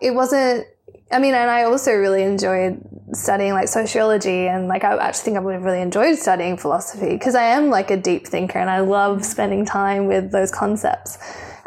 it 0.00 0.12
wasn't. 0.14 0.66
I 1.10 1.18
mean, 1.18 1.34
and 1.34 1.50
I 1.50 1.64
also 1.64 1.92
really 1.92 2.22
enjoyed 2.22 2.80
studying 3.12 3.52
like 3.52 3.68
sociology 3.68 4.46
and 4.46 4.68
like 4.68 4.84
I 4.84 4.96
actually 4.96 5.24
think 5.24 5.36
I 5.36 5.40
would 5.40 5.54
have 5.54 5.64
really 5.64 5.80
enjoyed 5.80 6.16
studying 6.16 6.56
philosophy 6.56 7.10
because 7.10 7.34
I 7.34 7.42
am 7.42 7.68
like 7.68 7.90
a 7.90 7.96
deep 7.96 8.26
thinker 8.26 8.58
and 8.58 8.70
I 8.70 8.80
love 8.80 9.24
spending 9.24 9.64
time 9.64 10.06
with 10.06 10.30
those 10.30 10.52
concepts. 10.52 11.18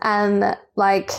And 0.02 0.56
like 0.76 1.12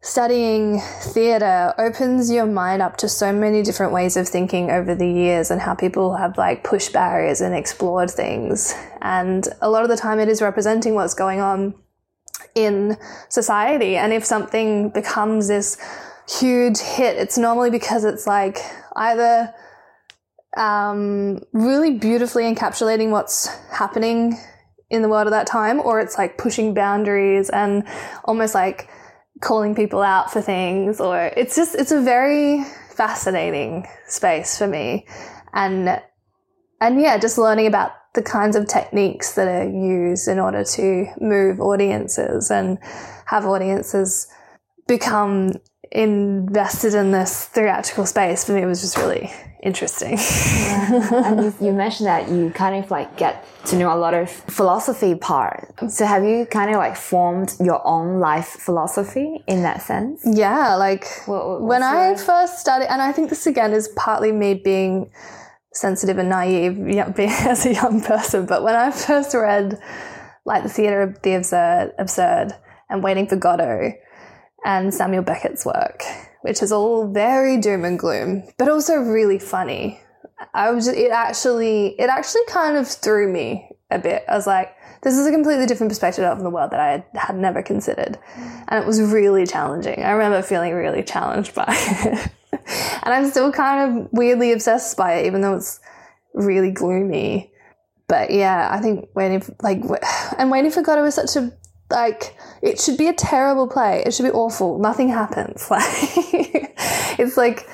studying 0.00 0.80
theater 1.02 1.74
opens 1.78 2.30
your 2.30 2.46
mind 2.46 2.82
up 2.82 2.96
to 2.98 3.08
so 3.08 3.32
many 3.32 3.62
different 3.62 3.92
ways 3.92 4.16
of 4.16 4.28
thinking 4.28 4.70
over 4.70 4.94
the 4.94 5.08
years 5.08 5.50
and 5.50 5.60
how 5.60 5.74
people 5.74 6.16
have 6.16 6.36
like 6.36 6.64
pushed 6.64 6.92
barriers 6.92 7.40
and 7.40 7.54
explored 7.54 8.10
things. 8.10 8.74
And 9.00 9.48
a 9.62 9.70
lot 9.70 9.82
of 9.82 9.88
the 9.88 9.96
time 9.96 10.20
it 10.20 10.28
is 10.28 10.42
representing 10.42 10.94
what's 10.94 11.14
going 11.14 11.40
on 11.40 11.74
in 12.54 12.96
society. 13.28 13.96
And 13.96 14.12
if 14.12 14.24
something 14.24 14.90
becomes 14.90 15.48
this 15.48 15.78
huge 16.28 16.78
hit, 16.78 17.16
it's 17.16 17.38
normally 17.38 17.70
because 17.70 18.04
it's 18.04 18.26
like 18.26 18.58
either 18.96 19.52
um, 20.56 21.40
really 21.52 21.98
beautifully 21.98 22.44
encapsulating 22.44 23.10
what's 23.10 23.46
happening 23.70 24.38
in 24.90 25.02
the 25.02 25.08
world 25.08 25.26
at 25.26 25.30
that 25.30 25.46
time, 25.46 25.80
or 25.80 26.00
it's 26.00 26.18
like 26.18 26.38
pushing 26.38 26.74
boundaries 26.74 27.50
and 27.50 27.86
almost 28.24 28.54
like 28.54 28.88
calling 29.40 29.74
people 29.74 30.02
out 30.02 30.32
for 30.32 30.40
things, 30.40 31.00
or 31.00 31.30
it's 31.36 31.54
just, 31.54 31.74
it's 31.74 31.92
a 31.92 32.00
very 32.00 32.64
fascinating 32.90 33.86
space 34.06 34.58
for 34.58 34.66
me. 34.66 35.06
And, 35.52 36.00
and 36.80 37.00
yeah, 37.00 37.18
just 37.18 37.38
learning 37.38 37.66
about 37.66 37.92
the 38.14 38.22
kinds 38.22 38.56
of 38.56 38.66
techniques 38.66 39.34
that 39.34 39.46
are 39.46 39.68
used 39.68 40.26
in 40.26 40.38
order 40.38 40.64
to 40.64 41.06
move 41.20 41.60
audiences 41.60 42.50
and 42.50 42.78
have 43.26 43.44
audiences 43.44 44.26
become 44.86 45.52
invested 45.90 46.94
in 46.94 47.10
this 47.12 47.46
theatrical 47.46 48.06
space 48.06 48.44
for 48.44 48.52
me 48.52 48.64
was 48.64 48.80
just 48.80 48.96
really 48.96 49.32
interesting. 49.62 50.18
yeah. 50.18 51.08
And 51.24 51.40
you, 51.44 51.66
you, 51.66 51.72
mentioned 51.72 52.06
that 52.06 52.28
you 52.28 52.50
kind 52.50 52.82
of 52.82 52.90
like 52.90 53.16
get 53.16 53.44
to 53.66 53.76
know 53.76 53.92
a 53.92 53.96
lot 53.96 54.14
of 54.14 54.30
philosophy 54.30 55.14
part. 55.14 55.72
So 55.90 56.06
have 56.06 56.24
you 56.24 56.46
kind 56.46 56.70
of 56.70 56.76
like 56.76 56.96
formed 56.96 57.54
your 57.60 57.84
own 57.86 58.20
life 58.20 58.46
philosophy 58.46 59.42
in 59.46 59.62
that 59.62 59.82
sense? 59.82 60.22
Yeah, 60.24 60.74
like 60.74 61.06
what, 61.26 61.62
when. 61.62 61.82
I 61.82 62.14
first 62.14 62.58
started, 62.58 62.90
and 62.92 63.00
I 63.00 63.12
think 63.12 63.30
this 63.30 63.46
again 63.46 63.72
is 63.72 63.88
partly 63.96 64.32
me 64.32 64.54
being 64.54 65.10
sensitive 65.72 66.18
and 66.18 66.28
naive 66.28 66.76
being 67.16 67.30
as 67.30 67.66
a 67.66 67.74
young 67.74 68.00
person, 68.00 68.46
but 68.46 68.62
when 68.62 68.74
I 68.74 68.90
first 68.90 69.34
read 69.34 69.80
like 70.44 70.62
the 70.62 70.68
theatre 70.68 71.02
of 71.02 71.20
the 71.22 71.34
absurd, 71.34 71.92
absurd 71.98 72.52
and 72.88 73.02
waiting 73.02 73.26
for 73.26 73.36
Godot, 73.36 73.92
and 74.68 74.92
Samuel 74.92 75.22
Beckett's 75.22 75.64
work, 75.64 76.02
which 76.42 76.62
is 76.62 76.70
all 76.70 77.10
very 77.10 77.56
doom 77.56 77.86
and 77.86 77.98
gloom, 77.98 78.44
but 78.58 78.68
also 78.68 78.96
really 78.96 79.38
funny. 79.38 79.98
I 80.52 80.70
was 80.70 80.86
it 80.86 81.10
actually 81.10 81.98
it 81.98 82.10
actually 82.10 82.42
kind 82.48 82.76
of 82.76 82.86
threw 82.86 83.32
me 83.32 83.70
a 83.90 83.98
bit. 83.98 84.24
I 84.28 84.36
was 84.36 84.46
like, 84.46 84.76
this 85.02 85.16
is 85.16 85.26
a 85.26 85.32
completely 85.32 85.64
different 85.64 85.90
perspective 85.90 86.24
of 86.24 86.40
the 86.40 86.50
world 86.50 86.70
that 86.72 86.80
I 86.80 87.18
had 87.18 87.36
never 87.36 87.62
considered. 87.62 88.18
And 88.68 88.84
it 88.84 88.86
was 88.86 89.00
really 89.00 89.46
challenging. 89.46 90.04
I 90.04 90.10
remember 90.10 90.42
feeling 90.42 90.74
really 90.74 91.02
challenged 91.02 91.54
by 91.54 91.64
it. 91.68 92.30
and 92.52 93.14
I'm 93.14 93.30
still 93.30 93.50
kind 93.50 94.02
of 94.02 94.08
weirdly 94.12 94.52
obsessed 94.52 94.98
by 94.98 95.14
it, 95.14 95.26
even 95.26 95.40
though 95.40 95.56
it's 95.56 95.80
really 96.34 96.70
gloomy. 96.70 97.50
But 98.06 98.30
yeah, 98.30 98.68
I 98.70 98.80
think 98.80 99.08
waiting, 99.14 99.40
for, 99.40 99.56
like, 99.62 99.80
and 100.38 100.50
waiting 100.50 100.70
for 100.70 100.82
Godot 100.82 101.02
was 101.02 101.14
such 101.14 101.36
a 101.36 101.52
like 101.90 102.36
it 102.62 102.80
should 102.80 102.98
be 102.98 103.08
a 103.08 103.14
terrible 103.14 103.66
play. 103.66 104.02
It 104.04 104.14
should 104.14 104.24
be 104.24 104.30
awful. 104.30 104.78
Nothing 104.78 105.08
happens. 105.08 105.68
Like 105.78 106.74
it's 107.18 107.36
like 107.36 107.68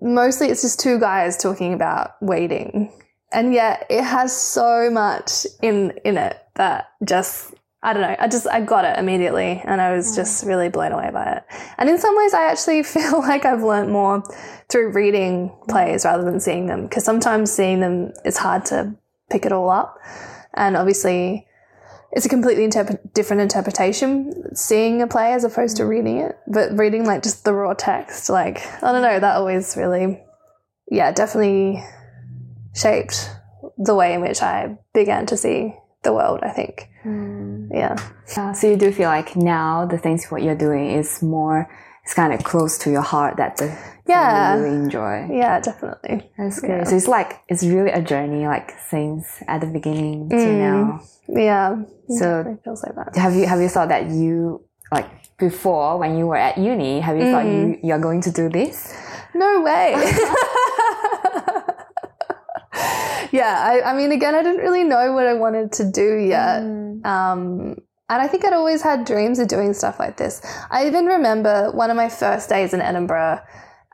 mostly 0.00 0.48
it's 0.48 0.62
just 0.62 0.80
two 0.80 0.98
guys 1.00 1.36
talking 1.36 1.74
about 1.74 2.12
waiting. 2.20 2.92
And 3.32 3.52
yet 3.52 3.86
it 3.90 4.04
has 4.04 4.36
so 4.36 4.90
much 4.90 5.46
in 5.62 5.92
in 6.04 6.18
it 6.18 6.38
that 6.54 6.90
just 7.04 7.54
I 7.82 7.92
don't 7.92 8.02
know. 8.02 8.16
I 8.18 8.28
just 8.28 8.46
I 8.46 8.60
got 8.60 8.84
it 8.84 8.98
immediately 8.98 9.60
and 9.64 9.80
I 9.80 9.94
was 9.94 10.14
just 10.14 10.44
mm. 10.44 10.48
really 10.48 10.68
blown 10.68 10.92
away 10.92 11.10
by 11.12 11.24
it. 11.32 11.44
And 11.78 11.88
in 11.88 11.98
some 11.98 12.16
ways 12.16 12.34
I 12.34 12.50
actually 12.50 12.82
feel 12.94 13.20
like 13.20 13.44
I've 13.44 13.62
learned 13.62 13.92
more 13.92 14.22
through 14.70 14.92
reading 14.92 15.56
plays 15.68 16.02
mm. 16.02 16.06
rather 16.06 16.24
than 16.24 16.40
seeing 16.40 16.66
them 16.66 16.84
because 16.84 17.04
sometimes 17.04 17.52
seeing 17.52 17.80
them 17.80 18.12
it's 18.24 18.38
hard 18.38 18.64
to 18.66 18.94
pick 19.30 19.46
it 19.46 19.52
all 19.52 19.70
up. 19.70 19.98
And 20.54 20.76
obviously 20.76 21.46
it's 22.14 22.24
a 22.24 22.28
completely 22.28 22.68
different 23.12 23.42
interpretation 23.42 24.54
seeing 24.54 25.02
a 25.02 25.06
play 25.06 25.32
as 25.32 25.42
opposed 25.42 25.76
to 25.78 25.84
reading 25.84 26.18
it. 26.18 26.38
But 26.46 26.78
reading 26.78 27.04
like 27.04 27.24
just 27.24 27.44
the 27.44 27.52
raw 27.52 27.74
text, 27.74 28.30
like 28.30 28.64
I 28.82 28.92
don't 28.92 29.02
know, 29.02 29.18
that 29.18 29.36
always 29.36 29.76
really, 29.76 30.22
yeah, 30.88 31.10
definitely 31.10 31.82
shaped 32.74 33.28
the 33.78 33.96
way 33.96 34.14
in 34.14 34.20
which 34.20 34.42
I 34.42 34.78
began 34.94 35.26
to 35.26 35.36
see 35.36 35.74
the 36.04 36.12
world. 36.12 36.40
I 36.44 36.50
think, 36.50 36.88
mm. 37.04 37.68
yeah. 37.72 37.96
Uh, 38.36 38.52
so 38.52 38.70
you 38.70 38.76
do 38.76 38.92
feel 38.92 39.08
like 39.08 39.34
now 39.34 39.84
the 39.84 39.98
things 39.98 40.26
what 40.26 40.42
you're 40.42 40.54
doing 40.54 40.92
is 40.92 41.20
more 41.20 41.68
it's 42.04 42.14
kind 42.14 42.32
of 42.32 42.44
close 42.44 42.78
to 42.78 42.90
your 42.90 43.02
heart 43.02 43.38
that 43.38 43.56
the 43.56 43.76
yeah 44.06 44.54
really 44.56 44.76
enjoy 44.76 45.26
yeah 45.30 45.60
definitely 45.60 46.30
that's 46.36 46.60
good 46.60 46.70
yeah. 46.70 46.84
so 46.84 46.96
it's 46.96 47.08
like 47.08 47.42
it's 47.48 47.62
really 47.62 47.90
a 47.90 48.02
journey 48.02 48.46
like 48.46 48.72
since 48.88 49.42
at 49.48 49.60
the 49.60 49.66
beginning 49.66 50.28
to 50.28 50.36
mm. 50.36 50.58
now 50.58 51.00
yeah 51.28 51.76
so 52.08 52.40
it 52.40 52.62
feels 52.64 52.82
like 52.82 52.94
that 52.94 53.16
have 53.16 53.34
you 53.34 53.46
have 53.46 53.60
you 53.60 53.68
thought 53.68 53.88
that 53.88 54.10
you 54.10 54.62
like 54.92 55.08
before 55.38 55.98
when 55.98 56.18
you 56.18 56.26
were 56.26 56.36
at 56.36 56.58
uni 56.58 57.00
have 57.00 57.16
you 57.16 57.24
mm. 57.24 57.32
thought 57.32 57.46
you 57.46 57.78
you're 57.82 57.98
going 57.98 58.20
to 58.20 58.30
do 58.30 58.48
this 58.50 58.94
no 59.34 59.62
way 59.62 59.92
yeah 63.32 63.56
I, 63.58 63.80
I 63.86 63.94
mean 63.94 64.12
again 64.12 64.34
i 64.34 64.42
didn't 64.42 64.60
really 64.60 64.84
know 64.84 65.12
what 65.12 65.26
i 65.26 65.32
wanted 65.32 65.72
to 65.72 65.90
do 65.90 66.16
yet 66.18 66.62
mm. 66.62 67.04
um 67.06 67.76
and 68.10 68.20
I 68.20 68.28
think 68.28 68.44
I'd 68.44 68.52
always 68.52 68.82
had 68.82 69.06
dreams 69.06 69.38
of 69.38 69.48
doing 69.48 69.72
stuff 69.72 69.98
like 69.98 70.18
this. 70.18 70.42
I 70.70 70.86
even 70.86 71.06
remember 71.06 71.70
one 71.72 71.90
of 71.90 71.96
my 71.96 72.10
first 72.10 72.50
days 72.50 72.74
in 72.74 72.82
Edinburgh, 72.82 73.40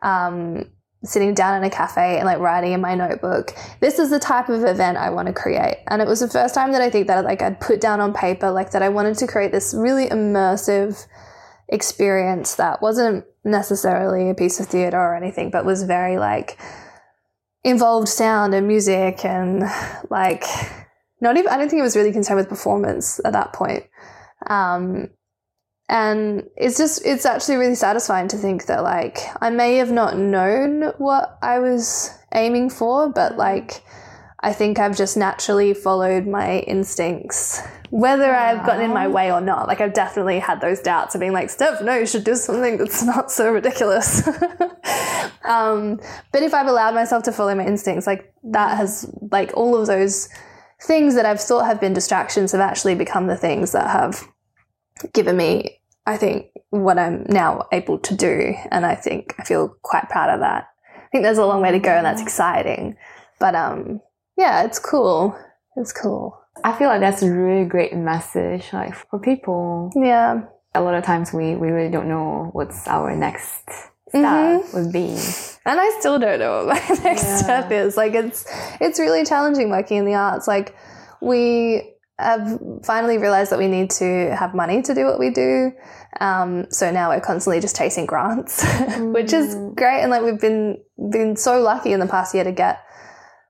um, 0.02 0.70
sitting 1.02 1.32
down 1.32 1.56
in 1.56 1.64
a 1.64 1.70
cafe 1.70 2.18
and 2.18 2.26
like 2.26 2.38
writing 2.38 2.72
in 2.72 2.80
my 2.80 2.94
notebook, 2.94 3.52
this 3.80 3.98
is 3.98 4.10
the 4.10 4.18
type 4.18 4.48
of 4.48 4.64
event 4.64 4.98
I 4.98 5.10
want 5.10 5.28
to 5.28 5.32
create. 5.32 5.78
And 5.88 6.02
it 6.02 6.08
was 6.08 6.20
the 6.20 6.28
first 6.28 6.54
time 6.54 6.72
that 6.72 6.82
I 6.82 6.90
think 6.90 7.06
that 7.06 7.24
like 7.24 7.42
I'd 7.42 7.60
put 7.60 7.80
down 7.80 8.00
on 8.00 8.12
paper, 8.12 8.50
like 8.50 8.72
that 8.72 8.82
I 8.82 8.90
wanted 8.90 9.16
to 9.18 9.26
create 9.26 9.52
this 9.52 9.74
really 9.76 10.08
immersive 10.08 11.06
experience 11.68 12.56
that 12.56 12.82
wasn't 12.82 13.24
necessarily 13.44 14.28
a 14.28 14.34
piece 14.34 14.60
of 14.60 14.66
theater 14.66 14.98
or 14.98 15.16
anything, 15.16 15.50
but 15.50 15.64
was 15.64 15.84
very 15.84 16.18
like 16.18 16.58
involved 17.64 18.08
sound 18.08 18.54
and 18.54 18.66
music 18.66 19.24
and 19.24 19.62
like 20.10 20.44
not 21.20 21.36
even, 21.36 21.50
I 21.50 21.56
don't 21.56 21.68
think 21.68 21.80
it 21.80 21.84
was 21.84 21.96
really 21.96 22.12
concerned 22.12 22.38
with 22.38 22.48
performance 22.48 23.20
at 23.24 23.32
that 23.32 23.52
point. 23.52 23.84
Um, 24.48 25.10
and 25.90 26.48
it's 26.56 26.78
just, 26.78 27.04
it's 27.04 27.26
actually 27.26 27.56
really 27.56 27.74
satisfying 27.74 28.28
to 28.28 28.36
think 28.36 28.66
that 28.66 28.84
like 28.84 29.18
I 29.40 29.50
may 29.50 29.74
have 29.78 29.90
not 29.90 30.16
known 30.16 30.92
what 30.98 31.36
I 31.42 31.58
was 31.58 32.16
aiming 32.32 32.70
for, 32.70 33.08
but 33.08 33.36
like 33.36 33.82
I 34.38 34.52
think 34.52 34.78
I've 34.78 34.96
just 34.96 35.16
naturally 35.16 35.74
followed 35.74 36.28
my 36.28 36.60
instincts, 36.60 37.60
whether 37.90 38.32
I've 38.32 38.64
gotten 38.64 38.84
in 38.84 38.94
my 38.94 39.08
way 39.08 39.32
or 39.32 39.40
not. 39.40 39.66
Like 39.66 39.80
I've 39.80 39.92
definitely 39.92 40.38
had 40.38 40.60
those 40.60 40.78
doubts 40.78 41.16
of 41.16 41.20
being 41.20 41.32
like, 41.32 41.50
Steph, 41.50 41.82
no, 41.82 41.96
you 41.96 42.06
should 42.06 42.22
do 42.22 42.36
something 42.36 42.78
that's 42.78 43.02
not 43.04 43.32
so 43.32 43.50
ridiculous. 43.50 44.28
um, 45.44 45.98
but 46.30 46.44
if 46.44 46.54
I've 46.54 46.68
allowed 46.68 46.94
myself 46.94 47.24
to 47.24 47.32
follow 47.32 47.52
my 47.56 47.66
instincts, 47.66 48.06
like 48.06 48.32
that 48.44 48.76
has 48.76 49.12
like 49.32 49.50
all 49.54 49.76
of 49.76 49.88
those 49.88 50.28
things 50.80 51.16
that 51.16 51.26
I've 51.26 51.40
thought 51.40 51.66
have 51.66 51.80
been 51.80 51.94
distractions 51.94 52.52
have 52.52 52.60
actually 52.60 52.94
become 52.94 53.26
the 53.26 53.36
things 53.36 53.72
that 53.72 53.90
have 53.90 54.22
given 55.12 55.36
me, 55.36 55.79
I 56.10 56.16
think, 56.16 56.46
what 56.70 56.98
I'm 56.98 57.24
now 57.28 57.66
able 57.72 57.98
to 57.98 58.14
do. 58.14 58.54
And 58.70 58.86
I 58.86 58.94
think 58.94 59.34
I 59.38 59.44
feel 59.44 59.76
quite 59.82 60.08
proud 60.08 60.30
of 60.30 60.40
that. 60.40 60.68
I 60.96 61.08
think 61.12 61.24
there's 61.24 61.38
a 61.38 61.46
long 61.46 61.60
way 61.60 61.72
to 61.72 61.78
go 61.78 61.90
and 61.90 62.06
that's 62.06 62.22
exciting. 62.22 62.96
But 63.38 63.54
um, 63.54 64.00
yeah, 64.36 64.62
it's 64.64 64.78
cool. 64.78 65.36
It's 65.76 65.92
cool. 65.92 66.38
I 66.64 66.72
feel 66.72 66.88
like 66.88 67.00
that's 67.00 67.22
a 67.22 67.30
really 67.30 67.64
great 67.64 67.94
message, 67.94 68.72
like 68.72 68.94
for 68.94 69.18
people. 69.18 69.90
Yeah. 69.96 70.42
A 70.74 70.80
lot 70.80 70.94
of 70.94 71.04
times 71.04 71.32
we, 71.32 71.56
we 71.56 71.68
really 71.68 71.90
don't 71.90 72.08
know 72.08 72.50
what's 72.52 72.86
our 72.86 73.16
next 73.16 73.62
step 74.08 74.62
mm-hmm. 74.62 74.76
would 74.76 74.92
be. 74.92 75.16
And 75.66 75.80
I 75.80 75.96
still 75.98 76.18
don't 76.18 76.38
know 76.38 76.64
what 76.64 76.66
my 76.66 76.94
next 77.04 77.24
yeah. 77.24 77.36
step 77.36 77.70
is. 77.70 77.96
Like 77.96 78.14
it's 78.14 78.44
it's 78.80 78.98
really 78.98 79.24
challenging 79.24 79.70
working 79.70 79.98
in 79.98 80.04
the 80.04 80.14
arts. 80.14 80.46
Like 80.46 80.76
we 81.20 81.94
have 82.18 82.60
finally 82.84 83.18
realized 83.18 83.50
that 83.50 83.58
we 83.58 83.68
need 83.68 83.90
to 83.90 84.34
have 84.36 84.54
money 84.54 84.82
to 84.82 84.94
do 84.94 85.04
what 85.04 85.18
we 85.18 85.30
do. 85.30 85.72
Um, 86.18 86.66
so 86.70 86.90
now 86.90 87.10
we're 87.10 87.20
constantly 87.20 87.60
just 87.60 87.76
chasing 87.76 88.06
grants, 88.06 88.64
mm. 88.64 89.12
which 89.14 89.32
is 89.32 89.54
mm. 89.54 89.74
great. 89.76 90.02
And 90.02 90.10
like 90.10 90.22
we've 90.22 90.40
been 90.40 90.82
been 91.10 91.36
so 91.36 91.60
lucky 91.60 91.92
in 91.92 92.00
the 92.00 92.06
past 92.06 92.34
year 92.34 92.44
to 92.44 92.52
get 92.52 92.84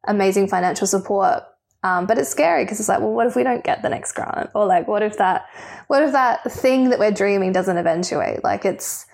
amazing 0.06 0.48
financial 0.48 0.86
support. 0.86 1.44
Um, 1.82 2.06
but 2.06 2.18
it's 2.18 2.28
scary 2.28 2.64
because 2.64 2.78
it's 2.78 2.88
like, 2.88 3.00
well, 3.00 3.12
what 3.12 3.26
if 3.26 3.36
we 3.36 3.42
don't 3.42 3.64
get 3.64 3.82
the 3.82 3.88
next 3.88 4.12
grant? 4.12 4.50
Or 4.54 4.66
like, 4.66 4.86
what 4.86 5.02
if 5.02 5.16
that, 5.16 5.46
what 5.86 6.02
if 6.02 6.12
that 6.12 6.44
thing 6.50 6.90
that 6.90 6.98
we're 6.98 7.11
dreaming 7.11 7.52
doesn't 7.52 7.76
eventuate? 7.76 8.44
Like 8.44 8.66
it's, 8.66 9.06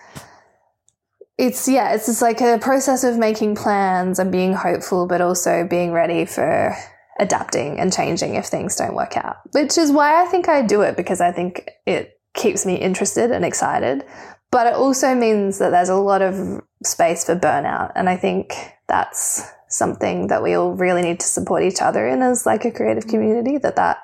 it's 1.39 1.69
yeah, 1.69 1.95
it's 1.95 2.07
just 2.07 2.23
like 2.23 2.41
a 2.41 2.59
process 2.59 3.05
of 3.05 3.19
making 3.19 3.55
plans 3.55 4.19
and 4.19 4.33
being 4.33 4.53
hopeful, 4.53 5.07
but 5.07 5.21
also 5.21 5.65
being 5.65 5.93
ready 5.93 6.25
for 6.25 6.75
adapting 7.21 7.79
and 7.79 7.93
changing 7.93 8.35
if 8.35 8.47
things 8.47 8.75
don't 8.75 8.95
work 8.95 9.17
out. 9.17 9.37
Which 9.53 9.79
is 9.79 9.93
why 9.93 10.23
I 10.23 10.27
think 10.27 10.49
I 10.49 10.63
do 10.63 10.83
it 10.83 10.97
because 10.97 11.21
I 11.21 11.31
think 11.31 11.71
it 11.87 12.16
keeps 12.37 12.65
me 12.65 12.77
interested 12.77 13.31
and 13.31 13.45
excited. 13.45 14.05
But 14.51 14.69
it 14.69 14.75
also 14.75 15.15
means 15.15 15.59
that 15.59 15.71
there's 15.71 15.89
a 15.89 15.97
lot 15.97 16.23
of 16.23 16.63
space 16.85 17.25
for 17.25 17.35
burnout. 17.35 17.93
And 17.97 18.09
I 18.09 18.17
think 18.17 18.55
that's 18.89 19.43
something 19.69 20.29
that 20.29 20.43
we 20.43 20.55
all 20.55 20.73
really 20.75 21.03
need 21.03 21.21
to 21.21 21.27
support 21.27 21.63
each 21.63 21.83
other 21.83 22.07
in 22.07 22.23
as 22.23 22.47
like 22.47 22.65
a 22.65 22.71
creative 22.71 23.09
community 23.09 23.59
that 23.59 23.77
that 23.77 23.99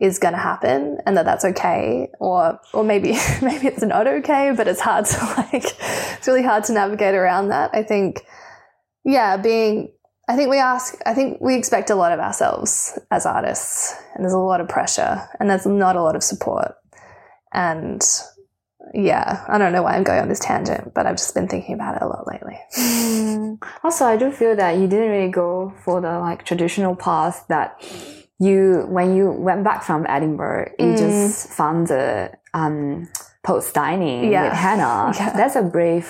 is 0.00 0.18
going 0.18 0.32
to 0.32 0.38
happen 0.38 0.98
and 1.06 1.16
that 1.16 1.24
that's 1.24 1.44
okay 1.44 2.08
or 2.20 2.58
or 2.72 2.84
maybe 2.84 3.10
maybe 3.42 3.66
it's 3.66 3.82
not 3.82 4.06
okay 4.06 4.52
but 4.56 4.68
it's 4.68 4.80
hard 4.80 5.04
to 5.04 5.18
like 5.36 5.64
it's 6.16 6.26
really 6.26 6.42
hard 6.42 6.64
to 6.64 6.72
navigate 6.72 7.14
around 7.14 7.48
that 7.48 7.70
i 7.74 7.82
think 7.82 8.24
yeah 9.04 9.36
being 9.36 9.90
i 10.28 10.36
think 10.36 10.48
we 10.48 10.58
ask 10.58 10.96
i 11.04 11.12
think 11.12 11.38
we 11.40 11.56
expect 11.56 11.90
a 11.90 11.94
lot 11.94 12.12
of 12.12 12.20
ourselves 12.20 12.98
as 13.10 13.26
artists 13.26 13.94
and 14.14 14.24
there's 14.24 14.32
a 14.32 14.38
lot 14.38 14.60
of 14.60 14.68
pressure 14.68 15.20
and 15.40 15.50
there's 15.50 15.66
not 15.66 15.96
a 15.96 16.02
lot 16.02 16.14
of 16.14 16.22
support 16.22 16.74
and 17.52 18.02
yeah, 18.94 19.44
I 19.48 19.58
don't 19.58 19.72
know 19.72 19.82
why 19.82 19.96
I'm 19.96 20.04
going 20.04 20.20
on 20.20 20.28
this 20.28 20.40
tangent, 20.40 20.94
but 20.94 21.06
I've 21.06 21.16
just 21.16 21.34
been 21.34 21.48
thinking 21.48 21.74
about 21.74 21.96
it 21.96 22.02
a 22.02 22.06
lot 22.06 22.26
lately. 22.26 22.58
Mm. 22.76 23.62
Also, 23.82 24.04
I 24.04 24.16
do 24.16 24.30
feel 24.32 24.56
that 24.56 24.76
you 24.76 24.86
didn't 24.86 25.10
really 25.10 25.30
go 25.30 25.74
for 25.84 26.00
the 26.00 26.18
like 26.18 26.44
traditional 26.44 26.94
path 26.96 27.44
that 27.48 27.82
you 28.38 28.86
when 28.88 29.16
you 29.16 29.30
went 29.30 29.64
back 29.64 29.82
from 29.82 30.06
Edinburgh, 30.08 30.72
you 30.78 30.86
mm. 30.86 30.98
just 30.98 31.50
found 31.50 31.88
the 31.88 32.32
um, 32.54 33.08
post 33.42 33.74
dining 33.74 34.32
yeah. 34.32 34.44
with 34.44 34.52
Hannah. 34.52 35.12
Yeah. 35.18 35.36
That's 35.36 35.56
a 35.56 35.62
brave 35.62 36.08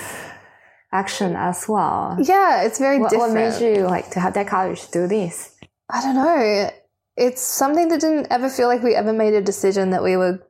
action 0.93 1.37
as 1.37 1.67
well. 1.69 2.17
Yeah, 2.21 2.63
it's 2.63 2.79
very 2.79 2.99
what, 2.99 3.11
different. 3.11 3.35
What 3.35 3.61
made 3.61 3.77
you 3.77 3.83
like 3.85 4.11
to 4.11 4.21
have 4.21 4.35
that 4.35 4.47
courage 4.47 4.87
to 4.87 4.93
do 4.93 5.07
this? 5.07 5.57
I 5.91 6.03
don't 6.03 6.15
know. 6.15 6.71
It's 7.17 7.43
something 7.43 7.89
that 7.89 8.01
didn't 8.01 8.29
ever 8.31 8.49
feel 8.49 8.69
like 8.69 8.83
we 8.83 8.95
ever 8.95 9.13
made 9.13 9.35
a 9.35 9.43
decision 9.43 9.91
that 9.91 10.03
we 10.03 10.17
were 10.17 10.41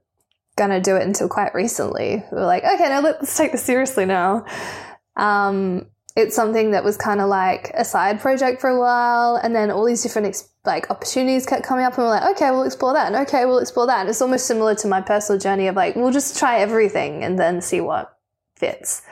going 0.58 0.70
to 0.70 0.80
do 0.80 0.96
it 0.96 1.02
until 1.02 1.28
quite 1.28 1.54
recently. 1.54 2.22
We 2.30 2.36
were 2.36 2.44
like, 2.44 2.64
okay, 2.64 2.88
now 2.88 3.00
let's 3.00 3.36
take 3.36 3.52
this 3.52 3.62
seriously 3.62 4.04
now. 4.04 4.44
Um, 5.16 5.86
it's 6.16 6.34
something 6.34 6.72
that 6.72 6.82
was 6.82 6.96
kind 6.96 7.20
of 7.20 7.28
like 7.28 7.70
a 7.74 7.84
side 7.84 8.20
project 8.20 8.60
for 8.60 8.68
a 8.68 8.78
while, 8.78 9.36
and 9.36 9.54
then 9.54 9.70
all 9.70 9.86
these 9.86 10.02
different 10.02 10.26
ex- 10.26 10.48
like 10.64 10.90
opportunities 10.90 11.46
kept 11.46 11.62
coming 11.62 11.84
up, 11.84 11.96
and 11.96 12.04
we're 12.04 12.10
like, 12.10 12.36
okay, 12.36 12.50
we'll 12.50 12.64
explore 12.64 12.92
that, 12.92 13.06
and 13.06 13.16
okay, 13.26 13.46
we'll 13.46 13.60
explore 13.60 13.86
that. 13.86 14.00
And 14.00 14.08
it's 14.08 14.20
almost 14.20 14.46
similar 14.46 14.74
to 14.74 14.88
my 14.88 15.00
personal 15.00 15.40
journey 15.40 15.68
of 15.68 15.76
like, 15.76 15.94
we'll 15.94 16.10
just 16.10 16.36
try 16.36 16.58
everything 16.58 17.22
and 17.22 17.38
then 17.38 17.60
see 17.60 17.80
what 17.80 18.18
fits. 18.56 19.02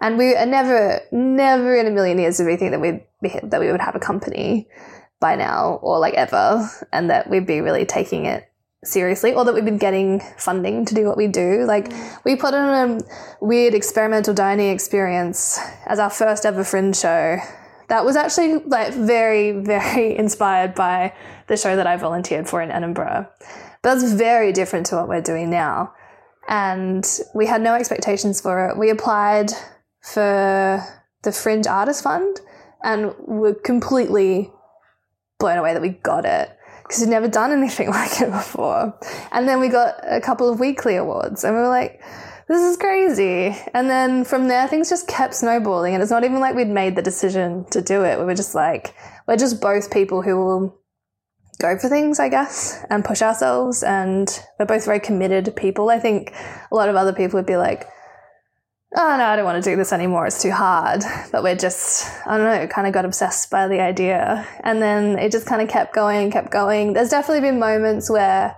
And 0.00 0.18
we 0.18 0.34
are 0.34 0.46
never, 0.46 1.00
never 1.12 1.76
in 1.76 1.86
a 1.86 1.90
million 1.90 2.18
years 2.18 2.38
did 2.38 2.46
we 2.46 2.56
think 2.56 2.72
that 2.72 2.80
we'd 2.80 3.04
be, 3.22 3.38
that 3.44 3.60
we 3.60 3.70
would 3.70 3.80
have 3.80 3.94
a 3.94 4.00
company 4.00 4.68
by 5.20 5.36
now, 5.36 5.78
or 5.80 6.00
like 6.00 6.14
ever, 6.14 6.68
and 6.92 7.08
that 7.08 7.30
we'd 7.30 7.46
be 7.46 7.60
really 7.60 7.86
taking 7.86 8.26
it 8.26 8.50
seriously 8.84 9.32
or 9.32 9.44
that 9.44 9.54
we've 9.54 9.64
been 9.64 9.78
getting 9.78 10.20
funding 10.36 10.84
to 10.84 10.94
do 10.94 11.04
what 11.06 11.16
we 11.16 11.28
do. 11.28 11.64
Like 11.64 11.88
mm. 11.88 12.24
we 12.24 12.36
put 12.36 12.54
on 12.54 13.00
a 13.00 13.04
weird 13.40 13.74
experimental 13.74 14.34
dining 14.34 14.70
experience 14.70 15.58
as 15.86 15.98
our 15.98 16.10
first 16.10 16.44
ever 16.44 16.64
fringe 16.64 16.96
show. 16.96 17.38
That 17.88 18.04
was 18.04 18.16
actually 18.16 18.58
like 18.64 18.92
very, 18.92 19.52
very 19.52 20.16
inspired 20.18 20.74
by 20.74 21.14
the 21.46 21.56
show 21.56 21.76
that 21.76 21.86
I 21.86 21.96
volunteered 21.96 22.48
for 22.48 22.60
in 22.62 22.70
Edinburgh. 22.70 23.28
But 23.82 23.94
that's 23.94 24.12
very 24.12 24.52
different 24.52 24.86
to 24.86 24.96
what 24.96 25.08
we're 25.08 25.22
doing 25.22 25.50
now. 25.50 25.92
And 26.48 27.06
we 27.34 27.46
had 27.46 27.62
no 27.62 27.74
expectations 27.74 28.40
for 28.40 28.68
it. 28.68 28.76
We 28.76 28.90
applied 28.90 29.50
for 30.00 30.82
the 31.22 31.32
Fringe 31.32 31.68
Artist 31.68 32.02
Fund 32.02 32.40
and 32.82 33.14
were 33.20 33.54
completely 33.54 34.50
blown 35.38 35.58
away 35.58 35.72
that 35.72 35.82
we 35.82 35.90
got 35.90 36.24
it 36.24 36.56
because 36.82 37.00
we'd 37.00 37.10
never 37.10 37.28
done 37.28 37.52
anything 37.52 37.90
like 37.90 38.20
it 38.20 38.30
before. 38.30 38.98
And 39.30 39.48
then 39.48 39.60
we 39.60 39.68
got 39.68 39.96
a 40.02 40.20
couple 40.20 40.48
of 40.48 40.60
weekly 40.60 40.96
awards 40.96 41.44
and 41.44 41.54
we 41.54 41.60
were 41.60 41.68
like, 41.68 42.00
this 42.48 42.62
is 42.62 42.76
crazy. 42.76 43.56
And 43.72 43.88
then 43.88 44.24
from 44.24 44.48
there, 44.48 44.68
things 44.68 44.90
just 44.90 45.08
kept 45.08 45.34
snowballing. 45.34 45.94
And 45.94 46.02
it's 46.02 46.10
not 46.10 46.24
even 46.24 46.40
like 46.40 46.54
we'd 46.54 46.68
made 46.68 46.96
the 46.96 47.02
decision 47.02 47.64
to 47.70 47.80
do 47.80 48.04
it. 48.04 48.18
We 48.18 48.24
were 48.24 48.34
just 48.34 48.54
like, 48.54 48.94
we're 49.26 49.36
just 49.36 49.60
both 49.60 49.90
people 49.90 50.22
who 50.22 50.36
will 50.36 50.78
go 51.60 51.78
for 51.78 51.88
things, 51.88 52.18
I 52.18 52.28
guess, 52.28 52.84
and 52.90 53.04
push 53.04 53.22
ourselves. 53.22 53.82
And 53.82 54.28
we're 54.58 54.66
both 54.66 54.84
very 54.84 55.00
committed 55.00 55.54
people. 55.56 55.88
I 55.88 55.98
think 55.98 56.34
a 56.70 56.74
lot 56.74 56.88
of 56.88 56.96
other 56.96 57.12
people 57.12 57.38
would 57.38 57.46
be 57.46 57.56
like, 57.56 57.86
oh 58.94 59.16
no, 59.16 59.24
I 59.24 59.36
don't 59.36 59.44
want 59.44 59.62
to 59.62 59.70
do 59.70 59.76
this 59.76 59.92
anymore. 59.92 60.26
It's 60.26 60.42
too 60.42 60.50
hard. 60.50 61.02
But 61.30 61.42
we're 61.42 61.56
just, 61.56 62.06
I 62.26 62.36
don't 62.36 62.46
know, 62.46 62.66
kind 62.66 62.86
of 62.86 62.92
got 62.92 63.04
obsessed 63.04 63.50
by 63.50 63.68
the 63.68 63.80
idea. 63.80 64.46
And 64.60 64.82
then 64.82 65.18
it 65.18 65.32
just 65.32 65.46
kind 65.46 65.62
of 65.62 65.68
kept 65.68 65.94
going 65.94 66.24
and 66.24 66.32
kept 66.32 66.50
going. 66.50 66.92
There's 66.92 67.08
definitely 67.08 67.48
been 67.48 67.58
moments 67.58 68.10
where 68.10 68.56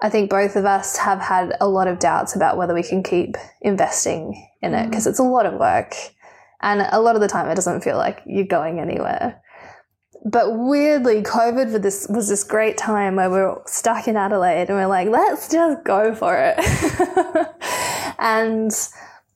I 0.00 0.08
think 0.08 0.30
both 0.30 0.56
of 0.56 0.64
us 0.64 0.96
have 0.98 1.20
had 1.20 1.56
a 1.60 1.68
lot 1.68 1.88
of 1.88 1.98
doubts 1.98 2.34
about 2.34 2.56
whether 2.56 2.74
we 2.74 2.82
can 2.82 3.02
keep 3.02 3.36
investing 3.60 4.48
in 4.62 4.74
it 4.74 4.90
because 4.90 5.06
mm. 5.06 5.10
it's 5.10 5.18
a 5.18 5.24
lot 5.24 5.46
of 5.46 5.54
work. 5.54 5.94
And 6.60 6.86
a 6.90 7.00
lot 7.00 7.14
of 7.14 7.20
the 7.20 7.28
time 7.28 7.48
it 7.48 7.54
doesn't 7.54 7.82
feel 7.82 7.96
like 7.96 8.22
you're 8.26 8.44
going 8.44 8.80
anywhere. 8.80 9.40
But 10.24 10.58
weirdly, 10.58 11.22
COVID 11.22 11.70
for 11.70 11.78
this 11.78 12.08
was 12.10 12.28
this 12.28 12.42
great 12.42 12.76
time 12.76 13.14
where 13.14 13.30
we 13.30 13.38
are 13.38 13.62
stuck 13.66 14.08
in 14.08 14.16
Adelaide 14.16 14.68
and 14.68 14.76
we're 14.76 14.86
like, 14.86 15.08
let's 15.08 15.48
just 15.48 15.84
go 15.84 16.12
for 16.14 16.36
it. 16.36 16.58
and 18.18 18.72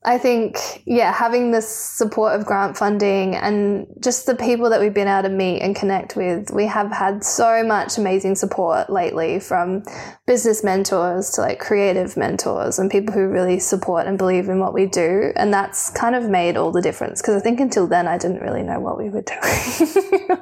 I 0.05 0.19
think, 0.19 0.83
yeah, 0.85 1.13
having 1.13 1.53
this 1.53 1.69
support 1.69 2.35
of 2.35 2.45
grant 2.45 2.77
funding 2.77 3.37
and 3.37 3.87
just 4.01 4.27
the 4.27 4.35
people 4.35 4.69
that 4.71 4.81
we've 4.81 4.93
been 4.93 5.07
able 5.07 5.29
to 5.29 5.29
meet 5.29 5.61
and 5.61 5.77
connect 5.77 6.17
with, 6.17 6.51
we 6.53 6.67
have 6.67 6.91
had 6.91 7.23
so 7.23 7.63
much 7.63 7.99
amazing 7.99 8.35
support 8.35 8.91
lately 8.91 9.39
from 9.39 9.85
business 10.27 10.65
mentors 10.65 11.31
to 11.31 11.41
like 11.41 11.61
creative 11.61 12.17
mentors 12.17 12.81
and 12.81 12.91
people 12.91 13.15
who 13.15 13.29
really 13.29 13.61
support 13.61 14.09
and 14.09 14.19
believe 14.19 14.49
in 14.49 14.59
what 14.59 14.75
we 14.75 14.87
do. 14.87 15.33
And 15.37 15.55
that's 15.55 15.91
kind 15.91 16.17
of 16.17 16.29
made 16.29 16.57
all 16.57 16.73
the 16.73 16.83
difference 16.83 17.23
because 17.23 17.37
I 17.37 17.41
think 17.41 17.61
until 17.61 17.87
then 17.87 18.09
I 18.09 18.19
didn't 18.19 18.41
really 18.41 18.65
know 18.65 18.81
what 18.81 18.99
we 18.99 19.09
were 19.09 19.23
doing. 19.23 20.41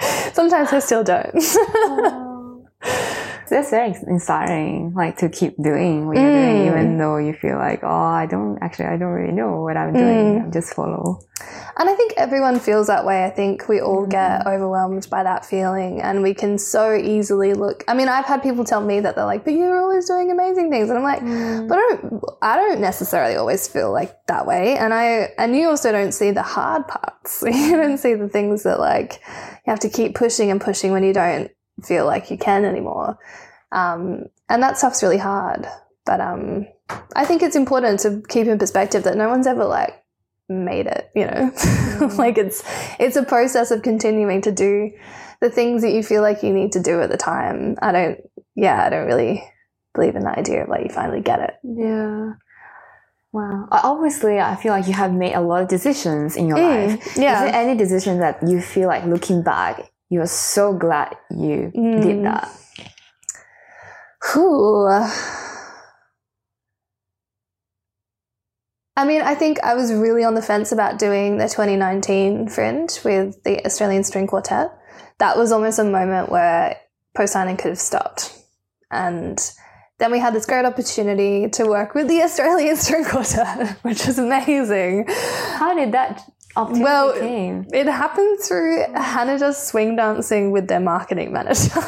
Sometimes 0.32 0.72
I 0.72 0.78
still 0.78 1.02
don't. 1.02 1.34
that's 3.50 3.70
very 3.70 3.94
inspiring, 4.06 4.94
like 4.94 5.18
to 5.18 5.28
keep 5.28 5.56
doing 5.62 6.06
what 6.06 6.16
you're 6.16 6.30
mm. 6.30 6.52
doing, 6.54 6.66
even 6.66 6.98
though 6.98 7.18
you 7.18 7.34
feel 7.34 7.56
like, 7.56 7.80
oh, 7.82 7.88
I 7.88 8.26
don't 8.26 8.58
actually, 8.62 8.86
I 8.86 8.96
don't 8.96 9.08
really 9.08 9.32
know 9.32 9.60
what 9.62 9.76
I'm 9.76 9.92
doing. 9.92 10.44
Mm. 10.44 10.52
just 10.52 10.74
follow. 10.74 11.20
And 11.76 11.88
I 11.88 11.94
think 11.94 12.14
everyone 12.16 12.60
feels 12.60 12.86
that 12.86 13.04
way. 13.04 13.24
I 13.24 13.30
think 13.30 13.68
we 13.68 13.80
all 13.80 14.06
mm. 14.06 14.10
get 14.10 14.46
overwhelmed 14.46 15.08
by 15.10 15.22
that 15.22 15.44
feeling, 15.44 16.00
and 16.00 16.22
we 16.22 16.32
can 16.32 16.58
so 16.58 16.94
easily 16.94 17.54
look. 17.54 17.84
I 17.88 17.94
mean, 17.94 18.08
I've 18.08 18.24
had 18.24 18.42
people 18.42 18.64
tell 18.64 18.84
me 18.84 19.00
that 19.00 19.16
they're 19.16 19.24
like, 19.24 19.44
"But 19.44 19.54
you're 19.54 19.80
always 19.80 20.06
doing 20.06 20.30
amazing 20.30 20.70
things," 20.70 20.88
and 20.88 20.98
I'm 20.98 21.04
like, 21.04 21.22
mm. 21.22 21.68
"But 21.68 21.78
I 21.78 21.88
don't, 21.88 22.24
I 22.42 22.56
don't 22.56 22.80
necessarily 22.80 23.36
always 23.36 23.68
feel 23.68 23.92
like 23.92 24.14
that 24.26 24.46
way." 24.46 24.76
And 24.76 24.94
I, 24.94 25.32
and 25.38 25.56
you 25.56 25.68
also 25.68 25.92
don't 25.92 26.12
see 26.12 26.30
the 26.30 26.42
hard 26.42 26.86
parts. 26.86 27.42
you 27.46 27.76
don't 27.76 27.98
see 27.98 28.14
the 28.14 28.28
things 28.28 28.62
that 28.62 28.78
like 28.78 29.20
you 29.66 29.70
have 29.70 29.80
to 29.80 29.88
keep 29.88 30.14
pushing 30.14 30.50
and 30.50 30.60
pushing 30.60 30.92
when 30.92 31.04
you 31.04 31.12
don't 31.12 31.50
feel 31.82 32.06
like 32.06 32.30
you 32.30 32.38
can 32.38 32.64
anymore. 32.64 33.18
Um, 33.72 34.26
and 34.48 34.62
that 34.62 34.78
stuff's 34.78 35.02
really 35.02 35.18
hard. 35.18 35.66
But 36.06 36.20
um, 36.20 36.66
I 37.14 37.24
think 37.24 37.42
it's 37.42 37.56
important 37.56 38.00
to 38.00 38.22
keep 38.28 38.46
in 38.46 38.58
perspective 38.58 39.04
that 39.04 39.16
no 39.16 39.28
one's 39.28 39.46
ever 39.46 39.64
like 39.64 40.02
made 40.48 40.86
it, 40.86 41.10
you 41.14 41.26
know? 41.26 41.52
Mm. 42.00 42.16
like 42.16 42.38
it's 42.38 42.64
it's 42.98 43.16
a 43.16 43.22
process 43.22 43.70
of 43.70 43.82
continuing 43.82 44.40
to 44.40 44.50
do 44.50 44.90
the 45.42 45.50
things 45.50 45.82
that 45.82 45.90
you 45.90 46.02
feel 46.02 46.22
like 46.22 46.42
you 46.42 46.50
need 46.50 46.72
to 46.72 46.80
do 46.80 47.02
at 47.02 47.10
the 47.10 47.18
time. 47.18 47.76
I 47.82 47.92
don't 47.92 48.20
yeah, 48.54 48.86
I 48.86 48.88
don't 48.88 49.06
really 49.06 49.44
believe 49.94 50.16
in 50.16 50.22
the 50.22 50.30
idea 50.30 50.62
of 50.62 50.70
like 50.70 50.84
you 50.84 50.88
finally 50.88 51.20
get 51.20 51.40
it. 51.40 51.54
Yeah. 51.62 52.32
Wow. 53.32 53.68
Obviously, 53.70 54.40
I 54.40 54.56
feel 54.56 54.72
like 54.72 54.86
you 54.86 54.94
have 54.94 55.12
made 55.12 55.34
a 55.34 55.40
lot 55.40 55.62
of 55.62 55.68
decisions 55.68 56.36
in 56.36 56.48
your 56.48 56.56
mm, 56.56 56.88
life. 56.88 57.16
Yeah. 57.16 57.44
Is 57.44 57.52
there 57.52 57.60
any 57.60 57.76
decision 57.76 58.18
that 58.20 58.38
you 58.46 58.60
feel 58.60 58.88
like 58.88 59.04
looking 59.04 59.42
back, 59.42 59.89
you're 60.10 60.26
so 60.26 60.72
glad 60.74 61.16
you 61.30 61.72
mm. 61.74 62.02
did 62.02 62.24
that? 62.24 62.50
Whew. 64.32 64.88
I 68.96 69.06
mean, 69.06 69.22
I 69.22 69.34
think 69.34 69.60
I 69.60 69.74
was 69.74 69.92
really 69.94 70.24
on 70.24 70.34
the 70.34 70.42
fence 70.42 70.72
about 70.72 70.98
doing 70.98 71.38
the 71.38 71.48
2019 71.48 72.48
Fringe 72.48 72.90
with 73.02 73.42
the 73.44 73.64
Australian 73.64 74.04
String 74.04 74.26
Quartet. 74.26 74.70
That 75.18 75.38
was 75.38 75.52
almost 75.52 75.78
a 75.78 75.84
moment 75.84 76.28
where 76.28 76.76
Post 77.16 77.34
Dining 77.34 77.56
could 77.56 77.70
have 77.70 77.78
stopped. 77.78 78.36
And 78.90 79.40
then 79.98 80.10
we 80.10 80.18
had 80.18 80.34
this 80.34 80.44
great 80.44 80.64
opportunity 80.64 81.48
to 81.50 81.64
work 81.66 81.94
with 81.94 82.08
the 82.08 82.22
Australian 82.24 82.76
String 82.76 83.04
Quartet, 83.04 83.78
which 83.82 84.06
was 84.06 84.18
amazing. 84.18 85.06
How 85.08 85.72
did 85.74 85.92
that 85.92 86.22
well, 86.56 87.12
came? 87.12 87.66
it 87.72 87.86
happened 87.86 88.40
through 88.40 88.84
Hannah 88.94 89.38
does 89.38 89.62
swing 89.62 89.96
dancing 89.96 90.50
with 90.50 90.68
their 90.68 90.80
marketing 90.80 91.32
manager. 91.32 91.80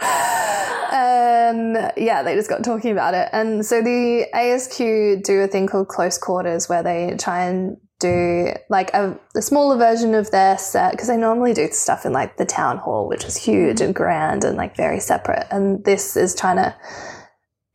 and 0.00 1.92
yeah, 1.96 2.22
they 2.22 2.34
just 2.34 2.48
got 2.48 2.62
talking 2.62 2.92
about 2.92 3.14
it. 3.14 3.28
And 3.32 3.64
so 3.66 3.82
the 3.82 4.26
ASQ 4.34 5.22
do 5.22 5.40
a 5.40 5.48
thing 5.48 5.66
called 5.66 5.88
close 5.88 6.18
quarters 6.18 6.68
where 6.68 6.82
they 6.82 7.16
try 7.18 7.44
and 7.44 7.76
do 8.00 8.48
like 8.68 8.92
a, 8.92 9.18
a 9.36 9.42
smaller 9.42 9.76
version 9.76 10.14
of 10.14 10.30
their 10.30 10.58
set 10.58 10.92
because 10.92 11.08
they 11.08 11.16
normally 11.16 11.54
do 11.54 11.68
stuff 11.70 12.04
in 12.04 12.12
like 12.12 12.36
the 12.36 12.44
town 12.44 12.78
hall, 12.78 13.08
which 13.08 13.24
is 13.24 13.36
huge 13.36 13.80
and 13.80 13.94
grand 13.94 14.44
and 14.44 14.56
like 14.56 14.76
very 14.76 15.00
separate. 15.00 15.46
And 15.50 15.84
this 15.84 16.16
is 16.16 16.34
trying 16.34 16.56
to, 16.56 16.76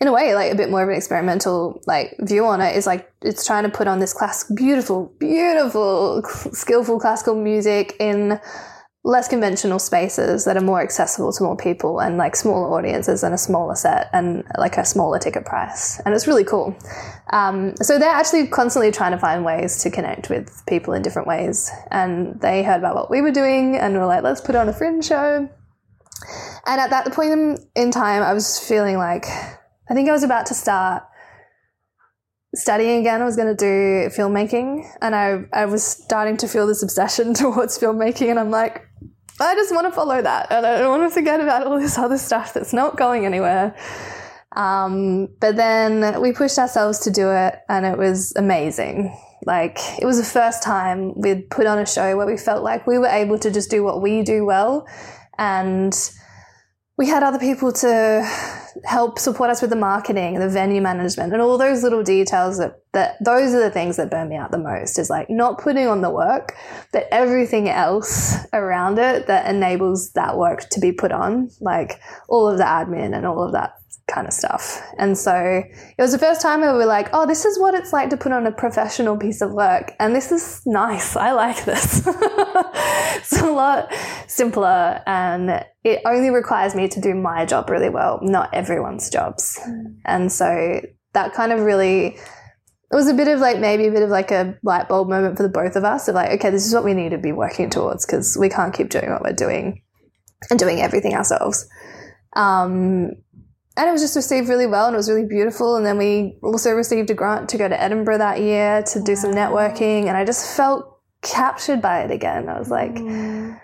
in 0.01 0.07
a 0.07 0.13
way, 0.13 0.33
like 0.33 0.51
a 0.51 0.55
bit 0.55 0.69
more 0.69 0.81
of 0.81 0.89
an 0.89 0.95
experimental 0.95 1.81
like 1.85 2.15
view 2.19 2.45
on 2.45 2.61
it. 2.61 2.75
Is 2.75 2.87
like 2.87 3.11
it's 3.21 3.45
trying 3.45 3.63
to 3.63 3.69
put 3.69 3.87
on 3.87 3.99
this 3.99 4.13
class, 4.13 4.49
beautiful, 4.51 5.13
beautiful, 5.19 6.23
skillful 6.25 6.99
classical 6.99 7.35
music 7.35 7.95
in 7.99 8.39
less 9.05 9.29
conventional 9.29 9.79
spaces 9.79 10.43
that 10.43 10.57
are 10.57 10.61
more 10.61 10.81
accessible 10.81 11.31
to 11.31 11.43
more 11.43 11.55
people 11.55 11.99
and 11.99 12.17
like 12.17 12.35
smaller 12.35 12.77
audiences 12.77 13.23
and 13.23 13.33
a 13.33 13.37
smaller 13.37 13.73
set 13.73 14.09
and 14.11 14.43
like 14.57 14.77
a 14.77 14.83
smaller 14.83 15.17
ticket 15.17 15.45
price. 15.45 16.01
And 16.01 16.13
it's 16.13 16.27
really 16.27 16.43
cool. 16.43 16.77
Um, 17.31 17.75
so 17.77 17.97
they're 17.97 18.09
actually 18.09 18.47
constantly 18.47 18.91
trying 18.91 19.11
to 19.13 19.17
find 19.17 19.45
ways 19.45 19.81
to 19.83 19.89
connect 19.89 20.29
with 20.29 20.63
people 20.67 20.93
in 20.93 21.01
different 21.01 21.29
ways. 21.29 21.71
And 21.91 22.39
they 22.41 22.61
heard 22.61 22.79
about 22.79 22.95
what 22.95 23.09
we 23.09 23.21
were 23.21 23.31
doing 23.31 23.77
and 23.77 23.97
were 23.97 24.05
like, 24.05 24.21
let's 24.21 24.41
put 24.41 24.55
on 24.55 24.67
a 24.67 24.73
fringe 24.73 25.05
show. 25.05 25.49
And 26.65 26.81
at 26.81 26.89
that 26.89 27.11
point 27.13 27.61
in 27.75 27.91
time, 27.91 28.21
I 28.21 28.33
was 28.33 28.59
feeling 28.59 28.97
like, 28.97 29.25
I 29.89 29.93
think 29.93 30.07
I 30.07 30.11
was 30.11 30.23
about 30.23 30.45
to 30.47 30.53
start 30.53 31.03
studying 32.55 32.99
again. 32.99 33.21
I 33.21 33.25
was 33.25 33.35
going 33.35 33.55
to 33.55 33.55
do 33.55 34.09
filmmaking 34.15 34.85
and 35.01 35.15
I, 35.15 35.45
I 35.53 35.65
was 35.65 35.83
starting 35.83 36.37
to 36.37 36.47
feel 36.47 36.67
this 36.67 36.83
obsession 36.83 37.33
towards 37.35 37.77
filmmaking. 37.77 38.29
And 38.29 38.39
I'm 38.39 38.51
like, 38.51 38.85
I 39.39 39.55
just 39.55 39.73
want 39.73 39.87
to 39.87 39.91
follow 39.91 40.21
that. 40.21 40.51
And 40.51 40.65
I 40.65 40.79
don't 40.79 40.99
want 40.99 41.09
to 41.09 41.13
forget 41.13 41.39
about 41.39 41.65
all 41.65 41.79
this 41.79 41.97
other 41.97 42.17
stuff 42.17 42.53
that's 42.53 42.73
not 42.73 42.97
going 42.97 43.25
anywhere. 43.25 43.75
Um, 44.55 45.29
but 45.39 45.55
then 45.55 46.21
we 46.21 46.33
pushed 46.33 46.57
ourselves 46.57 46.99
to 46.99 47.11
do 47.11 47.31
it 47.31 47.55
and 47.69 47.85
it 47.85 47.97
was 47.97 48.33
amazing. 48.35 49.15
Like 49.45 49.79
it 49.99 50.05
was 50.05 50.17
the 50.17 50.23
first 50.23 50.61
time 50.61 51.13
we'd 51.19 51.49
put 51.49 51.65
on 51.65 51.79
a 51.79 51.85
show 51.85 52.17
where 52.17 52.27
we 52.27 52.37
felt 52.37 52.63
like 52.63 52.85
we 52.85 52.97
were 52.97 53.07
able 53.07 53.39
to 53.39 53.49
just 53.49 53.69
do 53.69 53.83
what 53.83 54.01
we 54.01 54.21
do 54.21 54.45
well 54.45 54.85
and 55.37 55.93
we 56.97 57.07
had 57.07 57.23
other 57.23 57.39
people 57.39 57.71
to 57.71 58.29
help 58.85 59.19
support 59.19 59.49
us 59.49 59.61
with 59.61 59.69
the 59.69 59.75
marketing, 59.75 60.39
the 60.39 60.49
venue 60.49 60.81
management, 60.81 61.33
and 61.33 61.41
all 61.41 61.57
those 61.57 61.83
little 61.83 62.03
details 62.03 62.57
that, 62.57 62.81
that 62.93 63.15
those 63.23 63.53
are 63.53 63.59
the 63.59 63.69
things 63.69 63.97
that 63.97 64.11
burn 64.11 64.29
me 64.29 64.35
out 64.35 64.51
the 64.51 64.57
most 64.57 64.97
is 64.99 65.09
like 65.09 65.29
not 65.29 65.59
putting 65.59 65.87
on 65.87 66.01
the 66.01 66.09
work, 66.09 66.55
but 66.91 67.07
everything 67.11 67.69
else 67.69 68.35
around 68.53 68.99
it 68.99 69.27
that 69.27 69.53
enables 69.53 70.11
that 70.13 70.37
work 70.37 70.69
to 70.69 70.79
be 70.79 70.91
put 70.91 71.11
on, 71.11 71.49
like 71.61 71.99
all 72.27 72.47
of 72.47 72.57
the 72.57 72.63
admin 72.63 73.15
and 73.15 73.25
all 73.25 73.43
of 73.43 73.53
that 73.53 73.78
kind 74.09 74.27
of 74.27 74.33
stuff. 74.33 74.81
And 74.97 75.17
so 75.17 75.33
it 75.33 76.01
was 76.01 76.11
the 76.11 76.19
first 76.19 76.41
time 76.41 76.61
where 76.61 76.73
we 76.73 76.79
were 76.79 76.85
like, 76.85 77.09
oh, 77.13 77.25
this 77.25 77.45
is 77.45 77.59
what 77.59 77.73
it's 77.73 77.93
like 77.93 78.09
to 78.09 78.17
put 78.17 78.31
on 78.31 78.45
a 78.45 78.51
professional 78.51 79.17
piece 79.17 79.41
of 79.41 79.51
work. 79.51 79.93
And 79.99 80.15
this 80.15 80.31
is 80.31 80.61
nice. 80.65 81.15
I 81.15 81.31
like 81.31 81.63
this. 81.65 82.03
it's 82.07 83.41
a 83.41 83.51
lot 83.51 83.93
simpler 84.27 85.01
and 85.05 85.63
it 85.83 86.01
only 86.05 86.29
requires 86.29 86.75
me 86.75 86.87
to 86.87 86.99
do 86.99 87.13
my 87.13 87.45
job 87.45 87.69
really 87.69 87.89
well, 87.89 88.19
not 88.21 88.53
everyone's 88.53 89.09
jobs. 89.09 89.59
Mm. 89.67 89.95
And 90.05 90.31
so 90.31 90.81
that 91.13 91.33
kind 91.33 91.51
of 91.51 91.61
really 91.61 92.17
it 92.91 92.95
was 92.95 93.07
a 93.07 93.13
bit 93.13 93.27
of 93.27 93.39
like 93.39 93.59
maybe 93.59 93.85
a 93.85 93.91
bit 93.91 94.01
of 94.01 94.09
like 94.09 94.31
a 94.31 94.57
light 94.63 94.89
bulb 94.89 95.09
moment 95.09 95.37
for 95.37 95.43
the 95.43 95.49
both 95.49 95.75
of 95.75 95.83
us 95.83 96.07
of 96.07 96.15
like, 96.15 96.31
okay, 96.31 96.49
this 96.49 96.65
is 96.65 96.73
what 96.73 96.83
we 96.83 96.95
need 96.95 97.09
to 97.09 97.19
be 97.19 97.31
working 97.31 97.69
towards 97.69 98.05
because 98.05 98.35
we 98.39 98.49
can't 98.49 98.73
keep 98.73 98.89
doing 98.89 99.11
what 99.11 99.21
we're 99.21 99.31
doing 99.31 99.83
and 100.49 100.57
doing 100.57 100.81
everything 100.81 101.13
ourselves. 101.13 101.67
Um, 102.33 103.11
and 103.79 103.87
it 103.87 103.93
was 103.93 104.01
just 104.01 104.17
received 104.17 104.49
really 104.49 104.67
well 104.67 104.87
and 104.87 104.93
it 104.93 104.97
was 104.97 105.09
really 105.09 105.25
beautiful. 105.25 105.77
And 105.77 105.85
then 105.85 105.97
we 105.97 106.37
also 106.43 106.73
received 106.73 107.09
a 107.11 107.13
grant 107.13 107.47
to 107.49 107.57
go 107.57 107.69
to 107.69 107.81
Edinburgh 107.81 108.17
that 108.17 108.41
year 108.41 108.83
to 108.83 109.01
do 109.01 109.15
some 109.15 109.31
networking. 109.31 110.07
And 110.07 110.17
I 110.17 110.25
just 110.25 110.57
felt 110.57 110.99
captured 111.21 111.81
by 111.81 112.01
it 112.01 112.11
again. 112.11 112.49
I 112.49 112.59
was 112.59 112.69
like, 112.69 112.95
mm. 112.95 113.57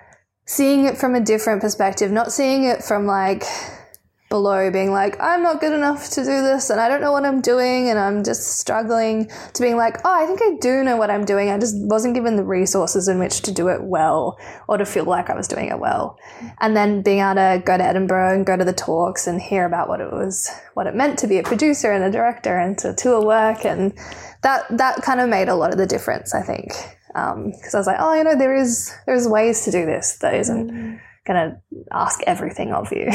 seeing 0.45 0.85
it 0.85 0.97
from 0.97 1.15
a 1.15 1.19
different 1.19 1.59
perspective, 1.59 2.13
not 2.13 2.31
seeing 2.31 2.63
it 2.63 2.81
from 2.81 3.05
like, 3.05 3.43
below 4.35 4.69
being 4.69 4.91
like, 4.91 5.15
I'm 5.21 5.41
not 5.41 5.61
good 5.61 5.71
enough 5.71 6.09
to 6.09 6.19
do 6.19 6.41
this 6.41 6.69
and 6.69 6.77
I 6.77 6.89
don't 6.89 6.99
know 6.99 7.13
what 7.13 7.23
I'm 7.23 7.39
doing 7.39 7.87
and 7.87 7.97
I'm 7.97 8.21
just 8.21 8.59
struggling 8.59 9.31
to 9.53 9.61
being 9.61 9.77
like, 9.77 10.01
oh, 10.03 10.13
I 10.13 10.25
think 10.25 10.41
I 10.43 10.57
do 10.59 10.83
know 10.83 10.97
what 10.97 11.09
I'm 11.09 11.23
doing. 11.23 11.49
I 11.49 11.57
just 11.57 11.77
wasn't 11.77 12.15
given 12.15 12.35
the 12.35 12.43
resources 12.43 13.07
in 13.07 13.17
which 13.17 13.43
to 13.43 13.53
do 13.53 13.69
it 13.69 13.81
well 13.81 14.37
or 14.67 14.77
to 14.77 14.85
feel 14.85 15.05
like 15.05 15.29
I 15.29 15.37
was 15.37 15.47
doing 15.47 15.69
it 15.69 15.79
well. 15.79 16.19
And 16.59 16.75
then 16.75 17.01
being 17.01 17.19
able 17.19 17.35
to 17.35 17.63
go 17.65 17.77
to 17.77 17.83
Edinburgh 17.83 18.35
and 18.35 18.45
go 18.45 18.57
to 18.57 18.65
the 18.65 18.73
talks 18.73 19.25
and 19.25 19.41
hear 19.41 19.65
about 19.65 19.87
what 19.87 20.01
it 20.01 20.11
was, 20.11 20.51
what 20.73 20.85
it 20.85 20.95
meant 20.95 21.17
to 21.19 21.27
be 21.27 21.37
a 21.37 21.43
producer 21.43 21.93
and 21.93 22.03
a 22.03 22.11
director 22.11 22.57
and 22.57 22.77
to 22.79 22.93
tour 22.93 23.25
work. 23.25 23.63
And 23.63 23.97
that, 24.41 24.65
that 24.77 25.01
kind 25.01 25.21
of 25.21 25.29
made 25.29 25.47
a 25.47 25.55
lot 25.55 25.71
of 25.71 25.77
the 25.77 25.85
difference, 25.85 26.35
I 26.35 26.41
think. 26.41 26.73
Um, 27.15 27.53
cause 27.63 27.73
I 27.73 27.77
was 27.77 27.87
like, 27.87 28.01
oh, 28.01 28.13
you 28.15 28.25
know, 28.25 28.37
there 28.37 28.53
is, 28.53 28.93
there's 29.05 29.29
ways 29.29 29.63
to 29.63 29.71
do 29.71 29.85
this 29.85 30.17
that 30.17 30.33
isn't, 30.33 30.71
mm 30.71 30.99
gonna 31.25 31.61
ask 31.91 32.21
everything 32.25 32.73
of 32.73 32.91
you. 32.91 33.05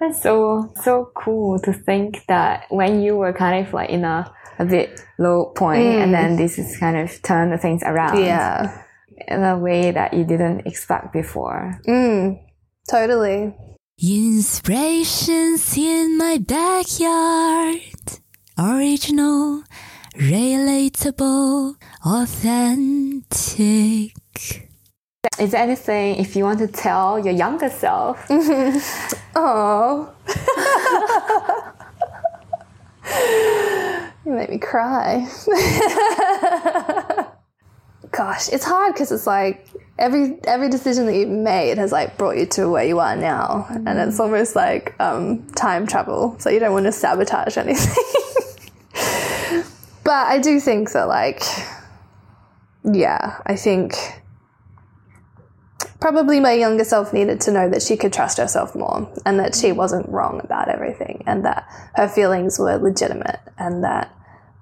That's 0.00 0.22
so 0.22 0.72
so 0.82 1.10
cool 1.14 1.58
to 1.60 1.72
think 1.72 2.24
that 2.28 2.66
when 2.70 3.02
you 3.02 3.16
were 3.16 3.32
kind 3.32 3.66
of 3.66 3.72
like 3.72 3.90
in 3.90 4.04
a 4.04 4.30
a 4.58 4.64
bit 4.64 5.00
low 5.18 5.46
point, 5.56 5.84
mm. 5.84 6.02
and 6.02 6.12
then 6.12 6.36
this 6.36 6.58
is 6.58 6.76
kind 6.78 6.96
of 6.96 7.22
turn 7.22 7.50
the 7.50 7.58
things 7.58 7.82
around. 7.84 8.18
Yeah. 8.22 8.84
In 9.26 9.42
a 9.42 9.58
way 9.58 9.90
that 9.90 10.14
you 10.14 10.24
didn't 10.24 10.66
expect 10.66 11.12
before. 11.12 11.80
Mm, 11.86 12.40
totally. 12.88 13.54
Inspirations 14.00 15.76
in 15.76 16.16
my 16.16 16.38
backyard. 16.38 18.20
Original, 18.56 19.64
relatable, 20.14 21.74
authentic. 22.04 23.28
Is 25.38 25.52
there 25.52 25.62
anything 25.62 26.16
if 26.16 26.34
you 26.34 26.44
want 26.44 26.58
to 26.58 26.66
tell 26.66 27.18
your 27.18 27.32
younger 27.32 27.70
self? 27.70 28.26
oh. 29.36 30.12
you 34.26 34.32
make 34.32 34.50
me 34.50 34.58
cry. 34.58 35.28
Gosh, 38.10 38.48
it's 38.48 38.64
hard 38.64 38.94
because 38.94 39.12
it's 39.12 39.26
like 39.26 39.68
every 39.98 40.38
every 40.44 40.68
decision 40.68 41.06
that 41.06 41.14
you've 41.14 41.28
made 41.28 41.78
has 41.78 41.92
like 41.92 42.18
brought 42.18 42.36
you 42.36 42.46
to 42.46 42.68
where 42.68 42.84
you 42.84 42.98
are 42.98 43.14
now, 43.14 43.66
mm. 43.70 43.84
and 43.86 43.98
it's 43.98 44.18
almost 44.18 44.56
like 44.56 44.98
um, 45.00 45.46
time 45.52 45.86
travel. 45.86 46.34
So 46.40 46.50
you 46.50 46.58
don't 46.58 46.72
want 46.72 46.86
to 46.86 46.92
sabotage 46.92 47.56
anything. 47.56 48.04
but 50.04 50.26
I 50.26 50.40
do 50.40 50.58
think 50.58 50.90
that, 50.92 51.06
like, 51.06 51.42
yeah, 52.84 53.40
I 53.46 53.54
think 53.54 53.94
probably 56.00 56.40
my 56.40 56.52
younger 56.52 56.84
self 56.84 57.12
needed 57.12 57.40
to 57.42 57.50
know 57.50 57.68
that 57.68 57.82
she 57.82 57.96
could 57.96 58.12
trust 58.12 58.38
herself 58.38 58.74
more 58.74 59.10
and 59.26 59.38
that 59.38 59.54
she 59.54 59.72
wasn't 59.72 60.08
wrong 60.08 60.40
about 60.42 60.68
everything 60.68 61.22
and 61.26 61.44
that 61.44 61.66
her 61.94 62.08
feelings 62.08 62.58
were 62.58 62.76
legitimate 62.76 63.40
and 63.58 63.84
that 63.84 64.14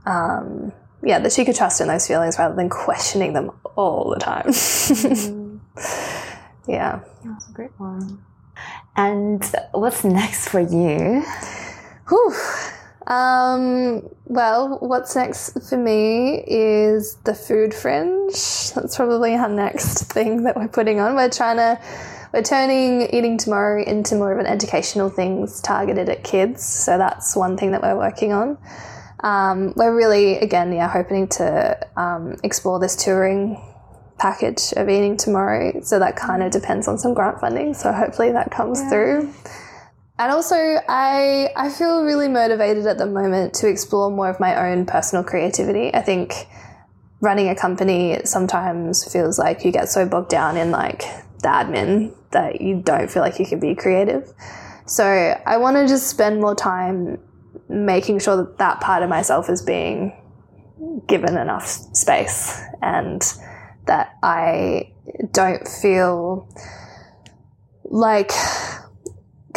um, 0.07 0.73
yeah 1.03 1.19
that 1.19 1.33
she 1.33 1.45
could 1.45 1.57
trust 1.57 1.81
in 1.81 1.89
those 1.89 2.07
feelings 2.07 2.39
rather 2.39 2.55
than 2.55 2.69
questioning 2.69 3.33
them 3.33 3.51
all 3.77 4.11
the 4.11 4.21
time 4.21 4.47
mm. 4.47 5.61
yeah 6.69 7.01
that's 7.25 7.49
a 7.49 7.53
great 7.53 7.79
one 7.79 8.25
and 8.97 9.55
what's 9.73 10.05
next 10.05 10.49
for 10.49 10.61
you 10.61 11.23
Whew. 12.09 12.35
Um, 13.07 14.09
well, 14.25 14.79
what's 14.81 15.15
next 15.15 15.69
for 15.69 15.77
me 15.79 16.43
is 16.47 17.17
the 17.25 17.35
food 17.35 17.73
fringe. 17.73 18.33
That's 18.75 18.97
probably 18.97 19.35
our 19.35 19.49
next 19.49 20.13
thing 20.13 20.43
that 20.45 20.57
we're 20.57 20.69
putting 20.69 20.99
on. 20.99 21.15
We're 21.15 21.31
trying 21.31 21.59
to, 21.59 21.81
we're 22.33 22.43
turning 22.43 23.03
eating 23.15 23.39
tomorrow 23.39 23.83
into 23.85 24.17
more 24.17 24.33
of 24.33 24.41
an 24.41 24.47
educational 24.47 25.09
things 25.09 25.61
targeted 25.61 26.09
at 26.09 26.25
kids. 26.25 26.65
So 26.65 26.99
that's 26.99 27.37
one 27.37 27.57
thing 27.57 27.71
that 27.71 27.83
we're 27.83 27.97
working 27.97 28.33
on. 28.33 28.59
Um, 29.21 29.73
we're 29.77 29.95
really, 29.95 30.39
again, 30.39 30.73
yeah, 30.73 30.89
hoping 30.89 31.29
to 31.29 31.79
um, 31.97 32.37
explore 32.43 32.81
this 32.81 32.97
touring 32.97 33.63
package 34.19 34.73
of 34.77 34.89
eating 34.89 35.17
tomorrow. 35.17 35.81
So 35.83 35.99
that 36.01 36.17
kind 36.17 36.43
of 36.43 36.51
depends 36.51 36.89
on 36.89 36.99
some 36.99 37.15
grant 37.15 37.41
funding. 37.41 37.75
So 37.75 37.93
hopefully 37.93 38.33
that 38.33 38.51
comes 38.51 38.81
yeah. 38.81 38.91
through. 38.91 39.35
And 40.19 40.33
also, 40.33 40.57
I 40.57 41.51
I 41.57 41.69
feel 41.69 42.03
really 42.03 42.29
motivated 42.29 42.87
at 42.87 42.99
the 42.99 43.07
moment 43.07 43.55
to 43.55 43.69
explore 43.69 44.11
more 44.11 44.31
of 44.31 44.41
my 44.41 44.71
own 44.71 44.87
personal 44.87 45.23
creativity. 45.23 45.95
I 45.95 46.01
think 46.01 46.49
running 47.21 47.49
a 47.49 47.55
company 47.55 48.19
sometimes 48.25 49.11
feels 49.11 49.39
like 49.39 49.65
you 49.65 49.73
get 49.73 49.89
so 49.89 50.07
bogged 50.07 50.31
down 50.31 50.57
in 50.57 50.71
like 50.71 51.01
the 51.43 51.49
admin 51.49 52.15
that 52.33 52.61
you 52.61 52.81
don't 52.81 53.11
feel 53.11 53.23
like 53.23 53.39
you 53.39 53.47
can 53.47 53.61
be 53.61 53.75
creative. 53.75 54.33
So 54.87 55.05
I 55.05 55.57
want 55.59 55.77
to 55.77 55.87
just 55.87 56.07
spend 56.09 56.41
more 56.41 56.55
time 56.55 57.19
making 57.69 58.21
sure 58.21 58.37
that 58.37 58.59
that 58.59 58.81
part 58.81 59.03
of 59.03 59.09
myself 59.09 59.51
is 59.51 59.63
being 59.63 60.17
given 61.09 61.37
enough 61.37 61.67
space 61.67 62.61
and 62.83 63.23
that 63.87 64.15
I 64.23 64.93
don't 65.33 65.67
feel 65.67 66.49
like 67.85 68.31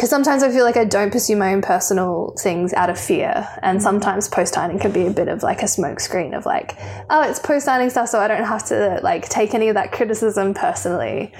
because 0.00 0.08
sometimes 0.08 0.42
I 0.42 0.50
feel 0.50 0.64
like 0.64 0.78
I 0.78 0.86
don't 0.86 1.12
pursue 1.12 1.36
my 1.36 1.52
own 1.52 1.60
personal 1.60 2.34
things 2.40 2.72
out 2.72 2.88
of 2.88 2.98
fear. 2.98 3.46
And 3.60 3.80
mm. 3.80 3.82
sometimes 3.82 4.28
Post 4.28 4.54
Dining 4.54 4.78
can 4.78 4.92
be 4.92 5.06
a 5.06 5.10
bit 5.10 5.28
of 5.28 5.42
like 5.42 5.60
a 5.60 5.66
smokescreen 5.66 6.34
of 6.34 6.46
like, 6.46 6.74
oh, 7.10 7.20
it's 7.28 7.38
Post 7.38 7.66
Dining 7.66 7.90
stuff, 7.90 8.08
so 8.08 8.18
I 8.18 8.26
don't 8.26 8.44
have 8.44 8.64
to 8.68 8.98
like 9.02 9.28
take 9.28 9.52
any 9.52 9.68
of 9.68 9.74
that 9.74 9.92
criticism 9.92 10.54
personally. 10.54 11.34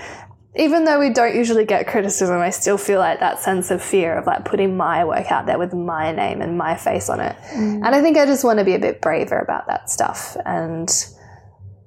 Even 0.57 0.85
though 0.85 1.01
we 1.01 1.09
don't 1.09 1.35
usually 1.35 1.65
get 1.65 1.87
criticism, 1.87 2.39
I 2.39 2.51
still 2.51 2.77
feel 2.77 2.99
like 2.99 3.21
that 3.21 3.41
sense 3.41 3.71
of 3.71 3.83
fear 3.83 4.19
of 4.19 4.27
like 4.27 4.45
putting 4.45 4.77
my 4.77 5.07
work 5.07 5.33
out 5.33 5.47
there 5.47 5.59
with 5.59 5.73
my 5.73 6.13
name 6.13 6.43
and 6.43 6.59
my 6.59 6.77
face 6.77 7.09
on 7.09 7.19
it. 7.21 7.37
Mm. 7.55 7.77
And 7.77 7.95
I 7.95 8.03
think 8.03 8.19
I 8.19 8.27
just 8.27 8.45
want 8.45 8.59
to 8.59 8.65
be 8.67 8.75
a 8.75 8.79
bit 8.79 9.01
braver 9.01 9.39
about 9.39 9.69
that 9.69 9.89
stuff 9.89 10.37
and 10.45 10.87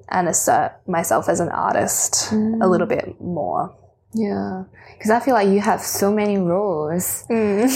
and 0.10 0.28
assert 0.28 0.80
myself 0.88 1.30
as 1.30 1.40
an 1.40 1.50
artist 1.50 2.32
a 2.32 2.68
little 2.68 2.88
mm. 2.88 2.98
bit 2.98 3.22
more. 3.22 3.78
Yeah, 4.14 4.64
because 4.98 5.12
I 5.12 5.20
feel 5.20 5.34
like 5.34 5.48
you 5.48 5.60
have 5.60 5.82
so 5.82 6.12
many 6.12 6.38
roles. 6.38 7.26
Mm. 7.30 7.68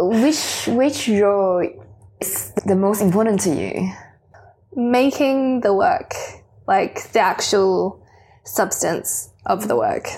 which 0.22 0.74
which 0.74 1.08
role 1.08 1.68
is 2.20 2.52
the 2.64 2.74
most 2.74 3.02
important 3.02 3.40
to 3.40 3.50
you? 3.50 3.92
making 4.78 5.60
the 5.60 5.74
work, 5.74 6.14
like 6.66 7.10
the 7.12 7.20
actual 7.20 8.00
substance 8.44 9.30
of 9.44 9.68
the 9.68 9.76
work. 9.76 10.08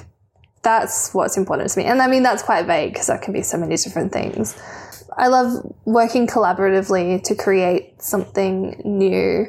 That's 0.62 1.14
what's 1.14 1.36
important 1.36 1.70
to 1.70 1.78
me. 1.78 1.86
And 1.86 2.02
I 2.02 2.06
mean, 2.06 2.22
that's 2.22 2.42
quite 2.42 2.66
vague 2.66 2.92
because 2.92 3.06
that 3.06 3.22
can 3.22 3.32
be 3.32 3.42
so 3.42 3.56
many 3.56 3.76
different 3.76 4.12
things. 4.12 4.60
I 5.16 5.28
love 5.28 5.74
working 5.86 6.26
collaboratively 6.26 7.22
to 7.24 7.34
create 7.34 8.02
something 8.02 8.80
new. 8.84 9.46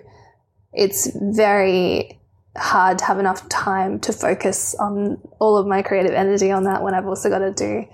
It's 0.74 1.12
very 1.16 2.20
hard 2.58 2.97
to 2.99 3.06
have 3.06 3.20
enough 3.20 3.47
time 3.49 3.99
to 4.02 4.14
focus 4.14 4.76
on 4.76 5.20
all 5.39 5.58
of 5.58 5.68
my 5.68 5.82
creative 5.82 6.12
energy 6.12 6.52
on 6.52 6.66
that 6.66 6.84
when 6.84 6.93
I've 6.93 7.08
also 7.08 7.30
got 7.30 7.39
to 7.39 7.52
do 7.52 7.88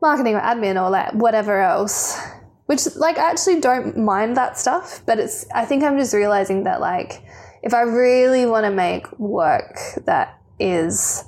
marketing 0.00 0.34
or 0.34 0.40
admin 0.40 0.82
or 0.82 0.90
like 0.90 1.12
whatever 1.12 1.60
else. 1.60 2.18
Which 2.66 2.96
like 2.96 3.16
I 3.16 3.30
actually 3.30 3.60
don't 3.60 3.96
mind 3.96 4.36
that 4.36 4.58
stuff 4.58 5.02
but 5.06 5.18
it's 5.18 5.46
i 5.54 5.64
think 5.64 5.82
i'm 5.82 5.96
just 5.96 6.12
realizing 6.12 6.64
that 6.64 6.80
like 6.80 7.22
if 7.62 7.72
i 7.72 7.82
really 7.82 8.44
want 8.44 8.64
to 8.64 8.70
make 8.70 9.06
work 9.18 9.78
that 10.04 10.38
is 10.58 11.24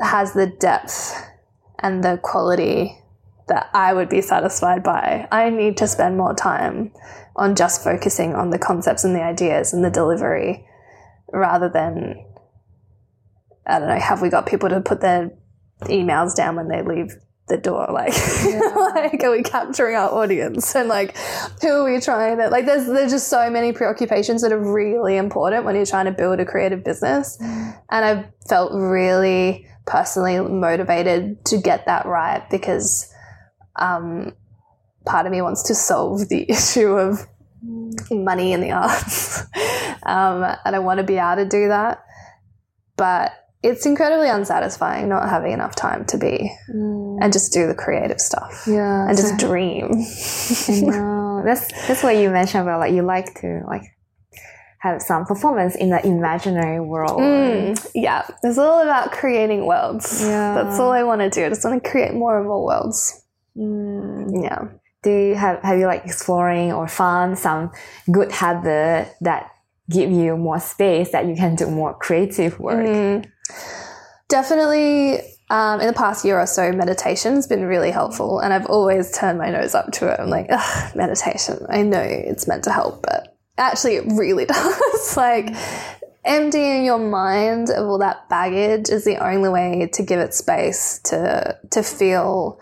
has 0.00 0.32
the 0.34 0.46
depth 0.46 1.14
and 1.78 2.04
the 2.04 2.18
quality 2.22 2.96
that 3.48 3.70
i 3.74 3.92
would 3.92 4.08
be 4.08 4.20
satisfied 4.20 4.82
by 4.82 5.26
i 5.32 5.50
need 5.50 5.76
to 5.76 5.88
spend 5.88 6.16
more 6.16 6.34
time 6.34 6.92
on 7.36 7.56
just 7.56 7.82
focusing 7.82 8.34
on 8.34 8.50
the 8.50 8.58
concepts 8.58 9.02
and 9.02 9.14
the 9.14 9.22
ideas 9.22 9.72
and 9.72 9.84
the 9.84 9.90
delivery 9.90 10.66
rather 11.32 11.68
than 11.68 12.24
i 13.66 13.78
don't 13.78 13.88
know 13.88 13.98
have 13.98 14.22
we 14.22 14.28
got 14.28 14.46
people 14.46 14.68
to 14.68 14.80
put 14.80 15.00
their 15.00 15.30
emails 15.82 16.36
down 16.36 16.56
when 16.56 16.68
they 16.68 16.82
leave 16.82 17.14
the 17.50 17.58
door? 17.58 17.88
Like 17.90 18.14
like 18.94 19.22
are 19.24 19.32
we 19.32 19.42
capturing 19.42 19.96
our 19.96 20.08
audience? 20.10 20.74
And 20.74 20.88
like 20.88 21.16
who 21.60 21.68
are 21.68 21.84
we 21.84 22.00
trying 22.00 22.38
to 22.38 22.48
like 22.48 22.64
there's 22.64 22.86
there's 22.86 23.10
just 23.12 23.28
so 23.28 23.50
many 23.50 23.72
preoccupations 23.72 24.40
that 24.40 24.52
are 24.52 24.72
really 24.72 25.16
important 25.16 25.64
when 25.64 25.74
you're 25.74 25.84
trying 25.84 26.06
to 26.06 26.12
build 26.12 26.40
a 26.40 26.46
creative 26.46 26.82
business. 26.82 27.36
And 27.40 28.04
i've 28.04 28.26
felt 28.48 28.72
really 28.72 29.66
personally 29.86 30.40
motivated 30.40 31.44
to 31.46 31.58
get 31.58 31.86
that 31.86 32.06
right 32.06 32.48
because 32.50 33.12
um 33.76 34.32
part 35.04 35.26
of 35.26 35.32
me 35.32 35.42
wants 35.42 35.64
to 35.64 35.74
solve 35.74 36.28
the 36.28 36.46
issue 36.50 36.92
of 36.92 37.26
money 38.10 38.52
in 38.52 38.60
the 38.60 38.70
arts 38.70 39.40
um 40.04 40.42
and 40.64 40.74
i 40.76 40.78
want 40.78 40.98
to 40.98 41.04
be 41.04 41.16
able 41.16 41.36
to 41.36 41.48
do 41.48 41.68
that 41.68 42.04
but 42.96 43.32
it's 43.62 43.84
incredibly 43.84 44.28
unsatisfying 44.28 45.08
not 45.08 45.28
having 45.28 45.52
enough 45.52 45.74
time 45.76 46.04
to 46.06 46.16
be 46.16 46.50
and 46.68 47.32
just 47.32 47.52
do 47.52 47.66
the 47.66 47.74
creative 47.74 48.18
stuff 48.18 48.64
Yeah, 48.66 49.06
and 49.06 49.16
just 49.16 49.36
dream. 49.38 49.90
I 50.68 50.80
know. 50.80 51.42
That's 51.44 51.70
that's 51.86 52.02
what 52.02 52.16
you 52.16 52.30
mentioned 52.30 52.62
about 52.62 52.80
like 52.80 52.94
you 52.94 53.02
like 53.02 53.34
to 53.42 53.62
like 53.66 53.82
have 54.78 55.02
some 55.02 55.26
performance 55.26 55.76
in 55.76 55.90
the 55.90 56.04
imaginary 56.06 56.80
world. 56.80 57.20
Mm, 57.20 57.86
yeah, 57.94 58.26
it's 58.42 58.56
all 58.56 58.80
about 58.80 59.12
creating 59.12 59.66
worlds. 59.66 60.22
Yeah. 60.22 60.54
That's 60.54 60.78
all 60.80 60.90
I 60.90 61.02
want 61.02 61.20
to 61.20 61.28
do. 61.28 61.44
I 61.44 61.50
just 61.50 61.62
want 61.62 61.84
to 61.84 61.90
create 61.90 62.14
more 62.14 62.38
and 62.38 62.46
more 62.46 62.64
worlds. 62.64 63.22
Mm. 63.54 64.42
Yeah. 64.42 64.68
Do 65.02 65.10
you 65.10 65.34
have 65.34 65.62
have 65.62 65.78
you 65.78 65.86
like 65.86 66.04
exploring 66.04 66.72
or 66.72 66.86
found 66.88 67.38
some 67.38 67.72
good 68.10 68.32
habit 68.32 69.14
that 69.20 69.50
give 69.88 70.10
you 70.10 70.36
more 70.36 70.60
space 70.60 71.10
that 71.12 71.26
you 71.26 71.34
can 71.34 71.54
do 71.54 71.70
more 71.70 71.94
creative 71.94 72.58
work? 72.60 72.86
Mm. 72.86 73.30
Definitely 74.28 75.20
um, 75.50 75.80
in 75.80 75.88
the 75.88 75.92
past 75.92 76.24
year 76.24 76.38
or 76.38 76.46
so, 76.46 76.70
meditation's 76.70 77.46
been 77.46 77.64
really 77.64 77.90
helpful. 77.90 78.38
And 78.38 78.52
I've 78.52 78.66
always 78.66 79.10
turned 79.10 79.38
my 79.38 79.50
nose 79.50 79.74
up 79.74 79.90
to 79.94 80.08
it. 80.12 80.20
I'm 80.20 80.30
like, 80.30 80.48
meditation. 80.94 81.66
I 81.68 81.82
know 81.82 82.00
it's 82.00 82.46
meant 82.46 82.64
to 82.64 82.72
help, 82.72 83.02
but 83.02 83.36
actually, 83.58 83.96
it 83.96 84.04
really 84.12 84.44
does. 84.46 85.16
like, 85.16 85.54
emptying 86.24 86.84
your 86.84 86.98
mind 86.98 87.70
of 87.70 87.88
all 87.88 87.98
that 87.98 88.28
baggage 88.28 88.90
is 88.90 89.04
the 89.04 89.16
only 89.16 89.48
way 89.48 89.88
to 89.92 90.02
give 90.02 90.20
it 90.20 90.34
space 90.34 91.00
to 91.02 91.58
to 91.70 91.82
feel 91.82 92.60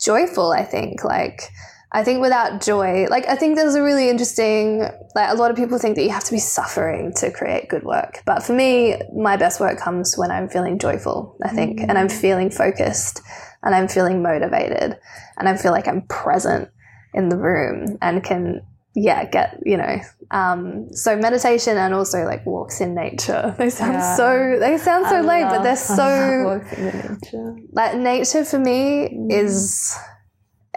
joyful 0.00 0.52
i 0.52 0.64
think. 0.64 1.04
Like 1.04 1.52
i 1.92 2.04
think 2.04 2.20
without 2.20 2.62
joy 2.62 3.06
like 3.10 3.26
i 3.26 3.34
think 3.34 3.56
there's 3.56 3.74
a 3.74 3.82
really 3.82 4.08
interesting 4.08 4.88
like 5.16 5.28
a 5.28 5.34
lot 5.34 5.50
of 5.50 5.56
people 5.56 5.76
think 5.76 5.96
that 5.96 6.04
you 6.04 6.10
have 6.10 6.22
to 6.22 6.30
be 6.30 6.38
suffering 6.38 7.12
to 7.16 7.32
create 7.32 7.68
good 7.68 7.82
work. 7.82 8.22
But 8.24 8.42
for 8.44 8.52
me 8.52 9.00
my 9.14 9.36
best 9.36 9.60
work 9.60 9.78
comes 9.78 10.16
when 10.16 10.30
i'm 10.30 10.48
feeling 10.48 10.78
joyful 10.78 11.36
i 11.42 11.48
think 11.48 11.80
and 11.80 11.98
i'm 11.98 12.08
mm. 12.08 12.20
feeling 12.20 12.50
focused 12.50 13.20
and 13.62 13.74
i'm 13.74 13.88
feeling 13.88 14.22
motivated 14.22 14.98
and 15.36 15.48
i 15.48 15.56
feel 15.56 15.72
like 15.72 15.88
i'm 15.88 16.02
present 16.02 16.68
in 17.12 17.28
the 17.28 17.36
room 17.36 17.98
and 18.00 18.22
can 18.22 18.62
yeah 18.94 19.24
get 19.24 19.58
you 19.64 19.76
know 19.76 19.98
um 20.32 20.92
so 20.92 21.16
meditation 21.16 21.76
and 21.76 21.94
also 21.94 22.24
like 22.24 22.44
walks 22.44 22.80
in 22.80 22.94
nature 22.94 23.54
they 23.58 23.70
sound 23.70 23.92
Yeah. 23.94 24.16
so 24.16 24.56
they 24.58 24.78
sound 24.78 25.06
so 25.06 25.16
I 25.16 25.20
lame 25.20 25.48
but 25.48 25.62
they're 25.62 25.76
so 26.00 26.60
nature. 26.78 27.56
like 27.72 27.96
nature 27.96 28.44
for 28.44 28.58
me 28.58 29.06
is 29.30 29.96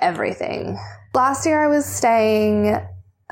everything. 0.02 0.78
Last 1.14 1.46
year 1.46 1.64
I 1.64 1.68
was 1.68 1.86
staying 1.86 2.76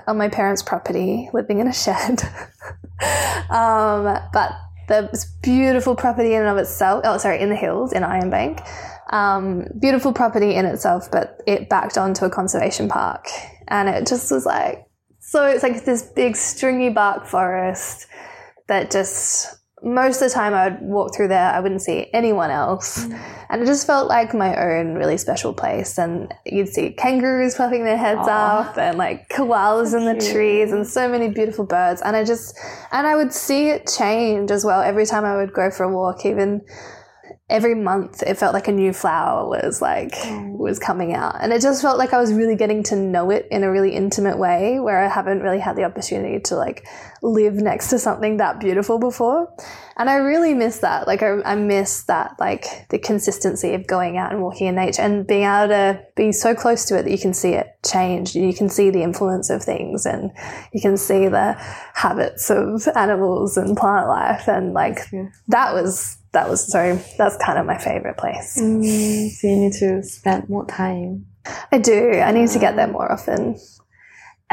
on 0.08 0.18
my 0.18 0.30
parents' 0.30 0.64
property, 0.64 1.30
living 1.34 1.60
in 1.60 1.68
a 1.68 1.74
shed. 1.74 2.22
um, 3.50 4.18
but 4.34 4.52
the 4.88 5.26
beautiful 5.42 5.96
property 5.96 6.34
in 6.34 6.42
and 6.42 6.50
of 6.50 6.58
itself. 6.58 7.02
Oh, 7.04 7.18
sorry, 7.18 7.40
in 7.40 7.50
the 7.50 7.56
hills 7.56 7.92
in 7.94 8.04
Ironbank. 8.04 8.66
Um, 9.12 9.66
beautiful 9.80 10.14
property 10.14 10.56
in 10.56 10.66
itself, 10.66 11.10
but 11.12 11.42
it 11.46 11.68
backed 11.70 11.98
onto 11.98 12.24
a 12.26 12.30
conservation 12.30 12.88
park, 12.88 13.26
and 13.72 13.90
it 13.90 14.06
just 14.06 14.30
was 14.32 14.46
like 14.46 14.86
so. 15.20 15.46
It's 15.46 15.64
like 15.64 15.84
this 15.86 16.04
big 16.04 16.36
stringy 16.36 16.90
bark 16.90 17.26
forest 17.26 18.06
that 18.68 18.92
just 18.92 19.48
most 19.84 20.22
of 20.22 20.30
the 20.30 20.34
time 20.34 20.54
I 20.54 20.70
would 20.70 20.82
walk 20.82 21.16
through 21.16 21.30
there, 21.30 21.50
I 21.52 21.60
wouldn't 21.60 21.82
see 21.82 22.08
anyone 22.14 22.52
else. 22.52 23.06
Mm. 23.06 23.20
And 23.50 23.62
it 23.64 23.66
just 23.66 23.88
felt 23.88 24.08
like 24.08 24.34
my 24.34 24.56
own 24.56 24.94
really 24.94 25.18
special 25.18 25.54
place. 25.54 25.98
And 25.98 26.32
you'd 26.46 26.70
see 26.70 26.92
kangaroos 26.92 27.56
puffing 27.56 27.84
their 27.84 27.98
heads 27.98 28.28
Aw. 28.28 28.60
up 28.60 28.78
and 28.78 28.98
like 28.98 29.28
koalas 29.30 29.98
in 29.98 30.06
the 30.06 30.22
cute. 30.22 30.34
trees 30.34 30.72
and 30.72 30.86
so 30.86 31.10
many 31.10 31.30
beautiful 31.30 31.66
birds. 31.66 32.02
And 32.02 32.16
I 32.16 32.24
just, 32.24 32.58
and 32.92 33.08
I 33.08 33.16
would 33.16 33.34
see 33.34 33.70
it 33.70 33.88
change 33.88 34.52
as 34.52 34.64
well 34.64 34.82
every 34.82 35.06
time 35.06 35.26
I 35.26 35.36
would 35.38 35.54
go 35.54 35.72
for 35.72 35.84
a 35.84 35.92
walk, 35.92 36.26
even 36.26 36.62
every 37.52 37.76
month 37.76 38.24
it 38.24 38.38
felt 38.38 38.54
like 38.54 38.68
a 38.68 38.72
new 38.72 38.94
flower 38.94 39.48
was 39.48 39.82
like 39.82 40.14
mm. 40.14 40.58
was 40.58 40.80
coming 40.80 41.14
out. 41.14 41.36
And 41.42 41.52
it 41.52 41.62
just 41.62 41.82
felt 41.82 41.98
like 41.98 42.14
i 42.14 42.20
was 42.20 42.34
really 42.34 42.56
getting 42.56 42.82
to 42.84 42.96
know 42.96 43.30
it 43.30 43.48
in 43.52 43.64
a 43.64 43.72
really 43.72 43.94
intimate 43.94 44.38
way 44.38 44.80
where 44.80 45.04
i 45.04 45.08
haven't 45.08 45.42
really 45.42 45.60
had 45.60 45.76
the 45.76 45.84
opportunity 45.84 46.40
to 46.40 46.56
like 46.56 46.88
live 47.22 47.56
next 47.56 47.90
to 47.90 48.00
something 48.00 48.38
that 48.38 48.60
beautiful 48.60 48.98
before. 48.98 49.54
And 49.98 50.10
i 50.10 50.16
really 50.16 50.54
miss 50.54 50.80
that. 50.80 51.08
Like 51.08 51.22
i, 51.22 51.42
I 51.44 51.56
miss 51.56 52.04
that 52.06 52.36
like 52.40 52.66
the 52.90 52.98
consistency 52.98 53.74
of 53.74 53.86
going 53.86 54.18
out 54.18 54.32
and 54.32 54.42
walking 54.42 54.68
in 54.68 54.76
nature 54.76 55.02
and 55.02 55.28
being 55.28 55.44
able 55.44 55.68
to 55.68 56.02
be 56.16 56.32
so 56.32 56.56
close 56.56 56.86
to 56.86 56.98
it 56.98 57.04
that 57.04 57.12
you 57.12 57.20
can 57.20 57.34
see 57.34 57.52
it 57.52 57.68
change. 57.86 58.34
You 58.34 58.54
can 58.54 58.70
see 58.70 58.90
the 58.90 59.04
influence 59.04 59.50
of 59.50 59.62
things 59.62 60.06
and 60.06 60.32
you 60.74 60.82
can 60.82 60.96
see 60.96 61.28
the 61.28 61.56
habits 61.94 62.50
of 62.50 62.88
animals 62.96 63.58
and 63.58 63.76
plant 63.76 64.08
life. 64.08 64.48
And 64.48 64.74
like 64.74 65.00
that 65.50 65.74
was 65.74 66.18
that 66.34 66.50
was 66.50 66.72
so 66.72 67.00
that's 67.18 67.38
kind 67.46 67.58
of 67.60 67.66
my 67.66 67.78
favorite 67.78 68.18
place 68.18 68.58
Mm, 68.60 69.30
so 69.30 69.48
you 69.48 69.56
need 69.58 69.74
to 69.74 70.02
spend 70.04 70.48
more 70.50 70.66
time. 70.66 71.26
i 71.72 71.78
do 71.78 72.12
i 72.28 72.32
need 72.32 72.50
to 72.50 72.60
get 72.60 72.76
there 72.76 72.88
more 72.88 73.12
often 73.12 73.56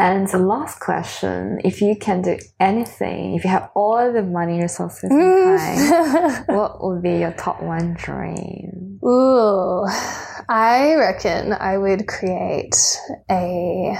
And 0.01 0.29
the 0.31 0.39
last 0.39 0.79
question: 0.79 1.59
If 1.65 1.83
you 1.83 1.97
can 1.99 2.23
do 2.23 2.39
anything, 2.61 3.35
if 3.35 3.43
you 3.43 3.51
have 3.51 3.67
all 3.75 4.13
the 4.13 4.23
money, 4.23 4.63
resources, 4.63 5.11
and 5.11 5.59
time, 5.59 6.45
what 6.57 6.79
would 6.85 7.03
be 7.03 7.19
your 7.19 7.33
top 7.35 7.59
one 7.61 7.95
dream? 7.99 9.01
Ooh, 9.03 9.83
I 10.49 10.95
reckon 10.95 11.51
I 11.53 11.75
would 11.83 12.07
create 12.07 12.79
a 13.29 13.99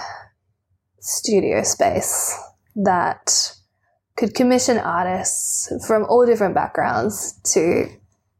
studio 1.01 1.63
space 1.65 2.33
that 2.77 3.55
could 4.19 4.35
commission 4.35 4.79
artists 4.79 5.73
from 5.87 6.05
all 6.05 6.27
different 6.27 6.53
backgrounds 6.53 7.41
to 7.53 7.87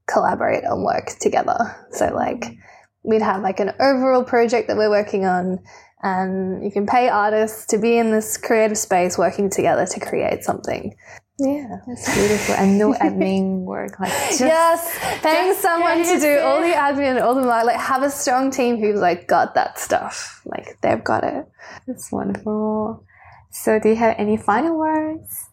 collaborate 0.09 0.65
and 0.65 0.83
work 0.83 1.11
together. 1.21 1.77
So 1.93 2.13
like 2.13 2.57
we'd 3.05 3.23
have 3.23 3.43
like 3.43 3.61
an 3.61 3.73
overall 3.79 4.25
project 4.25 4.67
that 4.69 4.77
we're 4.77 4.91
working 4.91 5.25
on 5.25 5.61
and 6.03 6.65
you 6.65 6.73
can 6.73 6.87
pay 6.87 7.09
artists 7.09 7.67
to 7.67 7.79
be 7.79 7.97
in 7.97 8.11
this 8.11 8.37
creative 8.37 8.77
space 8.77 9.17
working 9.17 9.51
together 9.51 9.87
to 9.87 10.01
create 10.01 10.43
something. 10.43 10.97
Yeah. 11.39 11.77
That's 11.87 12.13
beautiful. 12.13 12.57
And 12.57 12.77
no 12.77 12.93
admin 13.01 13.61
work. 13.61 14.01
Like 14.01 14.11
just, 14.11 14.41
yes, 14.41 14.99
paying 15.23 15.51
just 15.51 15.63
someone 15.63 15.99
to 15.99 16.19
do 16.19 16.41
all 16.41 16.61
the 16.61 16.75
admin, 16.75 17.23
all 17.23 17.37
the 17.37 17.43
like 17.43 17.77
have 17.77 18.03
a 18.03 18.11
strong 18.11 18.51
team 18.51 18.79
who's 18.79 18.99
like 18.99 19.29
got 19.29 19.55
that 19.55 19.79
stuff. 19.79 20.43
Like 20.45 20.81
they've 20.81 21.03
got 21.03 21.23
it. 21.23 21.47
That's 21.87 22.11
wonderful. 22.11 23.05
So 23.51 23.79
do 23.79 23.91
you 23.91 23.97
have 23.97 24.17
any 24.19 24.37
final 24.37 24.77
words? 24.77 25.48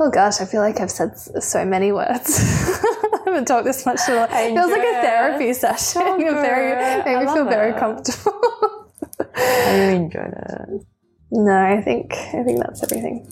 Oh 0.00 0.10
gosh, 0.10 0.40
I 0.40 0.44
feel 0.44 0.60
like 0.60 0.80
I've 0.80 0.90
said 0.90 1.18
so 1.18 1.64
many 1.64 1.92
words. 1.92 2.38
I 2.40 3.22
haven't 3.26 3.46
talked 3.46 3.64
this 3.64 3.84
much. 3.86 3.98
To 4.06 4.12
I 4.30 4.42
it 4.42 4.54
feels 4.54 4.70
like 4.70 4.80
a 4.80 5.00
therapy 5.02 5.52
session. 5.52 6.02
So 6.02 6.16
very, 6.18 7.04
made 7.04 7.18
me 7.18 7.32
feel 7.32 7.44
love 7.44 7.48
very 7.48 7.72
comfortable. 7.78 8.90
I 9.36 9.78
really 9.78 9.96
enjoyed 10.04 10.34
it. 10.34 10.86
no, 11.30 11.52
I 11.52 11.80
think 11.82 12.12
I 12.12 12.42
think 12.44 12.58
that's 12.60 12.82
everything. 12.82 13.26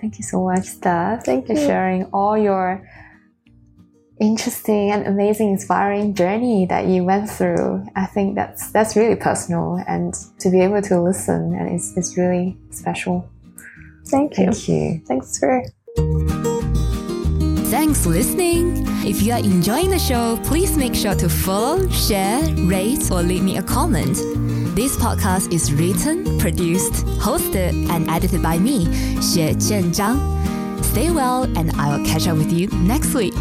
Thank 0.00 0.18
you 0.18 0.24
so 0.24 0.44
much, 0.44 0.66
Steph, 0.66 1.24
Thank 1.24 1.46
for 1.46 1.54
you. 1.54 1.58
sharing 1.58 2.04
all 2.12 2.36
your 2.36 2.86
interesting 4.20 4.90
and 4.90 5.06
amazing, 5.06 5.50
inspiring 5.50 6.14
journey 6.14 6.66
that 6.66 6.86
you 6.86 7.04
went 7.04 7.28
through. 7.30 7.86
I 7.96 8.06
think 8.06 8.34
that's 8.34 8.70
that's 8.70 8.96
really 8.96 9.16
personal, 9.16 9.82
and 9.86 10.14
to 10.40 10.50
be 10.50 10.60
able 10.60 10.82
to 10.82 11.00
listen 11.00 11.54
and 11.54 11.74
it's, 11.74 11.96
it's 11.96 12.16
really 12.16 12.56
special. 12.70 13.28
Thank 14.08 14.38
you. 14.38 14.52
Thank 14.52 14.68
you. 14.68 15.02
Thanks 15.06 15.38
for 15.38 15.62
Thanks 17.70 18.04
for 18.04 18.10
listening. 18.10 18.84
If 19.04 19.22
you 19.22 19.32
are 19.32 19.38
enjoying 19.38 19.90
the 19.90 19.98
show, 19.98 20.38
please 20.44 20.76
make 20.76 20.94
sure 20.94 21.14
to 21.14 21.28
follow, 21.28 21.88
share, 21.90 22.42
rate, 22.64 23.10
or 23.10 23.22
leave 23.22 23.42
me 23.42 23.58
a 23.58 23.62
comment. 23.62 24.16
This 24.76 24.96
podcast 24.96 25.52
is 25.52 25.72
written, 25.72 26.38
produced, 26.38 27.04
hosted, 27.18 27.88
and 27.90 28.08
edited 28.08 28.42
by 28.42 28.58
me, 28.58 28.86
Xue 29.16 29.54
Zhenzhang. 29.56 30.84
Stay 30.84 31.10
well, 31.10 31.44
and 31.58 31.72
I 31.72 31.96
will 31.96 32.06
catch 32.06 32.28
up 32.28 32.36
with 32.36 32.52
you 32.52 32.68
next 32.68 33.14
week. 33.14 33.34